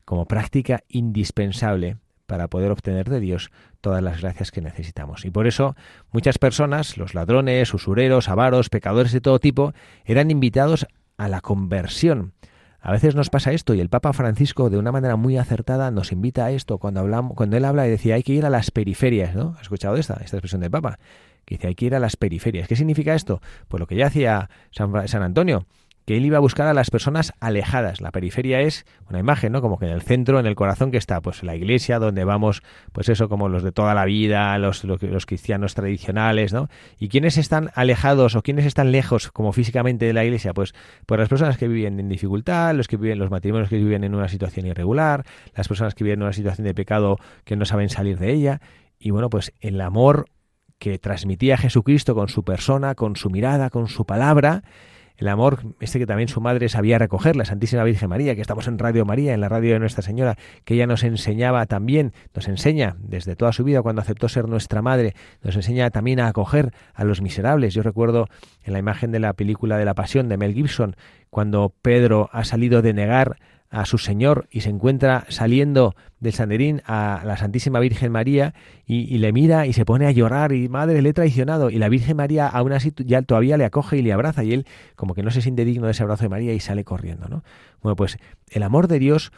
como 0.05 0.27
práctica 0.27 0.83
indispensable 0.89 1.97
para 2.33 2.49
poder 2.49 2.71
obtener 2.71 3.11
de 3.11 3.21
Dios 3.21 3.51
todas 3.83 4.03
las 4.03 4.23
gracias 4.23 4.51
que 4.51 4.63
necesitamos. 4.63 5.27
Y 5.27 5.31
por 5.31 5.47
eso 5.47 5.77
muchas 6.13 6.39
personas, 6.39 6.97
los 6.97 7.13
ladrones, 7.13 7.75
usureros, 7.75 8.31
avaros, 8.31 8.71
pecadores 8.71 9.13
de 9.13 9.21
todo 9.21 9.39
tipo, 9.39 9.75
eran 10.07 10.31
invitados 10.31 10.87
a 11.19 11.29
la 11.29 11.43
conversión. 11.43 12.33
A 12.81 12.91
veces 12.91 13.15
nos 13.15 13.29
pasa 13.29 13.53
esto 13.53 13.75
y 13.75 13.81
el 13.81 13.91
Papa 13.91 14.15
Francisco 14.15 14.71
de 14.71 14.79
una 14.79 14.93
manera 14.93 15.17
muy 15.17 15.37
acertada 15.37 15.91
nos 15.91 16.11
invita 16.11 16.47
a 16.47 16.53
esto 16.53 16.79
cuando 16.79 17.01
hablamos, 17.01 17.37
cuando 17.37 17.59
él 17.59 17.67
habla 17.67 17.87
y 17.87 17.91
decía 17.91 18.15
hay 18.15 18.23
que 18.23 18.33
ir 18.33 18.47
a 18.47 18.51
las 18.51 18.71
periferias, 18.71 19.35
¿no? 19.35 19.53
¿Has 19.57 19.65
escuchado 19.65 19.97
esta, 19.97 20.15
esta 20.15 20.39
expresión 20.39 20.63
del 20.63 20.71
Papa? 20.71 20.99
Que 21.45 21.57
dice 21.57 21.67
hay 21.67 21.75
que 21.75 21.85
ir 21.85 21.95
a 21.95 21.99
las 21.99 22.17
periferias. 22.17 22.67
¿Qué 22.67 22.77
significa 22.77 23.15
esto? 23.15 23.43
Pues 23.69 23.79
lo 23.79 23.87
que 23.87 23.97
ya 23.97 24.07
hacía 24.07 24.49
San, 24.71 25.07
San 25.07 25.23
Antonio, 25.23 25.67
que 26.07 26.17
él 26.17 26.25
iba 26.25 26.39
a 26.39 26.41
buscar 26.41 26.67
a 26.67 26.75
las 26.75 26.91
personas 26.91 27.33
alejadas. 27.41 28.01
La 28.01 28.11
periferia 28.11 28.61
es 28.61 28.85
una 29.09 29.19
imagen, 29.19 29.53
¿no? 29.53 29.63
Como 29.63 29.79
que 29.79 29.87
en 29.87 29.93
el 29.93 30.03
centro, 30.03 30.41
en 30.41 30.47
el 30.47 30.55
corazón 30.55 30.91
que 30.91 30.97
está, 30.97 31.21
pues 31.21 31.43
la 31.43 31.55
iglesia, 31.55 31.99
donde 31.99 32.25
vamos, 32.25 32.63
pues 32.93 33.09
eso, 33.09 33.29
como 33.29 33.49
los 33.49 33.63
de 33.63 33.73
toda 33.73 33.95
la 33.95 34.05
vida, 34.05 34.57
los, 34.59 34.85
los, 34.85 35.27
cristianos 35.27 35.75
tradicionales, 35.75 36.53
¿no? 36.53 36.69
¿Y 36.99 37.09
quiénes 37.09 37.39
están 37.39 37.71
alejados 37.75 38.35
o 38.35 38.43
quiénes 38.43 38.67
están 38.67 38.93
lejos, 38.93 39.31
como 39.31 39.53
físicamente 39.53 40.07
de 40.07 40.13
la 40.13 40.25
iglesia? 40.25 40.53
Pues, 40.53 40.75
pues 41.07 41.19
las 41.19 41.29
personas 41.29 41.57
que 41.57 41.69
viven 41.69 42.01
en 42.01 42.09
dificultad, 42.09 42.75
los 42.75 42.89
que 42.89 42.97
viven, 42.97 43.19
los 43.19 43.31
matrimonios 43.31 43.69
que 43.69 43.77
viven 43.77 44.05
en 44.05 44.15
una 44.15 44.29
situación 44.29 44.67
irregular, 44.67 45.25
las 45.55 45.69
personas 45.69 45.95
que 45.95 46.05
viven 46.05 46.21
en 46.21 46.25
una 46.25 46.33
situación 46.33 46.67
de 46.67 46.75
pecado 46.75 47.19
que 47.45 47.57
no 47.57 47.65
saben 47.65 47.89
salir 47.89 48.19
de 48.19 48.33
ella. 48.33 48.61
Y 48.99 49.11
bueno, 49.11 49.31
pues 49.31 49.53
el 49.61 49.81
amor 49.81 50.27
que 50.79 50.99
transmitía 50.99 51.57
Jesucristo 51.57 52.15
con 52.15 52.29
su 52.29 52.43
persona, 52.43 52.97
con 52.97 53.15
su 53.15 53.31
mirada, 53.31 53.71
con 53.71 53.87
su 53.87 54.05
palabra, 54.05 54.65
el 55.23 55.29
amor, 55.29 55.61
este 55.81 55.99
que 56.01 56.07
también 56.07 56.29
su 56.29 56.41
madre 56.41 56.69
sabía 56.69 56.99
recoger, 56.99 57.37
la 57.37 57.45
Santísima 57.45 57.85
Virgen 57.85 58.09
María, 58.09 58.35
que 58.35 58.41
estamos 58.41 58.67
en 58.67 58.79
Radio 58.79 59.05
María, 59.05 59.33
en 59.33 59.41
la 59.41 59.49
radio 59.49 59.73
de 59.73 59.79
Nuestra 59.79 60.03
Señora, 60.03 60.37
que 60.65 60.75
ella 60.75 60.87
nos 60.87 61.05
enseñaba 61.05 61.65
también, 61.67 62.13
nos 62.35 62.49
enseña 62.49 62.97
desde 62.99 63.37
toda 63.37 63.53
su 63.53 63.63
vida 63.63 63.83
cuando 63.83 64.03
aceptó 64.03 64.29
ser 64.29 64.49
nuestra 64.49 64.83
madre, 64.83 65.15
nos 65.43 65.55
enseña 65.55 65.91
también 65.91 66.19
a 66.19 66.27
acoger 66.27 66.73
a 66.93 67.05
los 67.05 67.23
miserables. 67.23 67.73
Yo 67.73 67.83
recuerdo 67.83 68.29
en 68.65 68.73
la 68.73 68.81
imagen 68.81 69.13
de 69.13 69.21
la 69.21 69.33
película 69.33 69.79
de 69.79 69.85
la 69.85 69.95
Pasión 69.95 70.29
de 70.29 70.37
Mel 70.37 70.55
Gibson, 70.55 70.97
cuando 71.31 71.73
Pedro 71.83 72.29
ha 72.33 72.45
salido 72.45 72.83
de 72.83 72.93
negar 72.93 73.37
a 73.73 73.87
su 73.87 73.97
Señor 73.97 74.49
y 74.51 74.61
se 74.61 74.69
encuentra 74.69 75.25
saliendo 75.29 75.97
del 76.21 76.35
Sanderín 76.35 76.83
a 76.85 77.23
la 77.25 77.39
Santísima 77.39 77.81
Virgen 77.81 78.13
María 78.13 78.55
y, 78.85 79.17
le 79.17 79.33
mira 79.33 79.67
y 79.67 79.73
se 79.73 79.87
pone 79.87 80.07
a 80.07 80.11
llorar 80.11 80.53
y 80.53 80.69
madre 80.69 81.01
le 81.01 81.09
he 81.09 81.13
traicionado 81.15 81.71
y 81.71 81.79
la 81.79 81.89
Virgen 81.89 82.19
María 82.19 82.47
aún 82.47 82.73
así 82.73 82.93
ya 82.99 83.23
todavía 83.23 83.57
le 83.57 83.65
acoge 83.65 83.97
y 83.97 84.03
le 84.03 84.13
abraza 84.13 84.45
y 84.45 84.53
él 84.53 84.67
como 84.95 85.15
que 85.15 85.23
no 85.23 85.31
se 85.31 85.41
siente 85.41 85.65
digno 85.65 85.87
de 85.87 85.93
ese 85.93 86.03
abrazo 86.03 86.25
de 86.25 86.29
María 86.29 86.53
y 86.53 86.61
sale 86.61 86.85
corriendo, 86.85 87.29
¿no? 87.29 87.45
Bueno, 87.81 87.97
pues 87.97 88.19
el 88.51 88.63
amor 88.63 88.89
de 88.89 88.99
Dios 88.99 89.33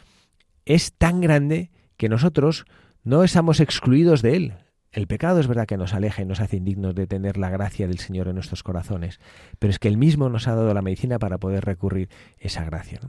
es 0.65 0.93
tan 0.93 1.21
grande 1.21 1.71
que 1.95 2.09
nosotros 2.09 2.65
no 3.03 3.23
estamos 3.23 3.61
excluidos 3.61 4.21
de 4.21 4.35
él. 4.35 4.53
El 4.91 5.07
pecado 5.07 5.39
es 5.39 5.47
verdad 5.47 5.65
que 5.65 5.77
nos 5.77 5.93
aleja 5.93 6.21
y 6.21 6.25
nos 6.25 6.41
hace 6.41 6.57
indignos 6.57 6.93
de 6.93 7.07
tener 7.07 7.37
la 7.37 7.49
gracia 7.49 7.87
del 7.87 7.99
Señor 7.99 8.27
en 8.27 8.35
nuestros 8.35 8.63
corazones, 8.63 9.19
pero 9.59 9.71
es 9.71 9.79
que 9.79 9.89
Él 9.89 9.97
mismo 9.97 10.29
nos 10.29 10.47
ha 10.47 10.55
dado 10.55 10.73
la 10.73 10.81
medicina 10.81 11.19
para 11.19 11.37
poder 11.37 11.65
recurrir 11.65 12.09
esa 12.39 12.63
gracia. 12.63 12.99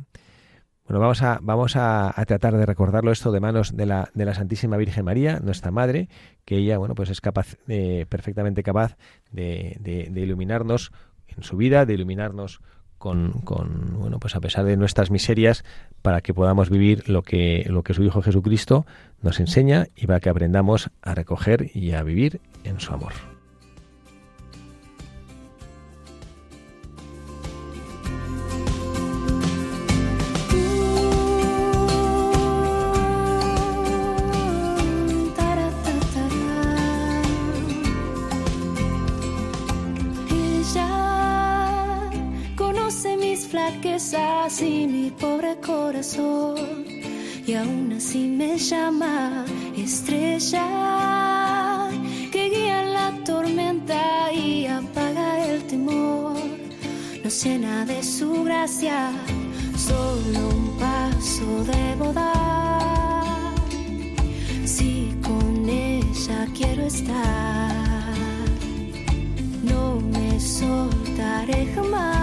Bueno, 0.87 1.01
vamos 1.01 1.21
a, 1.23 1.41
vamos 1.43 1.75
a, 1.75 2.15
tratar 2.27 2.57
de 2.57 2.65
recordarlo 2.65 3.11
esto 3.11 3.33
de 3.33 3.41
manos 3.41 3.77
de 3.77 3.87
la, 3.87 4.09
de 4.15 4.25
la 4.25 4.35
Santísima 4.35 4.77
Virgen 4.77 5.05
María, 5.05 5.41
nuestra 5.41 5.73
Madre, 5.73 6.09
que 6.45 6.59
ella, 6.59 6.79
bueno, 6.79 6.95
pues 6.95 7.11
es 7.11 7.21
capaz, 7.21 7.57
perfectamente 8.09 8.63
capaz 8.63 8.97
de, 9.33 9.77
de, 9.81 10.21
iluminarnos 10.21 10.93
en 11.27 11.43
su 11.43 11.57
vida, 11.57 11.87
de 11.87 11.95
iluminarnos 11.95 12.61
con, 12.99 13.33
con, 13.41 13.99
bueno, 13.99 14.21
pues 14.21 14.37
a 14.37 14.41
pesar 14.41 14.65
de 14.65 14.77
nuestras 14.77 15.11
miserias, 15.11 15.65
para 16.03 16.21
que 16.21 16.33
podamos 16.33 16.71
vivir 16.71 17.09
lo 17.09 17.23
que, 17.23 17.67
lo 17.69 17.83
que 17.83 17.93
su 17.93 18.05
Hijo 18.05 18.23
Jesucristo 18.23 18.87
nos 19.23 19.41
enseña 19.41 19.89
y 19.97 20.07
para 20.07 20.21
que 20.21 20.31
aprendamos 20.31 20.91
a 21.03 21.17
recoger 21.17 21.69
y 21.75 21.93
a 21.93 22.05
vivir 22.05 22.41
en 22.63 22.79
su 22.79 22.95
amor. 22.95 23.36
Así 44.15 44.87
mi 44.87 45.11
pobre 45.11 45.57
corazón 45.61 46.85
y 47.47 47.55
aún 47.55 47.93
así 47.97 48.29
me 48.29 48.57
llama 48.57 49.45
estrella 49.77 51.89
que 52.31 52.51
guía 52.51 52.83
la 52.83 53.13
tormenta 53.25 54.33
y 54.33 54.67
apaga 54.67 55.45
el 55.47 55.67
temor. 55.67 56.37
Nos 57.25 57.45
llena 57.45 57.85
de 57.85 58.03
su 58.03 58.45
gracia, 58.45 59.11
solo 59.77 60.49
un 60.51 60.79
paso 60.79 61.65
debo 61.65 62.13
dar. 62.13 63.55
Si 64.65 65.17
con 65.23 65.69
ella 65.69 66.47
quiero 66.57 66.85
estar, 66.85 68.15
no 69.65 70.01
me 70.01 70.39
soltaré 70.39 71.67
jamás 71.75 72.16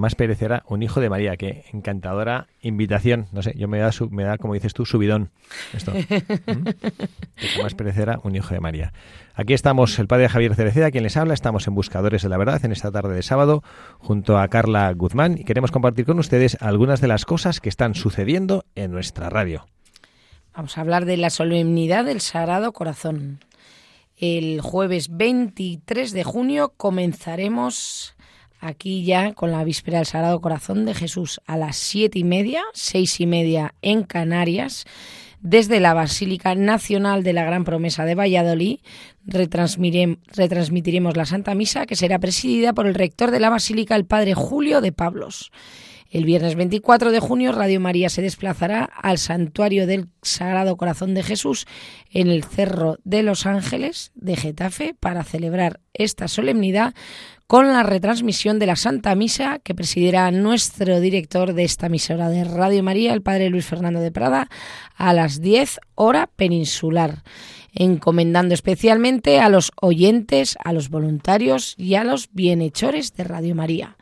jamás 0.00 0.14
perecerá 0.14 0.62
un 0.66 0.82
hijo 0.82 0.98
de 0.98 1.10
María. 1.10 1.36
Qué 1.36 1.66
encantadora 1.74 2.46
invitación. 2.62 3.26
No 3.32 3.42
sé, 3.42 3.52
yo 3.54 3.68
me 3.68 3.78
da, 3.80 3.90
me 4.08 4.24
da 4.24 4.38
como 4.38 4.54
dices 4.54 4.72
tú, 4.72 4.86
subidón. 4.86 5.30
Esto. 5.74 5.92
¿Mm? 6.46 6.64
Que 7.36 7.48
jamás 7.48 7.74
perecerá 7.74 8.18
un 8.24 8.34
hijo 8.34 8.54
de 8.54 8.60
María. 8.60 8.94
Aquí 9.34 9.52
estamos, 9.52 9.98
el 9.98 10.06
padre 10.06 10.30
Javier 10.30 10.54
Cereceda, 10.54 10.90
quien 10.90 11.04
les 11.04 11.18
habla. 11.18 11.34
Estamos 11.34 11.68
en 11.68 11.74
Buscadores 11.74 12.22
de 12.22 12.30
la 12.30 12.38
Verdad 12.38 12.64
en 12.64 12.72
esta 12.72 12.90
tarde 12.90 13.14
de 13.14 13.22
sábado, 13.22 13.62
junto 13.98 14.38
a 14.38 14.48
Carla 14.48 14.90
Guzmán, 14.94 15.36
y 15.36 15.44
queremos 15.44 15.70
compartir 15.70 16.06
con 16.06 16.18
ustedes 16.18 16.56
algunas 16.62 17.02
de 17.02 17.08
las 17.08 17.26
cosas 17.26 17.60
que 17.60 17.68
están 17.68 17.94
sucediendo 17.94 18.64
en 18.74 18.92
nuestra 18.92 19.28
radio. 19.28 19.66
Vamos 20.54 20.78
a 20.78 20.80
hablar 20.80 21.04
de 21.04 21.18
la 21.18 21.28
solemnidad 21.28 22.06
del 22.06 22.22
Sagrado 22.22 22.72
Corazón. 22.72 23.40
El 24.16 24.62
jueves 24.62 25.14
23 25.14 26.12
de 26.12 26.24
junio 26.24 26.72
comenzaremos 26.74 28.16
aquí 28.60 29.04
ya 29.04 29.32
con 29.32 29.50
la 29.50 29.64
víspera 29.64 29.98
del 29.98 30.06
Sagrado 30.06 30.40
Corazón 30.40 30.84
de 30.84 30.94
Jesús 30.94 31.40
a 31.46 31.56
las 31.56 31.76
siete 31.76 32.18
y 32.18 32.24
media, 32.24 32.62
seis 32.72 33.20
y 33.20 33.26
media 33.26 33.74
en 33.82 34.04
Canarias, 34.04 34.84
desde 35.40 35.80
la 35.80 35.94
Basílica 35.94 36.54
Nacional 36.54 37.22
de 37.22 37.32
la 37.32 37.44
Gran 37.44 37.64
Promesa 37.64 38.04
de 38.04 38.14
Valladolid, 38.14 38.80
retransmitiremos 39.24 41.16
la 41.16 41.24
Santa 41.24 41.54
Misa 41.54 41.86
que 41.86 41.96
será 41.96 42.18
presidida 42.18 42.74
por 42.74 42.86
el 42.86 42.94
rector 42.94 43.30
de 43.30 43.40
la 43.40 43.48
Basílica, 43.48 43.96
el 43.96 44.04
Padre 44.04 44.34
Julio 44.34 44.80
de 44.80 44.92
Pablos. 44.92 45.50
El 46.10 46.24
viernes 46.24 46.56
24 46.56 47.12
de 47.12 47.20
junio 47.20 47.52
Radio 47.52 47.78
María 47.78 48.08
se 48.08 48.20
desplazará 48.20 48.84
al 48.84 49.16
santuario 49.16 49.86
del 49.86 50.08
Sagrado 50.22 50.76
Corazón 50.76 51.14
de 51.14 51.22
Jesús 51.22 51.66
en 52.10 52.26
el 52.26 52.42
Cerro 52.42 52.98
de 53.04 53.22
los 53.22 53.46
Ángeles 53.46 54.10
de 54.16 54.34
Getafe 54.34 54.94
para 54.98 55.22
celebrar 55.22 55.78
esta 55.94 56.26
solemnidad 56.26 56.94
con 57.50 57.72
la 57.72 57.82
retransmisión 57.82 58.60
de 58.60 58.66
la 58.66 58.76
Santa 58.76 59.12
Misa 59.16 59.58
que 59.58 59.74
presidirá 59.74 60.30
nuestro 60.30 61.00
director 61.00 61.52
de 61.52 61.64
esta 61.64 61.86
emisora 61.86 62.28
de 62.28 62.44
Radio 62.44 62.84
María, 62.84 63.12
el 63.12 63.22
Padre 63.22 63.50
Luis 63.50 63.66
Fernando 63.66 63.98
de 63.98 64.12
Prada, 64.12 64.48
a 64.94 65.12
las 65.12 65.40
10 65.40 65.80
hora 65.96 66.28
peninsular 66.28 67.24
encomendando 67.74 68.54
especialmente 68.54 69.40
a 69.40 69.48
los 69.48 69.72
oyentes, 69.80 70.56
a 70.62 70.72
los 70.72 70.90
voluntarios 70.90 71.74
y 71.76 71.96
a 71.96 72.04
los 72.04 72.28
bienhechores 72.32 73.14
de 73.14 73.24
Radio 73.24 73.56
María. 73.56 73.96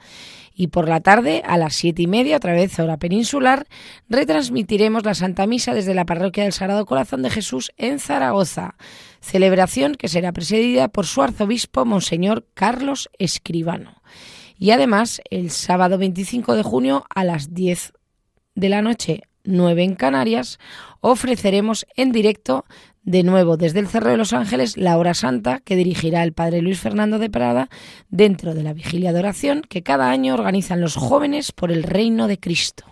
Y 0.54 0.66
por 0.66 0.86
la 0.86 1.00
tarde, 1.00 1.42
a 1.46 1.56
las 1.56 1.74
siete 1.74 2.02
y 2.02 2.06
media, 2.06 2.36
otra 2.36 2.52
vez 2.52 2.78
hora 2.78 2.98
peninsular, 2.98 3.66
retransmitiremos 4.10 5.06
la 5.06 5.14
Santa 5.14 5.46
Misa 5.46 5.72
desde 5.72 5.94
la 5.94 6.04
Parroquia 6.04 6.42
del 6.42 6.52
Sagrado 6.52 6.84
Corazón 6.84 7.22
de 7.22 7.30
Jesús 7.30 7.72
en 7.78 7.98
Zaragoza, 7.98 8.74
celebración 9.20 9.94
que 9.94 10.08
será 10.08 10.32
presidida 10.32 10.88
por 10.88 11.06
su 11.06 11.22
arzobispo, 11.22 11.84
Monseñor 11.84 12.46
Carlos 12.54 13.08
Escribano. 13.18 14.02
Y 14.58 14.70
además, 14.72 15.20
el 15.30 15.50
sábado 15.50 15.98
25 15.98 16.56
de 16.56 16.62
junio, 16.62 17.04
a 17.14 17.24
las 17.24 17.54
10 17.54 17.92
de 18.54 18.68
la 18.68 18.82
noche, 18.82 19.22
9 19.44 19.84
en 19.84 19.94
Canarias, 19.94 20.58
ofreceremos 21.00 21.86
en 21.96 22.12
directo 22.12 22.64
de 23.02 23.22
nuevo 23.22 23.56
desde 23.56 23.80
el 23.80 23.88
Cerro 23.88 24.10
de 24.10 24.18
los 24.18 24.34
Ángeles 24.34 24.76
la 24.76 24.98
hora 24.98 25.14
santa 25.14 25.60
que 25.60 25.76
dirigirá 25.76 26.22
el 26.22 26.34
Padre 26.34 26.60
Luis 26.60 26.78
Fernando 26.78 27.18
de 27.18 27.30
Prada 27.30 27.70
dentro 28.10 28.54
de 28.54 28.62
la 28.62 28.74
vigilia 28.74 29.12
de 29.12 29.20
oración 29.20 29.62
que 29.66 29.82
cada 29.82 30.10
año 30.10 30.34
organizan 30.34 30.80
los 30.80 30.96
jóvenes 30.96 31.52
por 31.52 31.72
el 31.72 31.84
reino 31.84 32.26
de 32.26 32.38
Cristo. 32.38 32.84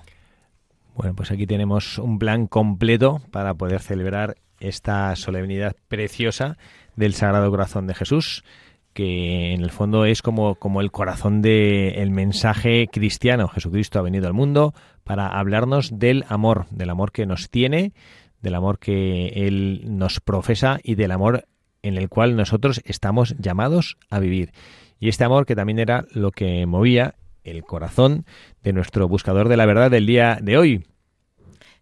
Bueno, 0.95 1.15
pues 1.15 1.31
aquí 1.31 1.47
tenemos 1.47 1.99
un 1.99 2.19
plan 2.19 2.47
completo 2.47 3.21
para 3.31 3.53
poder 3.53 3.83
celebrar 3.83 4.37
esta 4.61 5.15
solemnidad 5.17 5.77
preciosa 5.89 6.57
del 6.97 7.15
Sagrado 7.15 7.51
Corazón 7.51 7.87
de 7.87 7.95
Jesús, 7.95 8.45
que 8.93 9.53
en 9.53 9.63
el 9.63 9.71
fondo 9.71 10.07
es 10.07 10.23
como, 10.23 10.55
como 10.55 10.81
el 10.81 10.91
corazón 10.91 11.43
del 11.43 12.11
mensaje 12.11 12.89
cristiano. 12.91 13.49
Jesucristo 13.49 13.99
ha 13.99 14.03
venido 14.03 14.27
al 14.27 14.33
mundo 14.33 14.73
para 15.05 15.29
hablarnos 15.29 15.99
del 15.99 16.25
amor, 16.29 16.67
del 16.71 16.91
amor 16.91 17.13
que 17.13 17.27
nos 17.27 17.51
tiene, 17.51 17.93
del 18.41 18.55
amor 18.55 18.79
que 18.79 19.29
Él 19.47 19.83
nos 19.85 20.21
profesa 20.21 20.79
y 20.83 20.95
del 20.95 21.11
amor 21.11 21.47
en 21.83 21.99
el 21.99 22.09
cual 22.09 22.37
nosotros 22.37 22.81
estamos 22.85 23.37
llamados 23.39 23.99
a 24.09 24.19
vivir. 24.19 24.53
Y 24.99 25.09
este 25.09 25.25
amor 25.25 25.47
que 25.47 25.55
también 25.55 25.79
era 25.79 26.07
lo 26.13 26.31
que 26.31 26.65
movía 26.65 27.17
el 27.45 27.63
corazón 27.65 28.25
de 28.63 28.73
nuestro 28.73 29.09
buscador 29.09 29.49
de 29.49 29.57
la 29.57 29.67
verdad 29.67 29.91
del 29.91 30.07
día 30.07 30.39
de 30.41 30.57
hoy, 30.59 30.87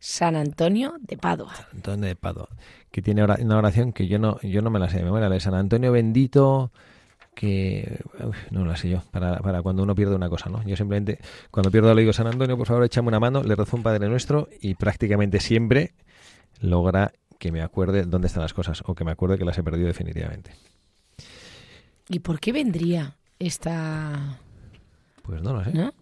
San 0.06 0.36
Antonio 0.36 0.96
de 1.00 1.16
Padua. 1.16 1.54
Antonio 1.72 2.06
de 2.06 2.14
Padua, 2.14 2.50
que 2.90 3.00
tiene 3.00 3.24
una 3.24 3.56
oración 3.56 3.94
que 3.94 4.06
yo 4.06 4.18
no, 4.18 4.38
yo 4.42 4.60
no 4.60 4.68
me 4.68 4.78
la 4.78 4.90
sé 4.90 4.98
de 4.98 5.04
memoria, 5.04 5.30
la 5.30 5.36
de 5.36 5.40
San 5.40 5.54
Antonio 5.54 5.90
bendito, 5.92 6.72
que 7.34 8.02
uf, 8.22 8.36
no 8.50 8.66
la 8.66 8.76
sé 8.76 8.90
yo, 8.90 9.02
para, 9.10 9.38
para 9.38 9.62
cuando 9.62 9.82
uno 9.82 9.94
pierde 9.94 10.14
una 10.14 10.28
cosa, 10.28 10.50
¿no? 10.50 10.62
Yo 10.64 10.76
simplemente, 10.76 11.20
cuando 11.50 11.70
pierdo 11.70 11.94
le 11.94 12.02
digo, 12.02 12.12
San 12.12 12.26
Antonio, 12.26 12.58
por 12.58 12.66
favor, 12.66 12.84
échame 12.84 13.08
una 13.08 13.18
mano, 13.18 13.42
le 13.42 13.56
rezo 13.56 13.78
un 13.78 13.82
Padre 13.82 14.06
Nuestro 14.10 14.50
y 14.60 14.74
prácticamente 14.74 15.40
siempre 15.40 15.94
logra 16.60 17.14
que 17.38 17.50
me 17.50 17.62
acuerde 17.62 18.04
dónde 18.04 18.26
están 18.26 18.42
las 18.42 18.52
cosas 18.52 18.82
o 18.84 18.94
que 18.94 19.04
me 19.04 19.12
acuerde 19.12 19.38
que 19.38 19.46
las 19.46 19.56
he 19.56 19.62
perdido 19.62 19.86
definitivamente. 19.86 20.50
¿Y 22.10 22.18
por 22.18 22.40
qué 22.40 22.52
vendría 22.52 23.16
esta... 23.38 24.38
Pues 25.22 25.40
no 25.40 25.54
lo 25.54 25.64
sé. 25.64 25.72
¿no? 25.72 25.94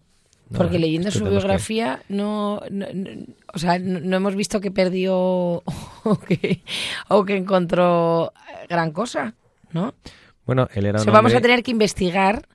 No 0.49 0.57
Porque 0.57 0.73
sé. 0.75 0.79
leyendo 0.79 1.07
Es 1.07 1.13
que 1.15 1.19
su 1.19 1.25
que- 1.25 1.31
biografía 1.31 2.01
no, 2.09 2.61
no- 2.69 2.85
no- 2.93 3.09
o 3.53 3.57
sea, 3.59 3.79
no, 3.79 4.15
hemos 4.15 4.35
visto 4.35 4.61
que 4.61 4.71
perdió 4.71 5.15
o 6.03 6.19
que, 6.27 6.61
o 7.07 7.25
que 7.25 7.35
encontró 7.37 8.33
gran 8.69 8.91
cosa, 8.91 9.33
¿no? 9.71 9.93
Bueno, 10.45 10.67
él 10.73 10.85
era 10.85 10.99
O 10.99 11.01
un 11.01 11.03
sea, 11.05 11.13
vamos 11.13 11.33
a 11.33 11.37
hombre- 11.37 11.49
tener 11.49 11.63
que 11.63 11.71
investigar 11.71 12.47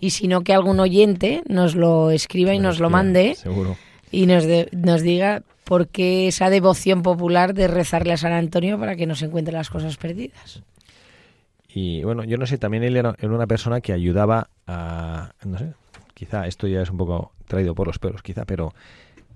y 0.00 0.10
si 0.10 0.28
no 0.28 0.42
que 0.42 0.52
algún 0.52 0.80
oyente 0.80 1.42
nos 1.48 1.74
lo 1.74 2.10
escriba 2.10 2.52
y 2.52 2.58
nos 2.58 2.80
lo 2.80 2.90
mande 2.90 3.34
Seguro. 3.36 3.76
y 4.10 4.26
nos, 4.26 4.44
de- 4.44 4.68
nos 4.72 5.02
diga 5.02 5.42
por 5.64 5.86
qué 5.88 6.28
esa 6.28 6.50
devoción 6.50 7.02
popular 7.02 7.54
de 7.54 7.68
rezarle 7.68 8.12
a 8.12 8.16
San 8.16 8.32
Antonio 8.32 8.78
para 8.78 8.96
que 8.96 9.06
nos 9.06 9.22
encuentre 9.22 9.52
las 9.54 9.70
cosas 9.70 9.96
perdidas. 9.96 10.62
Y 11.68 12.02
bueno, 12.02 12.24
yo 12.24 12.38
no 12.38 12.46
sé, 12.46 12.58
también 12.58 12.82
él 12.82 12.96
era, 12.96 13.14
era 13.18 13.32
una 13.32 13.46
persona 13.46 13.80
que 13.80 13.92
ayudaba 13.92 14.48
a, 14.66 15.30
no 15.44 15.58
sé, 15.58 15.72
quizá 16.18 16.48
esto 16.48 16.66
ya 16.66 16.82
es 16.82 16.90
un 16.90 16.96
poco 16.96 17.32
traído 17.46 17.76
por 17.76 17.86
los 17.86 18.00
pelos, 18.00 18.22
quizá, 18.22 18.44
pero 18.44 18.74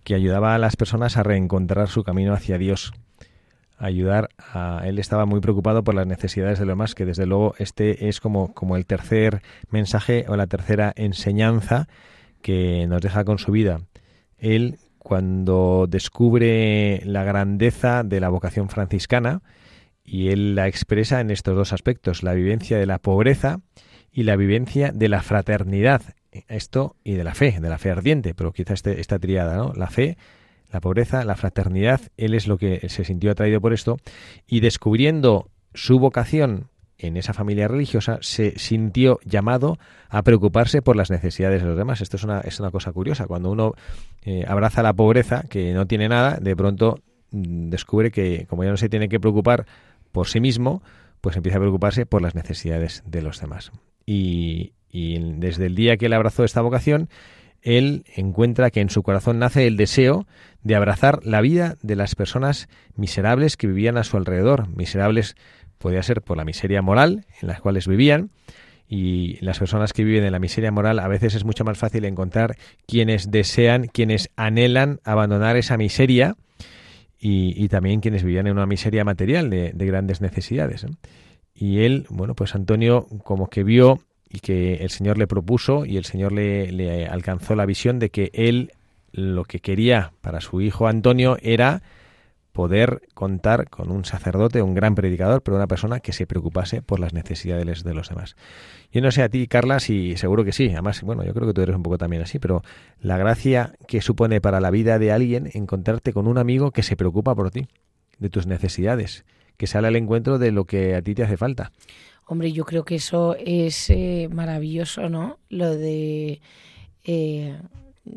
que 0.02 0.16
ayudaba 0.16 0.56
a 0.56 0.58
las 0.58 0.74
personas 0.74 1.16
a 1.16 1.22
reencontrar 1.22 1.88
su 1.88 2.02
camino 2.02 2.34
hacia 2.34 2.58
Dios. 2.58 2.92
Ayudar 3.78 4.30
a 4.38 4.82
él 4.84 4.98
estaba 4.98 5.24
muy 5.24 5.40
preocupado 5.40 5.84
por 5.84 5.94
las 5.94 6.08
necesidades 6.08 6.58
de 6.58 6.66
los 6.66 6.72
demás, 6.72 6.96
que 6.96 7.04
desde 7.04 7.24
luego 7.24 7.54
este 7.58 8.08
es 8.08 8.20
como, 8.20 8.52
como 8.52 8.76
el 8.76 8.84
tercer 8.84 9.42
mensaje 9.70 10.24
o 10.28 10.36
la 10.36 10.48
tercera 10.48 10.92
enseñanza 10.96 11.86
que 12.42 12.86
nos 12.88 13.00
deja 13.00 13.24
con 13.24 13.38
su 13.38 13.52
vida. 13.52 13.82
Él, 14.38 14.78
cuando 14.98 15.86
descubre 15.88 17.00
la 17.04 17.22
grandeza 17.22 18.02
de 18.02 18.18
la 18.18 18.28
vocación 18.28 18.68
franciscana, 18.68 19.40
y 20.04 20.30
él 20.30 20.56
la 20.56 20.66
expresa 20.66 21.20
en 21.20 21.30
estos 21.30 21.54
dos 21.54 21.72
aspectos, 21.72 22.24
la 22.24 22.34
vivencia 22.34 22.76
de 22.76 22.86
la 22.86 22.98
pobreza 22.98 23.60
y 24.10 24.24
la 24.24 24.34
vivencia 24.34 24.90
de 24.90 25.08
la 25.08 25.22
fraternidad. 25.22 26.02
Esto 26.48 26.96
y 27.04 27.12
de 27.14 27.24
la 27.24 27.34
fe, 27.34 27.58
de 27.60 27.68
la 27.68 27.78
fe 27.78 27.90
ardiente, 27.90 28.34
pero 28.34 28.52
quizá 28.52 28.74
este, 28.74 29.00
esta 29.00 29.18
triada, 29.18 29.56
¿no? 29.56 29.72
La 29.74 29.88
fe, 29.88 30.16
la 30.70 30.80
pobreza, 30.80 31.24
la 31.24 31.36
fraternidad, 31.36 32.00
él 32.16 32.34
es 32.34 32.46
lo 32.46 32.56
que 32.56 32.88
se 32.88 33.04
sintió 33.04 33.30
atraído 33.30 33.60
por 33.60 33.72
esto 33.72 33.98
y 34.46 34.60
descubriendo 34.60 35.50
su 35.74 35.98
vocación 35.98 36.70
en 36.98 37.16
esa 37.16 37.32
familia 37.32 37.68
religiosa 37.68 38.18
se 38.20 38.58
sintió 38.58 39.18
llamado 39.24 39.78
a 40.08 40.22
preocuparse 40.22 40.82
por 40.82 40.96
las 40.96 41.10
necesidades 41.10 41.62
de 41.62 41.68
los 41.68 41.76
demás. 41.76 42.00
Esto 42.00 42.16
es 42.16 42.24
una, 42.24 42.40
es 42.40 42.60
una 42.60 42.70
cosa 42.70 42.92
curiosa. 42.92 43.26
Cuando 43.26 43.50
uno 43.50 43.72
eh, 44.22 44.44
abraza 44.46 44.82
la 44.82 44.92
pobreza, 44.92 45.44
que 45.48 45.72
no 45.72 45.86
tiene 45.86 46.08
nada, 46.08 46.38
de 46.40 46.54
pronto 46.54 47.00
mm, 47.32 47.70
descubre 47.70 48.10
que 48.10 48.46
como 48.48 48.64
ya 48.64 48.70
no 48.70 48.76
se 48.76 48.88
tiene 48.88 49.08
que 49.08 49.20
preocupar 49.20 49.66
por 50.12 50.28
sí 50.28 50.40
mismo, 50.40 50.82
pues 51.20 51.36
empieza 51.36 51.58
a 51.58 51.60
preocuparse 51.60 52.06
por 52.06 52.22
las 52.22 52.34
necesidades 52.34 53.02
de 53.06 53.22
los 53.22 53.40
demás. 53.40 53.72
Y, 54.06 54.72
y 54.92 55.18
desde 55.18 55.66
el 55.66 55.74
día 55.74 55.96
que 55.96 56.06
él 56.06 56.12
abrazó 56.12 56.44
esta 56.44 56.60
vocación, 56.60 57.08
él 57.62 58.04
encuentra 58.14 58.70
que 58.70 58.80
en 58.80 58.90
su 58.90 59.02
corazón 59.02 59.38
nace 59.38 59.66
el 59.66 59.76
deseo 59.76 60.26
de 60.62 60.74
abrazar 60.74 61.24
la 61.24 61.40
vida 61.40 61.76
de 61.82 61.96
las 61.96 62.14
personas 62.14 62.68
miserables 62.94 63.56
que 63.56 63.66
vivían 63.66 63.96
a 63.96 64.04
su 64.04 64.16
alrededor. 64.16 64.68
Miserables 64.68 65.34
podía 65.78 66.02
ser 66.02 66.22
por 66.22 66.36
la 66.36 66.44
miseria 66.44 66.82
moral 66.82 67.24
en 67.40 67.48
las 67.48 67.60
cuales 67.60 67.88
vivían, 67.88 68.30
y 68.94 69.38
las 69.40 69.58
personas 69.58 69.94
que 69.94 70.04
viven 70.04 70.24
en 70.24 70.32
la 70.32 70.38
miseria 70.38 70.70
moral 70.70 70.98
a 70.98 71.08
veces 71.08 71.34
es 71.34 71.46
mucho 71.46 71.64
más 71.64 71.78
fácil 71.78 72.04
encontrar 72.04 72.56
quienes 72.86 73.30
desean, 73.30 73.86
quienes 73.86 74.28
anhelan 74.36 75.00
abandonar 75.04 75.56
esa 75.56 75.78
miseria 75.78 76.36
y, 77.18 77.68
también 77.68 78.00
quienes 78.00 78.22
vivían 78.22 78.48
en 78.48 78.54
una 78.54 78.66
miseria 78.66 79.02
material 79.02 79.48
de, 79.48 79.72
de 79.72 79.86
grandes 79.86 80.20
necesidades. 80.20 80.84
Y 81.54 81.84
él, 81.84 82.04
bueno, 82.10 82.34
pues 82.34 82.54
Antonio 82.54 83.06
como 83.24 83.48
que 83.48 83.62
vio 83.62 84.00
y 84.32 84.40
que 84.40 84.76
el 84.76 84.90
Señor 84.90 85.18
le 85.18 85.26
propuso 85.26 85.84
y 85.84 85.96
el 85.96 86.04
Señor 86.04 86.32
le, 86.32 86.72
le 86.72 87.06
alcanzó 87.06 87.54
la 87.54 87.66
visión 87.66 87.98
de 87.98 88.10
que 88.10 88.30
él 88.32 88.72
lo 89.12 89.44
que 89.44 89.60
quería 89.60 90.12
para 90.22 90.40
su 90.40 90.60
hijo 90.62 90.88
Antonio 90.88 91.36
era 91.42 91.82
poder 92.52 93.02
contar 93.14 93.68
con 93.70 93.90
un 93.90 94.04
sacerdote, 94.04 94.62
un 94.62 94.74
gran 94.74 94.94
predicador, 94.94 95.42
pero 95.42 95.56
una 95.56 95.66
persona 95.66 96.00
que 96.00 96.12
se 96.12 96.26
preocupase 96.26 96.82
por 96.82 97.00
las 97.00 97.14
necesidades 97.14 97.82
de 97.82 97.94
los 97.94 98.08
demás. 98.08 98.36
Yo 98.92 99.00
no 99.00 99.10
sé 99.10 99.22
a 99.22 99.28
ti, 99.28 99.46
Carla, 99.48 99.80
si 99.80 100.16
seguro 100.16 100.44
que 100.44 100.52
sí. 100.52 100.68
Además, 100.70 101.02
bueno, 101.02 101.24
yo 101.24 101.32
creo 101.32 101.46
que 101.46 101.54
tú 101.54 101.62
eres 101.62 101.74
un 101.74 101.82
poco 101.82 101.98
también 101.98 102.22
así, 102.22 102.38
pero 102.38 102.62
la 103.00 103.16
gracia 103.16 103.74
que 103.86 104.02
supone 104.02 104.40
para 104.40 104.60
la 104.60 104.70
vida 104.70 104.98
de 104.98 105.12
alguien 105.12 105.50
encontrarte 105.54 106.12
con 106.12 106.26
un 106.26 106.36
amigo 106.36 106.70
que 106.72 106.82
se 106.82 106.96
preocupa 106.96 107.34
por 107.34 107.50
ti, 107.50 107.68
de 108.18 108.28
tus 108.28 108.46
necesidades, 108.46 109.24
que 109.56 109.66
sale 109.66 109.88
al 109.88 109.96
encuentro 109.96 110.38
de 110.38 110.52
lo 110.52 110.64
que 110.66 110.94
a 110.94 111.02
ti 111.02 111.14
te 111.14 111.22
hace 111.22 111.38
falta. 111.38 111.72
Hombre, 112.32 112.50
yo 112.50 112.64
creo 112.64 112.82
que 112.82 112.94
eso 112.94 113.36
es 113.38 113.90
eh, 113.90 114.26
maravilloso, 114.32 115.10
¿no? 115.10 115.38
Lo 115.50 115.76
de 115.76 116.40
eh, 117.04 117.60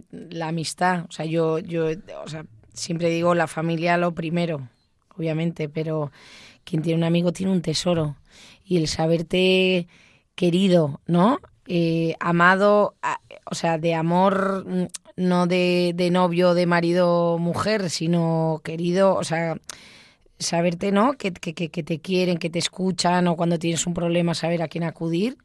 la 0.09 0.47
amistad. 0.47 1.03
O 1.09 1.11
sea, 1.11 1.25
yo, 1.25 1.59
yo, 1.59 1.87
o 2.23 2.29
sea, 2.29 2.45
siempre 2.73 3.09
digo 3.09 3.35
la 3.35 3.47
familia 3.47 3.97
lo 3.97 4.15
primero, 4.15 4.69
obviamente, 5.17 5.67
pero 5.67 6.13
quien 6.63 6.81
tiene 6.81 6.99
un 6.99 7.03
amigo 7.03 7.33
tiene 7.33 7.51
un 7.51 7.61
tesoro. 7.61 8.15
Y 8.63 8.77
el 8.77 8.87
saberte 8.87 9.89
querido, 10.33 11.01
¿no? 11.07 11.39
Eh, 11.67 12.15
amado, 12.21 12.95
o 13.43 13.53
sea, 13.53 13.77
de 13.77 13.95
amor, 13.95 14.65
mm, 14.65 14.85
no 15.17 15.45
de, 15.45 15.91
de 15.93 16.09
novio, 16.09 16.53
de 16.53 16.65
marido, 16.65 17.37
mujer, 17.37 17.89
sino 17.89 18.61
querido, 18.63 19.13
o 19.15 19.25
sea, 19.25 19.57
saberte, 20.39 20.91
¿no? 20.91 21.13
Que, 21.13 21.31
que, 21.31 21.53
que, 21.53 21.83
te 21.83 21.99
quieren, 21.99 22.37
que 22.37 22.49
te 22.49 22.59
escuchan, 22.59 23.27
o 23.27 23.35
cuando 23.35 23.59
tienes 23.59 23.87
un 23.87 23.93
problema, 23.93 24.33
saber 24.33 24.61
a 24.61 24.67
quién 24.67 24.83
acudir. 24.83 25.37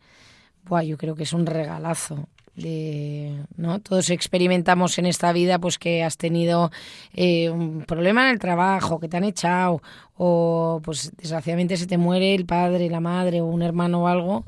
Buah, 0.64 0.82
yo 0.82 0.96
creo 0.98 1.14
que 1.14 1.22
es 1.24 1.32
un 1.32 1.46
regalazo. 1.46 2.28
de, 2.56 3.44
¿no? 3.56 3.80
Todos 3.80 4.10
experimentamos 4.10 4.98
en 4.98 5.06
esta 5.06 5.32
vida 5.32 5.58
pues 5.58 5.78
que 5.78 6.02
has 6.04 6.16
tenido 6.16 6.70
eh, 7.14 7.48
un 7.50 7.84
problema 7.84 8.24
en 8.24 8.32
el 8.32 8.38
trabajo, 8.38 9.00
que 9.00 9.08
te 9.08 9.16
han 9.16 9.24
echado, 9.24 9.80
o 10.16 10.80
pues 10.84 11.12
desgraciadamente 11.16 11.76
se 11.76 11.86
te 11.86 11.96
muere 11.98 12.34
el 12.34 12.44
padre, 12.46 12.90
la 12.90 13.00
madre, 13.00 13.40
o 13.40 13.46
un 13.46 13.62
hermano 13.62 14.02
o 14.02 14.06
algo, 14.08 14.44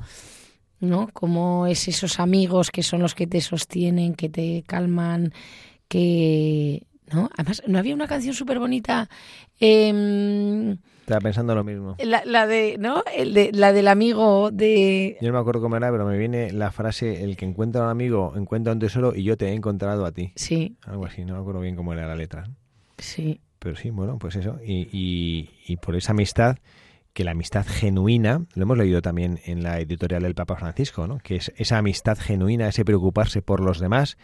¿no? 0.79 1.09
Como 1.13 1.65
es 1.67 1.87
esos 1.87 2.19
amigos 2.19 2.69
que 2.71 2.83
son 2.83 3.01
los 3.01 3.15
que 3.15 3.27
te 3.27 3.41
sostienen, 3.41 4.15
que 4.15 4.29
te 4.29 4.63
calman, 4.67 5.33
que... 5.87 6.83
¿No? 7.13 7.29
Además, 7.37 7.61
¿no 7.67 7.77
había 7.79 7.93
una 7.95 8.07
canción 8.07 8.33
súper 8.33 8.59
bonita? 8.59 9.09
em, 9.59 10.77
Estaba 11.01 11.19
pensando 11.21 11.53
lo 11.55 11.63
mismo. 11.63 11.95
la, 12.03 12.23
la 12.25 12.47
de, 12.47 12.77
¿no? 12.79 13.03
El 13.15 13.33
de, 13.33 13.51
la 13.53 13.73
del 13.73 13.87
amigo 13.87 14.51
de... 14.51 15.17
Yo 15.21 15.27
no 15.27 15.33
me 15.33 15.39
acuerdo 15.39 15.61
cómo 15.61 15.75
era, 15.75 15.91
pero 15.91 16.05
me 16.05 16.17
viene 16.17 16.51
la 16.51 16.71
frase, 16.71 17.23
el 17.23 17.35
que 17.37 17.45
encuentra 17.45 17.81
a 17.81 17.85
un 17.85 17.89
amigo 17.91 18.33
encuentra 18.35 18.73
un 18.73 18.79
tesoro 18.79 19.13
y 19.15 19.23
yo 19.23 19.35
te 19.37 19.47
he 19.49 19.53
encontrado 19.53 20.05
a 20.05 20.11
ti. 20.11 20.31
Sí, 20.35 20.77
Algo 20.85 21.05
así, 21.05 21.25
no 21.25 21.33
me 21.35 21.39
acuerdo 21.41 21.59
bien 21.61 21.75
cómo 21.75 21.93
era 21.93 22.07
la 22.07 22.15
letra. 22.15 22.49
sí. 22.97 23.41
Pero 23.59 23.77
sí, 23.77 23.91
bueno, 23.91 24.17
pues 24.19 24.35
eso. 24.35 24.59
Y, 24.65 24.89
y, 24.91 25.49
y 25.67 25.77
por 25.77 25.95
esa 25.95 26.11
amistad, 26.11 26.57
que 27.13 27.23
la 27.23 27.31
amistad 27.31 27.65
genuina, 27.65 28.45
lo 28.55 28.63
hemos 28.63 28.77
leído 28.77 29.01
también 29.01 29.39
en 29.45 29.63
la 29.63 29.79
editorial 29.79 30.23
del 30.23 30.35
Papa 30.35 30.57
Francisco, 30.57 31.07
¿no? 31.07 31.19
que 31.19 31.37
es 31.37 31.53
esa 31.55 31.77
amistad 31.77 32.17
genuina, 32.19 32.67
ese 32.67 32.83
preocuparse 32.83 33.41
por 33.41 33.61
los 33.61 33.79
demás, 33.79 34.17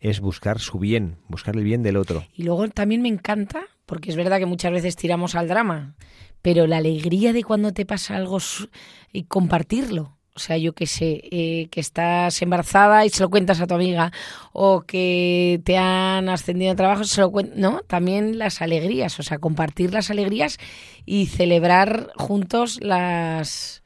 es 0.00 0.20
buscar 0.20 0.58
su 0.58 0.78
bien, 0.78 1.16
buscar 1.28 1.56
el 1.56 1.64
bien 1.64 1.82
del 1.82 1.96
otro. 1.96 2.24
Y 2.34 2.42
luego 2.44 2.68
también 2.68 3.02
me 3.02 3.08
encanta, 3.08 3.62
porque 3.86 4.10
es 4.10 4.16
verdad 4.16 4.38
que 4.38 4.46
muchas 4.46 4.72
veces 4.72 4.96
tiramos 4.96 5.34
al 5.34 5.48
drama, 5.48 5.94
pero 6.42 6.66
la 6.66 6.78
alegría 6.78 7.32
de 7.32 7.42
cuando 7.42 7.72
te 7.72 7.86
pasa 7.86 8.16
algo 8.16 8.38
y 9.12 9.24
compartirlo. 9.24 10.16
O 10.34 10.38
sea, 10.38 10.58
yo 10.58 10.74
qué 10.74 10.86
sé, 10.86 11.22
eh, 11.30 11.68
que 11.70 11.80
estás 11.80 12.42
embarazada 12.42 13.06
y 13.06 13.08
se 13.08 13.22
lo 13.22 13.30
cuentas 13.30 13.58
a 13.62 13.66
tu 13.66 13.74
amiga, 13.74 14.12
o 14.52 14.82
que 14.82 15.62
te 15.64 15.78
han 15.78 16.28
ascendido 16.28 16.72
de 16.72 16.76
trabajo, 16.76 17.04
se 17.04 17.22
lo 17.22 17.32
cuentas. 17.32 17.56
No, 17.56 17.80
también 17.86 18.38
las 18.38 18.60
alegrías, 18.60 19.18
o 19.18 19.22
sea, 19.22 19.38
compartir 19.38 19.94
las 19.94 20.10
alegrías 20.10 20.58
y 21.06 21.26
celebrar 21.26 22.10
juntos 22.16 22.78
las, 22.82 23.82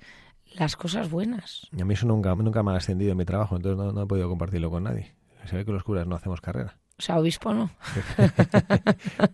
las 0.56 0.74
cosas 0.74 1.08
buenas. 1.08 1.68
Y 1.76 1.82
a 1.82 1.84
mí 1.84 1.94
eso 1.94 2.06
nunca, 2.06 2.34
nunca 2.34 2.64
me 2.64 2.72
ha 2.72 2.76
ascendido 2.76 3.12
en 3.12 3.18
mi 3.18 3.24
trabajo, 3.24 3.54
entonces 3.54 3.78
no, 3.78 3.92
no 3.92 4.02
he 4.02 4.06
podido 4.06 4.28
compartirlo 4.28 4.70
con 4.70 4.82
nadie. 4.82 5.14
Se 5.46 5.56
ve 5.56 5.64
que 5.64 5.72
los 5.72 5.82
curas 5.82 6.06
no 6.06 6.16
hacemos 6.16 6.40
carrera. 6.40 6.76
O 6.98 7.02
sea, 7.02 7.18
obispo 7.18 7.54
no. 7.54 7.70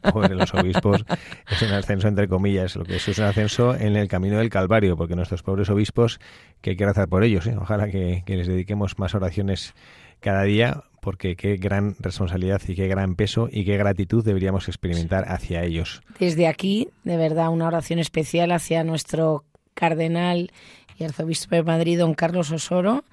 Pobre 0.13 0.37
los 0.37 0.55
obispos, 0.55 1.05
es 1.51 1.63
un 1.63 1.73
ascenso 1.73 2.07
entre 2.07 2.29
comillas, 2.29 2.77
lo 2.77 2.85
que 2.85 2.95
es 2.95 3.09
es 3.09 3.19
un 3.19 3.25
ascenso 3.25 3.75
en 3.75 3.97
el 3.97 4.07
camino 4.07 4.39
del 4.39 4.51
Calvario, 4.51 4.97
porque 4.97 5.17
nuestros 5.17 5.43
pobres 5.43 5.69
obispos, 5.69 6.21
que 6.61 6.71
hay 6.71 6.77
que 6.77 6.87
rezar 6.87 7.09
por 7.09 7.25
ellos, 7.25 7.45
¿eh? 7.49 7.57
ojalá 7.61 7.91
que, 7.91 8.23
que 8.25 8.37
les 8.37 8.47
dediquemos 8.47 9.01
más 9.01 9.17
oraciones 9.17 9.75
cada 10.21 10.45
día, 10.45 10.85
porque 11.01 11.35
qué 11.35 11.57
gran 11.57 11.97
responsabilidad 11.99 12.61
y 12.69 12.77
qué 12.77 12.87
gran 12.87 13.17
peso 13.17 13.49
y 13.51 13.65
qué 13.65 13.77
gratitud 13.77 14.25
deberíamos 14.25 14.69
experimentar 14.69 15.25
hacia 15.29 15.65
ellos. 15.65 16.03
Desde 16.21 16.47
aquí, 16.47 16.89
de 17.03 17.17
verdad, 17.17 17.49
una 17.49 17.67
oración 17.67 17.99
especial 17.99 18.53
hacia 18.53 18.85
nuestro 18.85 19.45
cardenal 19.75 20.53
y 20.99 21.05
arzobispo 21.05 21.57
de 21.57 21.63
Madrid, 21.63 21.99
don 21.99 22.15
Carlos 22.15 22.51
Osoro, 22.53 23.05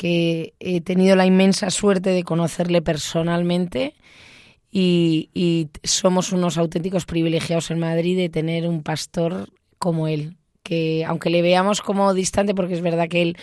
que 0.00 0.54
he 0.60 0.80
tenido 0.80 1.14
la 1.14 1.26
inmensa 1.26 1.68
suerte 1.68 2.08
de 2.08 2.24
conocerle 2.24 2.80
personalmente 2.80 3.92
y, 4.72 5.28
y 5.34 5.68
somos 5.82 6.32
unos 6.32 6.56
auténticos 6.56 7.04
privilegiados 7.04 7.70
en 7.70 7.80
Madrid 7.80 8.16
de 8.16 8.30
tener 8.30 8.66
un 8.66 8.82
pastor 8.82 9.50
como 9.78 10.08
él, 10.08 10.38
que 10.62 11.04
aunque 11.04 11.28
le 11.28 11.42
veamos 11.42 11.82
como 11.82 12.14
distante, 12.14 12.54
porque 12.54 12.72
es 12.72 12.80
verdad 12.80 13.08
que 13.08 13.20
él, 13.20 13.36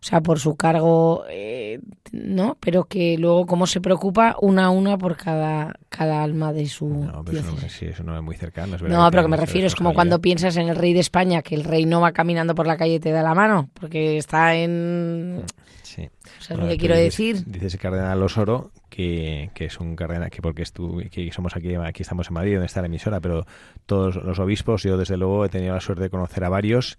o 0.00 0.02
sea, 0.02 0.20
por 0.22 0.38
su 0.38 0.56
cargo, 0.56 1.24
eh, 1.28 1.78
¿no? 2.12 2.56
Pero 2.58 2.84
que 2.84 3.18
luego 3.18 3.44
cómo 3.44 3.66
se 3.66 3.80
preocupa 3.82 4.34
una 4.40 4.66
a 4.66 4.70
una 4.70 4.96
por 4.96 5.16
cada, 5.16 5.74
cada 5.90 6.22
alma 6.22 6.52
de 6.54 6.66
su 6.66 6.88
No, 6.88 7.22
pero 7.24 7.40
eso 7.40 7.52
no, 7.52 7.68
sí, 7.68 7.84
eso 7.86 8.02
no 8.02 8.16
es 8.16 8.22
muy 8.22 8.34
cercano. 8.36 8.76
es 8.76 8.82
No, 8.82 9.04
que 9.06 9.10
pero 9.10 9.22
que 9.24 9.28
me 9.28 9.36
refiero, 9.36 9.66
es 9.66 9.74
como 9.74 9.92
cuando 9.92 10.20
piensas 10.20 10.56
en 10.56 10.68
el 10.68 10.76
rey 10.76 10.94
de 10.94 11.00
España, 11.00 11.42
que 11.42 11.54
el 11.54 11.64
rey 11.64 11.84
no 11.84 12.00
va 12.00 12.12
caminando 12.12 12.54
por 12.54 12.66
la 12.66 12.76
calle 12.78 12.94
y 12.94 13.00
te 13.00 13.10
da 13.10 13.22
la 13.22 13.34
mano, 13.34 13.68
porque 13.74 14.16
está 14.16 14.54
en... 14.54 15.42
Sí. 15.82 16.08
¿Sabes 16.38 16.48
Bueno, 16.50 16.62
lo 16.64 16.68
que 16.70 16.78
quiero 16.78 16.94
dices- 16.94 17.04
decir? 17.36 17.44
Dice 17.46 17.66
ese 17.66 17.78
cardenal 17.78 18.22
Osoro 18.22 18.70
que, 18.88 19.50
que 19.54 19.64
es 19.64 19.80
un 19.80 19.96
cardenal 19.96 20.30
que 20.30 20.40
porque 20.40 20.62
estu- 20.62 21.10
que 21.10 21.30
somos 21.32 21.56
aquí, 21.56 21.74
aquí 21.74 22.02
estamos 22.02 22.28
en 22.28 22.34
Madrid, 22.34 22.52
donde 22.54 22.66
está 22.66 22.80
la 22.80 22.86
emisora, 22.86 23.20
pero 23.20 23.44
todos 23.86 24.14
los 24.16 24.38
obispos, 24.38 24.84
yo 24.84 24.96
desde 24.96 25.16
luego 25.16 25.44
he 25.44 25.48
tenido 25.48 25.74
la 25.74 25.80
suerte 25.80 26.04
de 26.04 26.10
conocer 26.10 26.44
a 26.44 26.48
varios 26.48 26.96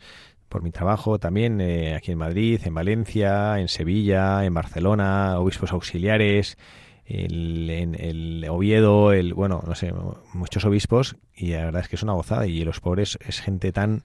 por 0.51 0.61
mi 0.61 0.71
trabajo 0.71 1.17
también 1.17 1.61
eh, 1.61 1.95
aquí 1.95 2.11
en 2.11 2.17
Madrid, 2.19 2.59
en 2.65 2.75
Valencia, 2.75 3.57
en 3.59 3.69
Sevilla, 3.69 4.45
en 4.45 4.53
Barcelona, 4.53 5.39
obispos 5.39 5.71
auxiliares, 5.71 6.57
el, 7.05 7.69
en 7.69 7.95
el 7.95 8.45
Oviedo, 8.49 9.13
el 9.13 9.33
bueno, 9.33 9.63
no 9.65 9.73
sé, 9.73 9.93
muchos 10.33 10.65
obispos 10.65 11.15
y 11.33 11.53
la 11.53 11.65
verdad 11.65 11.81
es 11.81 11.87
que 11.87 11.95
es 11.95 12.03
una 12.03 12.13
gozada 12.13 12.45
y 12.45 12.63
los 12.63 12.81
pobres 12.81 13.17
es 13.25 13.39
gente 13.39 13.71
tan 13.71 14.03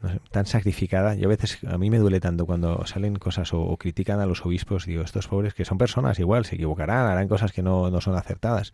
no 0.00 0.08
sé, 0.08 0.20
tan 0.30 0.46
sacrificada. 0.46 1.14
Yo 1.14 1.26
a 1.26 1.28
veces, 1.28 1.58
a 1.68 1.76
mí 1.76 1.90
me 1.90 1.98
duele 1.98 2.20
tanto 2.20 2.46
cuando 2.46 2.86
salen 2.86 3.16
cosas 3.16 3.52
o, 3.52 3.76
critican 3.76 4.18
a 4.18 4.26
los 4.26 4.44
obispos, 4.46 4.86
digo, 4.86 5.02
estos 5.02 5.28
pobres 5.28 5.52
que 5.52 5.66
son 5.66 5.76
personas 5.76 6.18
igual, 6.18 6.46
se 6.46 6.54
equivocarán, 6.54 7.06
harán 7.06 7.28
cosas 7.28 7.52
que 7.52 7.62
no, 7.62 7.90
no 7.90 8.00
son 8.00 8.16
acertadas. 8.16 8.72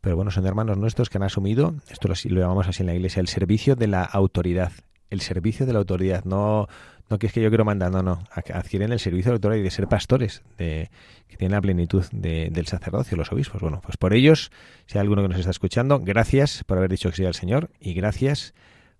Pero 0.00 0.16
bueno, 0.16 0.32
son 0.32 0.44
hermanos 0.44 0.76
nuestros 0.76 1.08
que 1.08 1.18
han 1.18 1.24
asumido, 1.24 1.74
esto 1.88 2.08
lo, 2.08 2.14
lo 2.34 2.40
llamamos 2.40 2.66
así 2.66 2.82
en 2.82 2.88
la 2.88 2.94
iglesia, 2.94 3.20
el 3.20 3.28
servicio 3.28 3.76
de 3.76 3.86
la 3.86 4.02
autoridad. 4.02 4.72
El 5.10 5.20
servicio 5.20 5.66
de 5.66 5.72
la 5.72 5.78
autoridad, 5.78 6.24
no, 6.24 6.66
no 7.08 7.18
que 7.18 7.26
es 7.28 7.32
que 7.32 7.40
yo 7.40 7.48
quiero 7.48 7.64
mandar, 7.64 7.90
no, 7.92 8.02
no. 8.02 8.24
Ad- 8.32 8.50
Adquieren 8.54 8.92
el 8.92 8.98
servicio 9.00 9.30
de 9.30 9.34
la 9.34 9.36
autoridad 9.36 9.60
y 9.60 9.62
de 9.64 9.70
ser 9.70 9.86
pastores, 9.88 10.42
de, 10.58 10.90
que 11.28 11.36
tienen 11.36 11.54
la 11.54 11.60
plenitud 11.62 12.04
de- 12.12 12.50
del 12.50 12.66
sacerdocio, 12.66 13.16
los 13.16 13.30
obispos. 13.32 13.60
Bueno, 13.62 13.80
pues 13.82 13.96
por 13.96 14.14
ellos, 14.14 14.50
si 14.86 14.98
hay 14.98 15.02
alguno 15.02 15.22
que 15.22 15.28
nos 15.28 15.38
está 15.38 15.50
escuchando, 15.50 16.00
gracias 16.00 16.64
por 16.64 16.78
haber 16.78 16.90
dicho 16.90 17.08
que 17.10 17.16
sí 17.16 17.24
al 17.24 17.34
Señor 17.34 17.70
y 17.80 17.94
gracias 17.94 18.54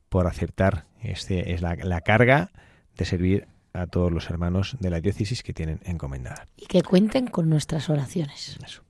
por 0.08 0.26
aceptar 0.28 0.84
este 1.02 1.52
es 1.52 1.60
la, 1.62 1.74
la 1.76 2.00
carga 2.02 2.50
de 2.96 3.04
servir 3.04 3.48
a 3.72 3.86
todos 3.86 4.10
los 4.12 4.30
hermanos 4.30 4.76
de 4.80 4.88
la 4.90 5.00
diócesis 5.00 5.42
que 5.42 5.52
tienen 5.52 5.80
encomendada. 5.84 6.46
Y 6.56 6.66
que 6.66 6.82
cuenten 6.82 7.26
con 7.26 7.48
nuestras 7.50 7.90
oraciones. 7.90 8.56
Eso. 8.64 8.82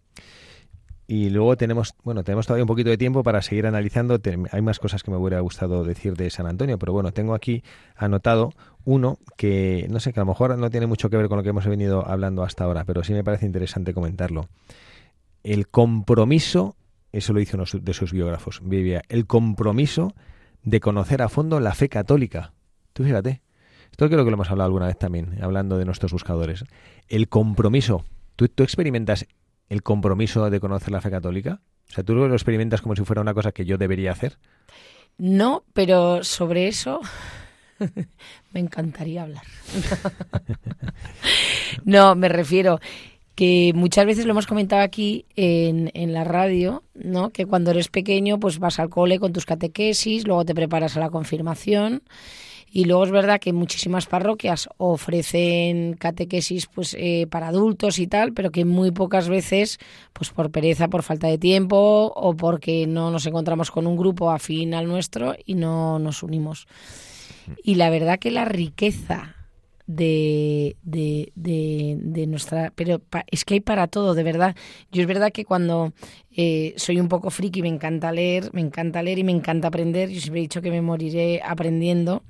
Y 1.09 1.31
luego 1.31 1.57
tenemos, 1.57 1.95
bueno, 2.03 2.25
tenemos 2.25 2.47
todavía 2.47 2.65
un 2.65 2.69
poquito 2.69 2.91
de 2.91 2.99
tiempo 2.99 3.23
para 3.23 3.41
seguir 3.41 3.67
analizando. 3.67 4.21
Hay 4.51 4.63
más 4.63 4.81
cosas 4.81 5.05
que 5.05 5.11
me 5.13 5.17
hubiera 5.17 5.39
gustado 5.41 5.85
decir 5.85 6.17
de 6.17 6.31
San 6.31 6.47
Antonio, 6.47 6.79
pero 6.79 6.93
bueno, 6.93 7.13
tengo 7.13 7.35
aquí 7.35 7.63
anotado 7.95 8.53
uno 8.85 9.19
que 9.37 9.87
no 9.89 10.01
sé, 10.01 10.13
que 10.13 10.21
a 10.21 10.25
lo 10.25 10.29
mejor 10.29 10.59
no 10.59 10.71
tiene 10.71 10.87
mucho 10.87 11.09
que 11.09 11.17
ver 11.17 11.29
con 11.29 11.37
lo 11.37 11.45
que 11.45 11.51
hemos 11.51 11.67
venido 11.67 12.07
hablando 12.07 12.43
hasta 12.43 12.65
ahora, 12.65 12.85
pero 12.85 13.05
sí 13.05 13.13
me 13.13 13.23
parece 13.23 13.47
interesante 13.47 13.95
comentarlo. 13.95 14.49
El 15.45 15.69
compromiso, 15.69 16.75
eso 17.13 17.33
lo 17.33 17.39
dice 17.39 17.57
uno 17.57 17.65
de 17.73 17.95
sus 17.95 18.13
biógrafos, 18.13 18.61
Vivia, 18.65 19.03
el 19.09 19.27
compromiso 19.27 20.13
de 20.65 20.81
conocer 20.81 21.23
a 21.23 21.29
fondo 21.29 21.61
la 21.61 21.75
fe 21.75 21.89
católica. 21.89 22.53
Tú 22.93 23.05
fíjate. 23.05 23.43
Esto 23.93 24.09
creo 24.09 24.25
que 24.25 24.31
lo 24.31 24.35
hemos 24.35 24.51
hablado 24.51 24.67
alguna 24.67 24.89
vez 24.89 24.99
también, 24.99 25.39
hablando 25.43 25.79
de 25.79 25.85
nuestros 25.85 26.13
buscadores. 26.13 26.65
El 27.09 27.29
compromiso. 27.29 28.05
¿Tú, 28.35 28.49
tú 28.49 28.63
experimentas 28.63 29.27
el 29.69 29.83
compromiso 29.83 30.49
de 30.51 30.61
conocer 30.61 30.93
la 30.93 31.01
fe 31.01 31.11
católica? 31.11 31.61
O 31.89 31.93
sea, 31.93 32.05
tú 32.05 32.15
lo 32.15 32.33
experimentas 32.33 32.83
como 32.83 32.97
si 32.97 33.05
fuera 33.05 33.23
una 33.23 33.35
cosa 33.35 33.53
que 33.53 33.65
yo 33.65 33.79
debería 33.79 34.13
hacer. 34.13 34.39
No, 35.19 35.65
pero 35.73 36.23
sobre 36.25 36.69
eso 36.69 37.01
me 38.53 38.61
encantaría 38.61 39.23
hablar. 39.23 39.45
no, 41.85 42.15
me 42.15 42.29
refiero 42.29 42.81
que 43.35 43.73
muchas 43.75 44.07
veces 44.07 44.25
lo 44.25 44.33
hemos 44.33 44.47
comentado 44.47 44.83
aquí 44.83 45.27
en, 45.37 45.91
en 45.95 46.15
la 46.15 46.25
radio, 46.25 46.83
¿no? 46.95 47.31
Que 47.31 47.45
cuando 47.45 47.71
eres 47.71 47.89
pequeño, 47.89 48.41
pues 48.41 48.59
vas 48.59 48.79
al 48.79 48.89
cole 48.89 49.19
con 49.19 49.33
tus 49.33 49.45
catequesis, 49.45 50.27
luego 50.27 50.45
te 50.45 50.55
preparas 50.55 50.97
a 50.97 51.01
la 51.01 51.11
confirmación. 51.11 52.03
Y 52.77 52.85
luego 52.85 53.05
es 53.05 53.11
verdad 53.11 53.41
que 53.41 53.55
muchísimas 53.55 54.05
parroquias 54.05 54.69
ofrecen 54.77 55.95
catequesis 55.95 56.67
pues 56.67 56.95
eh, 56.99 57.27
para 57.31 57.49
adultos 57.49 57.99
y 57.99 58.07
tal, 58.07 58.35
pero 58.35 58.51
que 58.51 58.67
muy 58.67 58.91
pocas 58.91 59.31
veces, 59.31 59.79
pues 60.13 60.29
por 60.29 60.51
pereza, 60.51 60.89
por 60.89 61.03
falta 61.03 61.27
de 61.27 61.39
tiempo 61.39 62.13
o 62.15 62.37
porque 62.37 62.87
no 62.87 63.11
nos 63.11 63.25
encontramos 63.25 63.71
con 63.71 63.87
un 63.87 63.97
grupo 63.97 64.31
afín 64.31 64.75
al 64.75 64.89
nuestro 64.89 65.35
y 65.47 65.55
no 65.55 65.99
nos 65.99 66.23
unimos. 66.23 66.67
Y 67.65 67.77
la 67.77 67.89
verdad 67.89 68.19
que 68.19 68.31
la 68.31 68.45
riqueza 68.45 69.35
de, 69.87 70.77
de, 70.83 71.33
de, 71.35 72.27
nuestra... 72.27 72.75
Pero 72.75 72.99
pa- 72.99 73.25
es 73.31 73.47
que 73.47 73.55
hay 73.55 73.61
para 73.61 73.87
todo, 73.87 74.13
de 74.15 74.23
verdad. 74.23 74.55
Yo 74.93 75.01
es 75.01 75.09
verdad 75.09 75.33
que 75.33 75.47
cuando 75.47 75.95
eh, 76.37 76.75
soy 76.77 77.01
un 77.01 77.09
poco 77.09 77.31
friki, 77.31 77.63
me 77.63 77.69
encanta 77.69 78.13
leer, 78.13 78.51
me 78.53 78.61
encanta 78.61 79.03
leer 79.03 79.19
y 79.21 79.25
me 79.25 79.33
encanta 79.33 79.69
aprender. 79.69 80.11
Yo 80.11 80.21
siempre 80.21 80.41
he 80.41 80.43
dicho 80.43 80.61
que 80.61 80.71
me 80.71 80.83
moriré 80.83 81.41
aprendiendo. 81.43 82.23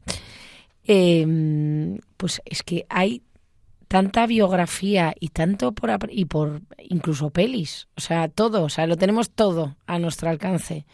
Eh, 0.86 1.98
pues 2.16 2.40
es 2.44 2.62
que 2.62 2.86
hay 2.88 3.22
tanta 3.88 4.26
biografía 4.26 5.14
y 5.18 5.28
tanto 5.28 5.72
por 5.72 5.90
y 6.10 6.24
por 6.24 6.62
incluso 6.88 7.30
pelis, 7.30 7.88
o 7.96 8.00
sea, 8.00 8.28
todo, 8.28 8.64
o 8.64 8.68
sea, 8.68 8.86
lo 8.86 8.96
tenemos 8.96 9.30
todo 9.30 9.76
a 9.86 9.98
nuestro 9.98 10.28
alcance. 10.30 10.86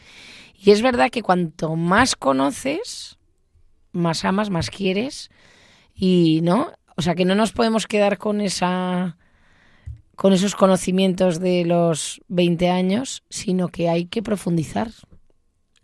Y 0.54 0.70
es 0.70 0.82
verdad 0.82 1.10
que 1.10 1.22
cuanto 1.22 1.74
más 1.76 2.16
conoces, 2.16 3.18
más 3.92 4.24
amas, 4.24 4.50
más 4.50 4.70
quieres 4.70 5.30
y 5.94 6.40
no, 6.42 6.72
o 6.96 7.02
sea, 7.02 7.14
que 7.14 7.24
no 7.24 7.34
nos 7.34 7.52
podemos 7.52 7.86
quedar 7.86 8.18
con 8.18 8.40
esa 8.40 9.16
con 10.14 10.32
esos 10.32 10.54
conocimientos 10.54 11.40
de 11.40 11.64
los 11.64 12.20
20 12.28 12.68
años, 12.70 13.24
sino 13.28 13.68
que 13.68 13.88
hay 13.88 14.04
que 14.04 14.22
profundizar. 14.22 14.90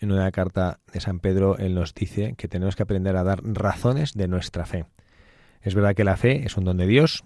En 0.01 0.13
una 0.13 0.31
carta 0.31 0.79
de 0.93 1.01
San 1.01 1.19
Pedro, 1.21 1.59
él 1.59 1.75
nos 1.75 1.95
dice 1.95 2.35
que 2.37 2.49
tenemos 2.49 2.77
que 2.77 2.85
aprender 2.85 3.17
a 3.17 3.25
dar 3.25 3.41
razones 3.43 4.15
de 4.15 4.29
nuestra 4.29 4.65
fe. 4.65 4.85
Es 5.61 5.75
verdad 5.75 5.95
que 5.95 6.05
la 6.05 6.17
fe 6.17 6.45
es 6.47 6.57
un 6.57 6.65
don 6.65 6.77
de 6.77 6.87
Dios. 6.87 7.25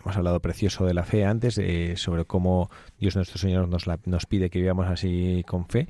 Hemos 0.00 0.16
hablado 0.16 0.40
precioso 0.40 0.86
de 0.86 0.94
la 0.94 1.04
fe 1.04 1.24
antes, 1.24 1.58
eh, 1.58 1.94
sobre 1.96 2.24
cómo 2.24 2.70
Dios 2.98 3.14
nuestro 3.16 3.38
Señor 3.38 3.68
nos, 3.68 3.86
la- 3.86 3.98
nos 4.06 4.26
pide 4.26 4.48
que 4.50 4.58
vivamos 4.60 4.86
así 4.86 5.44
con 5.46 5.66
fe. 5.66 5.88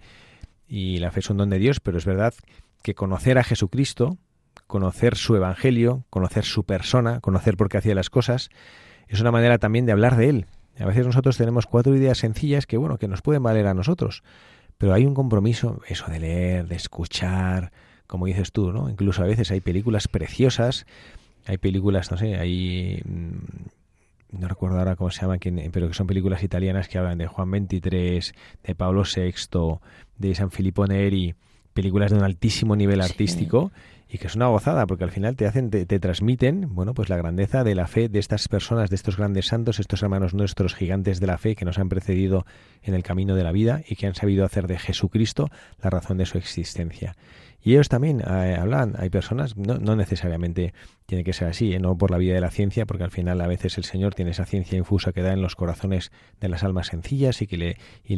Y 0.66 0.98
la 0.98 1.10
fe 1.12 1.20
es 1.20 1.30
un 1.30 1.36
don 1.36 1.50
de 1.50 1.58
Dios, 1.58 1.78
pero 1.80 1.98
es 1.98 2.04
verdad 2.04 2.34
que 2.82 2.94
conocer 2.94 3.38
a 3.38 3.44
Jesucristo, 3.44 4.18
conocer 4.66 5.16
su 5.16 5.36
Evangelio, 5.36 6.04
conocer 6.10 6.44
su 6.44 6.64
persona, 6.64 7.20
conocer 7.20 7.56
por 7.56 7.68
qué 7.68 7.78
hacía 7.78 7.94
las 7.94 8.10
cosas, 8.10 8.50
es 9.08 9.20
una 9.20 9.30
manera 9.30 9.58
también 9.58 9.86
de 9.86 9.92
hablar 9.92 10.16
de 10.16 10.30
Él. 10.30 10.46
A 10.78 10.86
veces 10.86 11.06
nosotros 11.06 11.36
tenemos 11.36 11.66
cuatro 11.66 11.94
ideas 11.94 12.18
sencillas 12.18 12.66
que, 12.66 12.76
bueno, 12.76 12.98
que 12.98 13.06
nos 13.06 13.22
pueden 13.22 13.42
valer 13.42 13.66
a 13.66 13.74
nosotros, 13.74 14.22
pero 14.84 14.92
hay 14.92 15.06
un 15.06 15.14
compromiso, 15.14 15.80
eso 15.88 16.04
de 16.10 16.20
leer, 16.20 16.68
de 16.68 16.76
escuchar, 16.76 17.72
como 18.06 18.26
dices 18.26 18.52
tú, 18.52 18.70
¿no? 18.70 18.90
Incluso 18.90 19.22
a 19.22 19.26
veces 19.26 19.50
hay 19.50 19.60
películas 19.62 20.08
preciosas, 20.08 20.84
hay 21.46 21.56
películas, 21.56 22.10
no 22.10 22.18
sé, 22.18 22.36
hay... 22.36 23.00
mm, 23.06 24.38
No 24.38 24.46
recuerdo 24.46 24.78
ahora 24.78 24.94
cómo 24.94 25.10
se 25.10 25.24
quién- 25.38 25.70
pero 25.72 25.88
que 25.88 25.94
son 25.94 26.06
películas 26.06 26.42
italianas 26.42 26.88
que 26.88 26.98
hablan 26.98 27.16
de 27.16 27.26
Juan 27.26 27.48
XXIII, 27.50 28.34
de 28.62 28.74
Pablo 28.74 29.04
VI, 29.04 29.78
de 30.18 30.34
San 30.34 30.50
Filippo 30.50 30.86
Neri, 30.86 31.34
películas 31.72 32.10
de 32.10 32.18
un 32.18 32.24
altísimo 32.24 32.76
nivel 32.76 33.00
Sí. 33.02 33.10
artístico 33.10 33.72
y 34.14 34.18
que 34.18 34.28
es 34.28 34.36
una 34.36 34.46
gozada 34.46 34.86
porque 34.86 35.02
al 35.02 35.10
final 35.10 35.34
te 35.34 35.44
hacen 35.44 35.70
te, 35.70 35.86
te 35.86 35.98
transmiten 35.98 36.72
bueno 36.72 36.94
pues 36.94 37.08
la 37.08 37.16
grandeza 37.16 37.64
de 37.64 37.74
la 37.74 37.88
fe 37.88 38.08
de 38.08 38.20
estas 38.20 38.46
personas 38.46 38.88
de 38.88 38.94
estos 38.94 39.16
grandes 39.16 39.48
santos 39.48 39.80
estos 39.80 40.04
hermanos 40.04 40.34
nuestros 40.34 40.76
gigantes 40.76 41.18
de 41.18 41.26
la 41.26 41.36
fe 41.36 41.56
que 41.56 41.64
nos 41.64 41.80
han 41.80 41.88
precedido 41.88 42.46
en 42.84 42.94
el 42.94 43.02
camino 43.02 43.34
de 43.34 43.42
la 43.42 43.50
vida 43.50 43.82
y 43.88 43.96
que 43.96 44.06
han 44.06 44.14
sabido 44.14 44.44
hacer 44.44 44.68
de 44.68 44.78
Jesucristo 44.78 45.48
la 45.82 45.90
razón 45.90 46.16
de 46.16 46.26
su 46.26 46.38
existencia 46.38 47.16
y 47.64 47.72
ellos 47.72 47.88
también 47.88 48.20
eh, 48.20 48.56
hablan 48.60 48.94
hay 48.98 49.08
personas 49.10 49.56
no, 49.56 49.96
necesariamente 49.96 50.74
tiene 51.06 51.24
que 51.24 51.32
ser 51.32 51.48
así 51.48 51.72
¿eh? 51.72 51.80
no 51.80 51.96
por 51.96 52.10
la 52.10 52.18
vía 52.18 52.34
de 52.34 52.40
la 52.40 52.50
ciencia 52.50 52.84
porque 52.86 53.04
al 53.04 53.10
final 53.10 53.40
a 53.40 53.46
veces 53.46 53.78
el 53.78 53.84
Señor 53.84 54.14
tiene 54.14 54.32
esa 54.32 54.44
ciencia 54.44 54.76
infusa 54.78 55.12
que 55.12 55.22
da 55.22 55.32
en 55.32 55.40
los 55.40 55.56
corazones 55.56 56.12
de 56.40 56.48
las 56.48 56.62
almas 56.62 56.88
sencillas 56.88 57.40
y 57.42 57.46
que 57.46 57.56
le 57.56 57.76
y- 58.04 58.14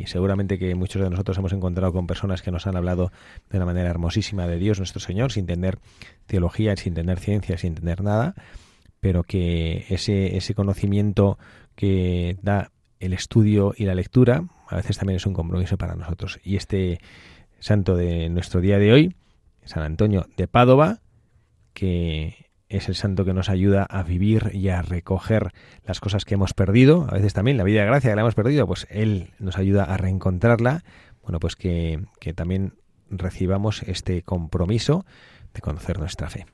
y 0.00 0.06
seguramente 0.06 0.58
que 0.58 0.74
muchos 0.74 1.02
de 1.02 1.10
nosotros 1.10 1.36
hemos 1.38 1.52
encontrado 1.52 1.92
con 1.92 2.06
personas 2.06 2.40
que 2.40 2.50
nos 2.52 2.66
han 2.66 2.76
hablado 2.76 3.10
de 3.50 3.58
una 3.58 3.66
manera 3.66 3.90
hermosísima 3.90 4.46
de 4.46 4.58
Dios 4.58 4.78
nuestro 4.78 5.00
Señor, 5.00 5.32
sin 5.32 5.46
tener 5.46 5.78
teología, 6.26 6.76
sin 6.76 6.94
tener 6.94 7.18
ciencia, 7.18 7.58
sin 7.58 7.74
tener 7.74 8.02
nada, 8.02 8.34
pero 9.00 9.24
que 9.24 9.86
ese, 9.88 10.36
ese 10.36 10.54
conocimiento 10.54 11.38
que 11.74 12.36
da 12.42 12.70
el 13.00 13.12
estudio 13.12 13.74
y 13.76 13.84
la 13.86 13.94
lectura 13.96 14.44
a 14.68 14.76
veces 14.76 14.96
también 14.96 15.16
es 15.16 15.26
un 15.26 15.34
compromiso 15.34 15.76
para 15.76 15.96
nosotros. 15.96 16.38
Y 16.44 16.56
este 16.56 17.00
santo 17.62 17.96
de 17.96 18.28
nuestro 18.28 18.60
día 18.60 18.78
de 18.78 18.92
hoy, 18.92 19.16
San 19.64 19.82
Antonio 19.84 20.26
de 20.36 20.48
Padova, 20.48 20.98
que 21.72 22.50
es 22.68 22.88
el 22.88 22.94
santo 22.96 23.24
que 23.24 23.32
nos 23.34 23.48
ayuda 23.48 23.84
a 23.84 24.02
vivir 24.02 24.50
y 24.52 24.68
a 24.70 24.82
recoger 24.82 25.52
las 25.86 26.00
cosas 26.00 26.24
que 26.24 26.34
hemos 26.34 26.54
perdido, 26.54 27.06
a 27.08 27.14
veces 27.14 27.34
también 27.34 27.56
la 27.56 27.64
vida 27.64 27.80
de 27.82 27.86
gracia 27.86 28.10
que 28.10 28.16
la 28.16 28.22
hemos 28.22 28.34
perdido, 28.34 28.66
pues 28.66 28.86
él 28.90 29.30
nos 29.38 29.58
ayuda 29.58 29.84
a 29.84 29.96
reencontrarla, 29.96 30.82
bueno, 31.22 31.38
pues 31.38 31.54
que, 31.54 32.04
que 32.18 32.32
también 32.34 32.74
recibamos 33.10 33.82
este 33.84 34.22
compromiso 34.22 35.04
de 35.54 35.60
conocer 35.60 36.00
nuestra 36.00 36.28
fe. 36.30 36.46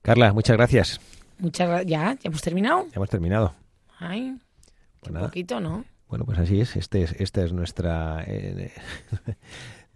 Carla, 0.00 0.32
muchas 0.32 0.56
gracias. 0.56 1.00
Muchas 1.38 1.68
gracias. 1.68 1.90
¿Ya? 1.90 2.14
¿Ya 2.14 2.20
hemos 2.28 2.40
terminado? 2.40 2.84
Ya 2.86 2.92
hemos 2.94 3.10
terminado. 3.10 3.54
Ay, 3.98 4.36
Pues 5.00 5.08
un 5.10 5.14
nada. 5.14 5.26
poquito, 5.26 5.60
¿no? 5.60 5.84
Bueno, 6.08 6.24
pues 6.24 6.38
así 6.38 6.60
es. 6.60 6.76
Este 6.76 7.02
es 7.02 7.12
esta 7.20 7.42
es 7.44 7.52
nuestra 7.52 8.22
eh, 8.26 8.72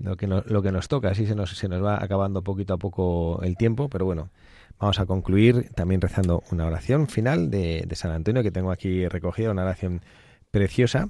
lo 0.00 0.16
que 0.16 0.26
nos, 0.26 0.46
lo 0.46 0.62
que 0.62 0.72
nos 0.72 0.88
toca. 0.88 1.10
Así 1.10 1.26
se 1.26 1.34
nos 1.34 1.50
se 1.50 1.68
nos 1.68 1.82
va 1.84 2.02
acabando 2.02 2.42
poquito 2.42 2.74
a 2.74 2.78
poco 2.78 3.40
el 3.42 3.56
tiempo, 3.56 3.88
pero 3.88 4.04
bueno, 4.04 4.30
vamos 4.78 4.98
a 4.98 5.06
concluir 5.06 5.70
también 5.74 6.00
rezando 6.00 6.42
una 6.50 6.66
oración 6.66 7.08
final 7.08 7.50
de, 7.50 7.84
de 7.86 7.96
San 7.96 8.10
Antonio 8.12 8.42
que 8.42 8.50
tengo 8.50 8.70
aquí 8.70 9.06
recogida, 9.08 9.50
una 9.50 9.62
oración 9.62 10.02
preciosa. 10.50 11.08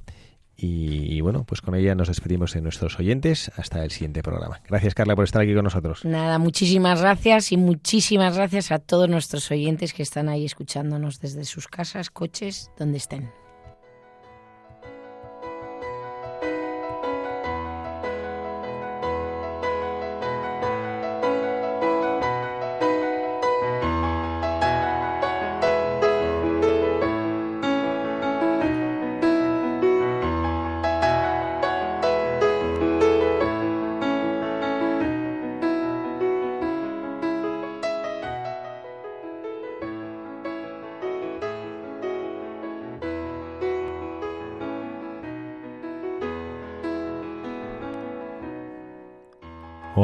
Y, 0.62 1.16
y 1.16 1.22
bueno, 1.22 1.45
pues 1.45 1.62
con 1.62 1.74
ella 1.74 1.95
nos 1.95 2.09
despedimos 2.09 2.53
de 2.53 2.61
nuestros 2.61 2.99
oyentes 2.99 3.51
hasta 3.57 3.82
el 3.82 3.91
siguiente 3.91 4.22
programa. 4.22 4.61
Gracias, 4.68 4.95
Carla, 4.95 5.16
por 5.16 5.24
estar 5.24 5.41
aquí 5.41 5.55
con 5.55 5.64
nosotros. 5.64 6.05
Nada, 6.05 6.38
muchísimas 6.38 7.01
gracias 7.01 7.53
y 7.53 7.57
muchísimas 7.57 8.36
gracias 8.36 8.70
a 8.70 8.78
todos 8.78 9.09
nuestros 9.09 9.51
oyentes 9.51 9.95
que 9.95 10.03
están 10.03 10.28
ahí 10.28 10.45
escuchándonos 10.45 11.18
desde 11.18 11.47
sus 11.47 11.66
casas, 11.66 12.11
coches, 12.11 12.70
donde 12.78 12.99
estén. 12.99 13.39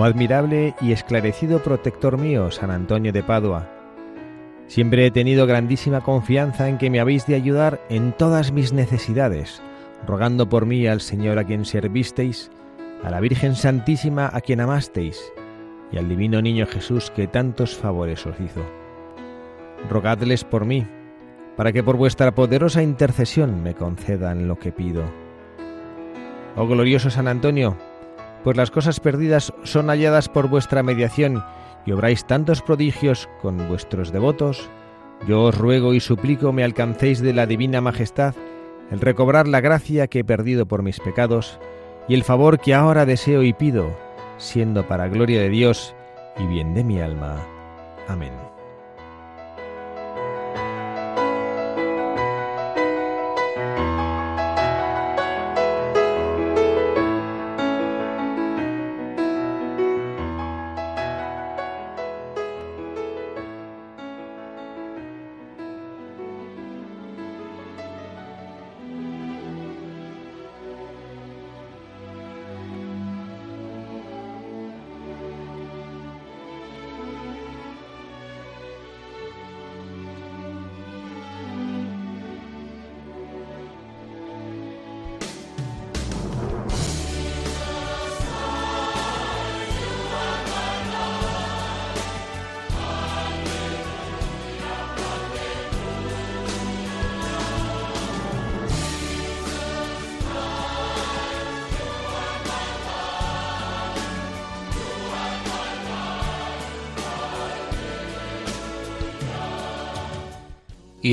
Admirable 0.06 0.74
y 0.80 0.92
esclarecido 0.92 1.62
protector 1.62 2.18
mío, 2.18 2.50
San 2.50 2.70
Antonio 2.70 3.12
de 3.12 3.22
Padua. 3.22 3.68
Siempre 4.66 5.06
he 5.06 5.10
tenido 5.10 5.46
grandísima 5.46 6.00
confianza 6.00 6.68
en 6.68 6.78
que 6.78 6.90
me 6.90 7.00
habéis 7.00 7.26
de 7.26 7.34
ayudar 7.34 7.80
en 7.88 8.12
todas 8.12 8.52
mis 8.52 8.72
necesidades, 8.72 9.62
rogando 10.06 10.48
por 10.48 10.66
mí 10.66 10.86
al 10.86 11.00
Señor 11.00 11.38
a 11.38 11.44
quien 11.44 11.64
servisteis, 11.64 12.50
a 13.04 13.10
la 13.10 13.20
Virgen 13.20 13.54
Santísima 13.54 14.30
a 14.32 14.40
quien 14.40 14.60
amasteis, 14.60 15.20
y 15.92 15.98
al 15.98 16.08
Divino 16.08 16.42
Niño 16.42 16.66
Jesús 16.66 17.10
que 17.10 17.26
tantos 17.28 17.76
favores 17.76 18.26
os 18.26 18.40
hizo. 18.40 18.64
Rogadles 19.88 20.42
por 20.42 20.64
mí, 20.64 20.86
para 21.56 21.72
que 21.72 21.82
por 21.82 21.96
vuestra 21.96 22.34
poderosa 22.34 22.82
intercesión 22.82 23.62
me 23.62 23.74
concedan 23.74 24.48
lo 24.48 24.58
que 24.58 24.72
pido. 24.72 25.04
Oh 26.56 26.66
glorioso 26.66 27.10
San 27.10 27.28
Antonio, 27.28 27.76
pues 28.46 28.56
las 28.56 28.70
cosas 28.70 29.00
perdidas 29.00 29.52
son 29.64 29.88
halladas 29.88 30.28
por 30.28 30.48
vuestra 30.48 30.84
mediación 30.84 31.42
y 31.84 31.90
obráis 31.90 32.24
tantos 32.28 32.62
prodigios 32.62 33.28
con 33.42 33.66
vuestros 33.66 34.12
devotos, 34.12 34.70
yo 35.26 35.42
os 35.42 35.58
ruego 35.58 35.94
y 35.94 35.98
suplico 35.98 36.52
me 36.52 36.62
alcancéis 36.62 37.20
de 37.20 37.32
la 37.32 37.46
divina 37.46 37.80
majestad 37.80 38.36
el 38.92 39.00
recobrar 39.00 39.48
la 39.48 39.60
gracia 39.60 40.06
que 40.06 40.20
he 40.20 40.24
perdido 40.24 40.64
por 40.64 40.84
mis 40.84 41.00
pecados 41.00 41.58
y 42.06 42.14
el 42.14 42.22
favor 42.22 42.60
que 42.60 42.72
ahora 42.72 43.04
deseo 43.04 43.42
y 43.42 43.52
pido, 43.52 43.90
siendo 44.36 44.86
para 44.86 45.08
gloria 45.08 45.40
de 45.40 45.48
Dios 45.48 45.96
y 46.38 46.46
bien 46.46 46.72
de 46.72 46.84
mi 46.84 47.00
alma. 47.00 47.44
Amén. 48.06 48.55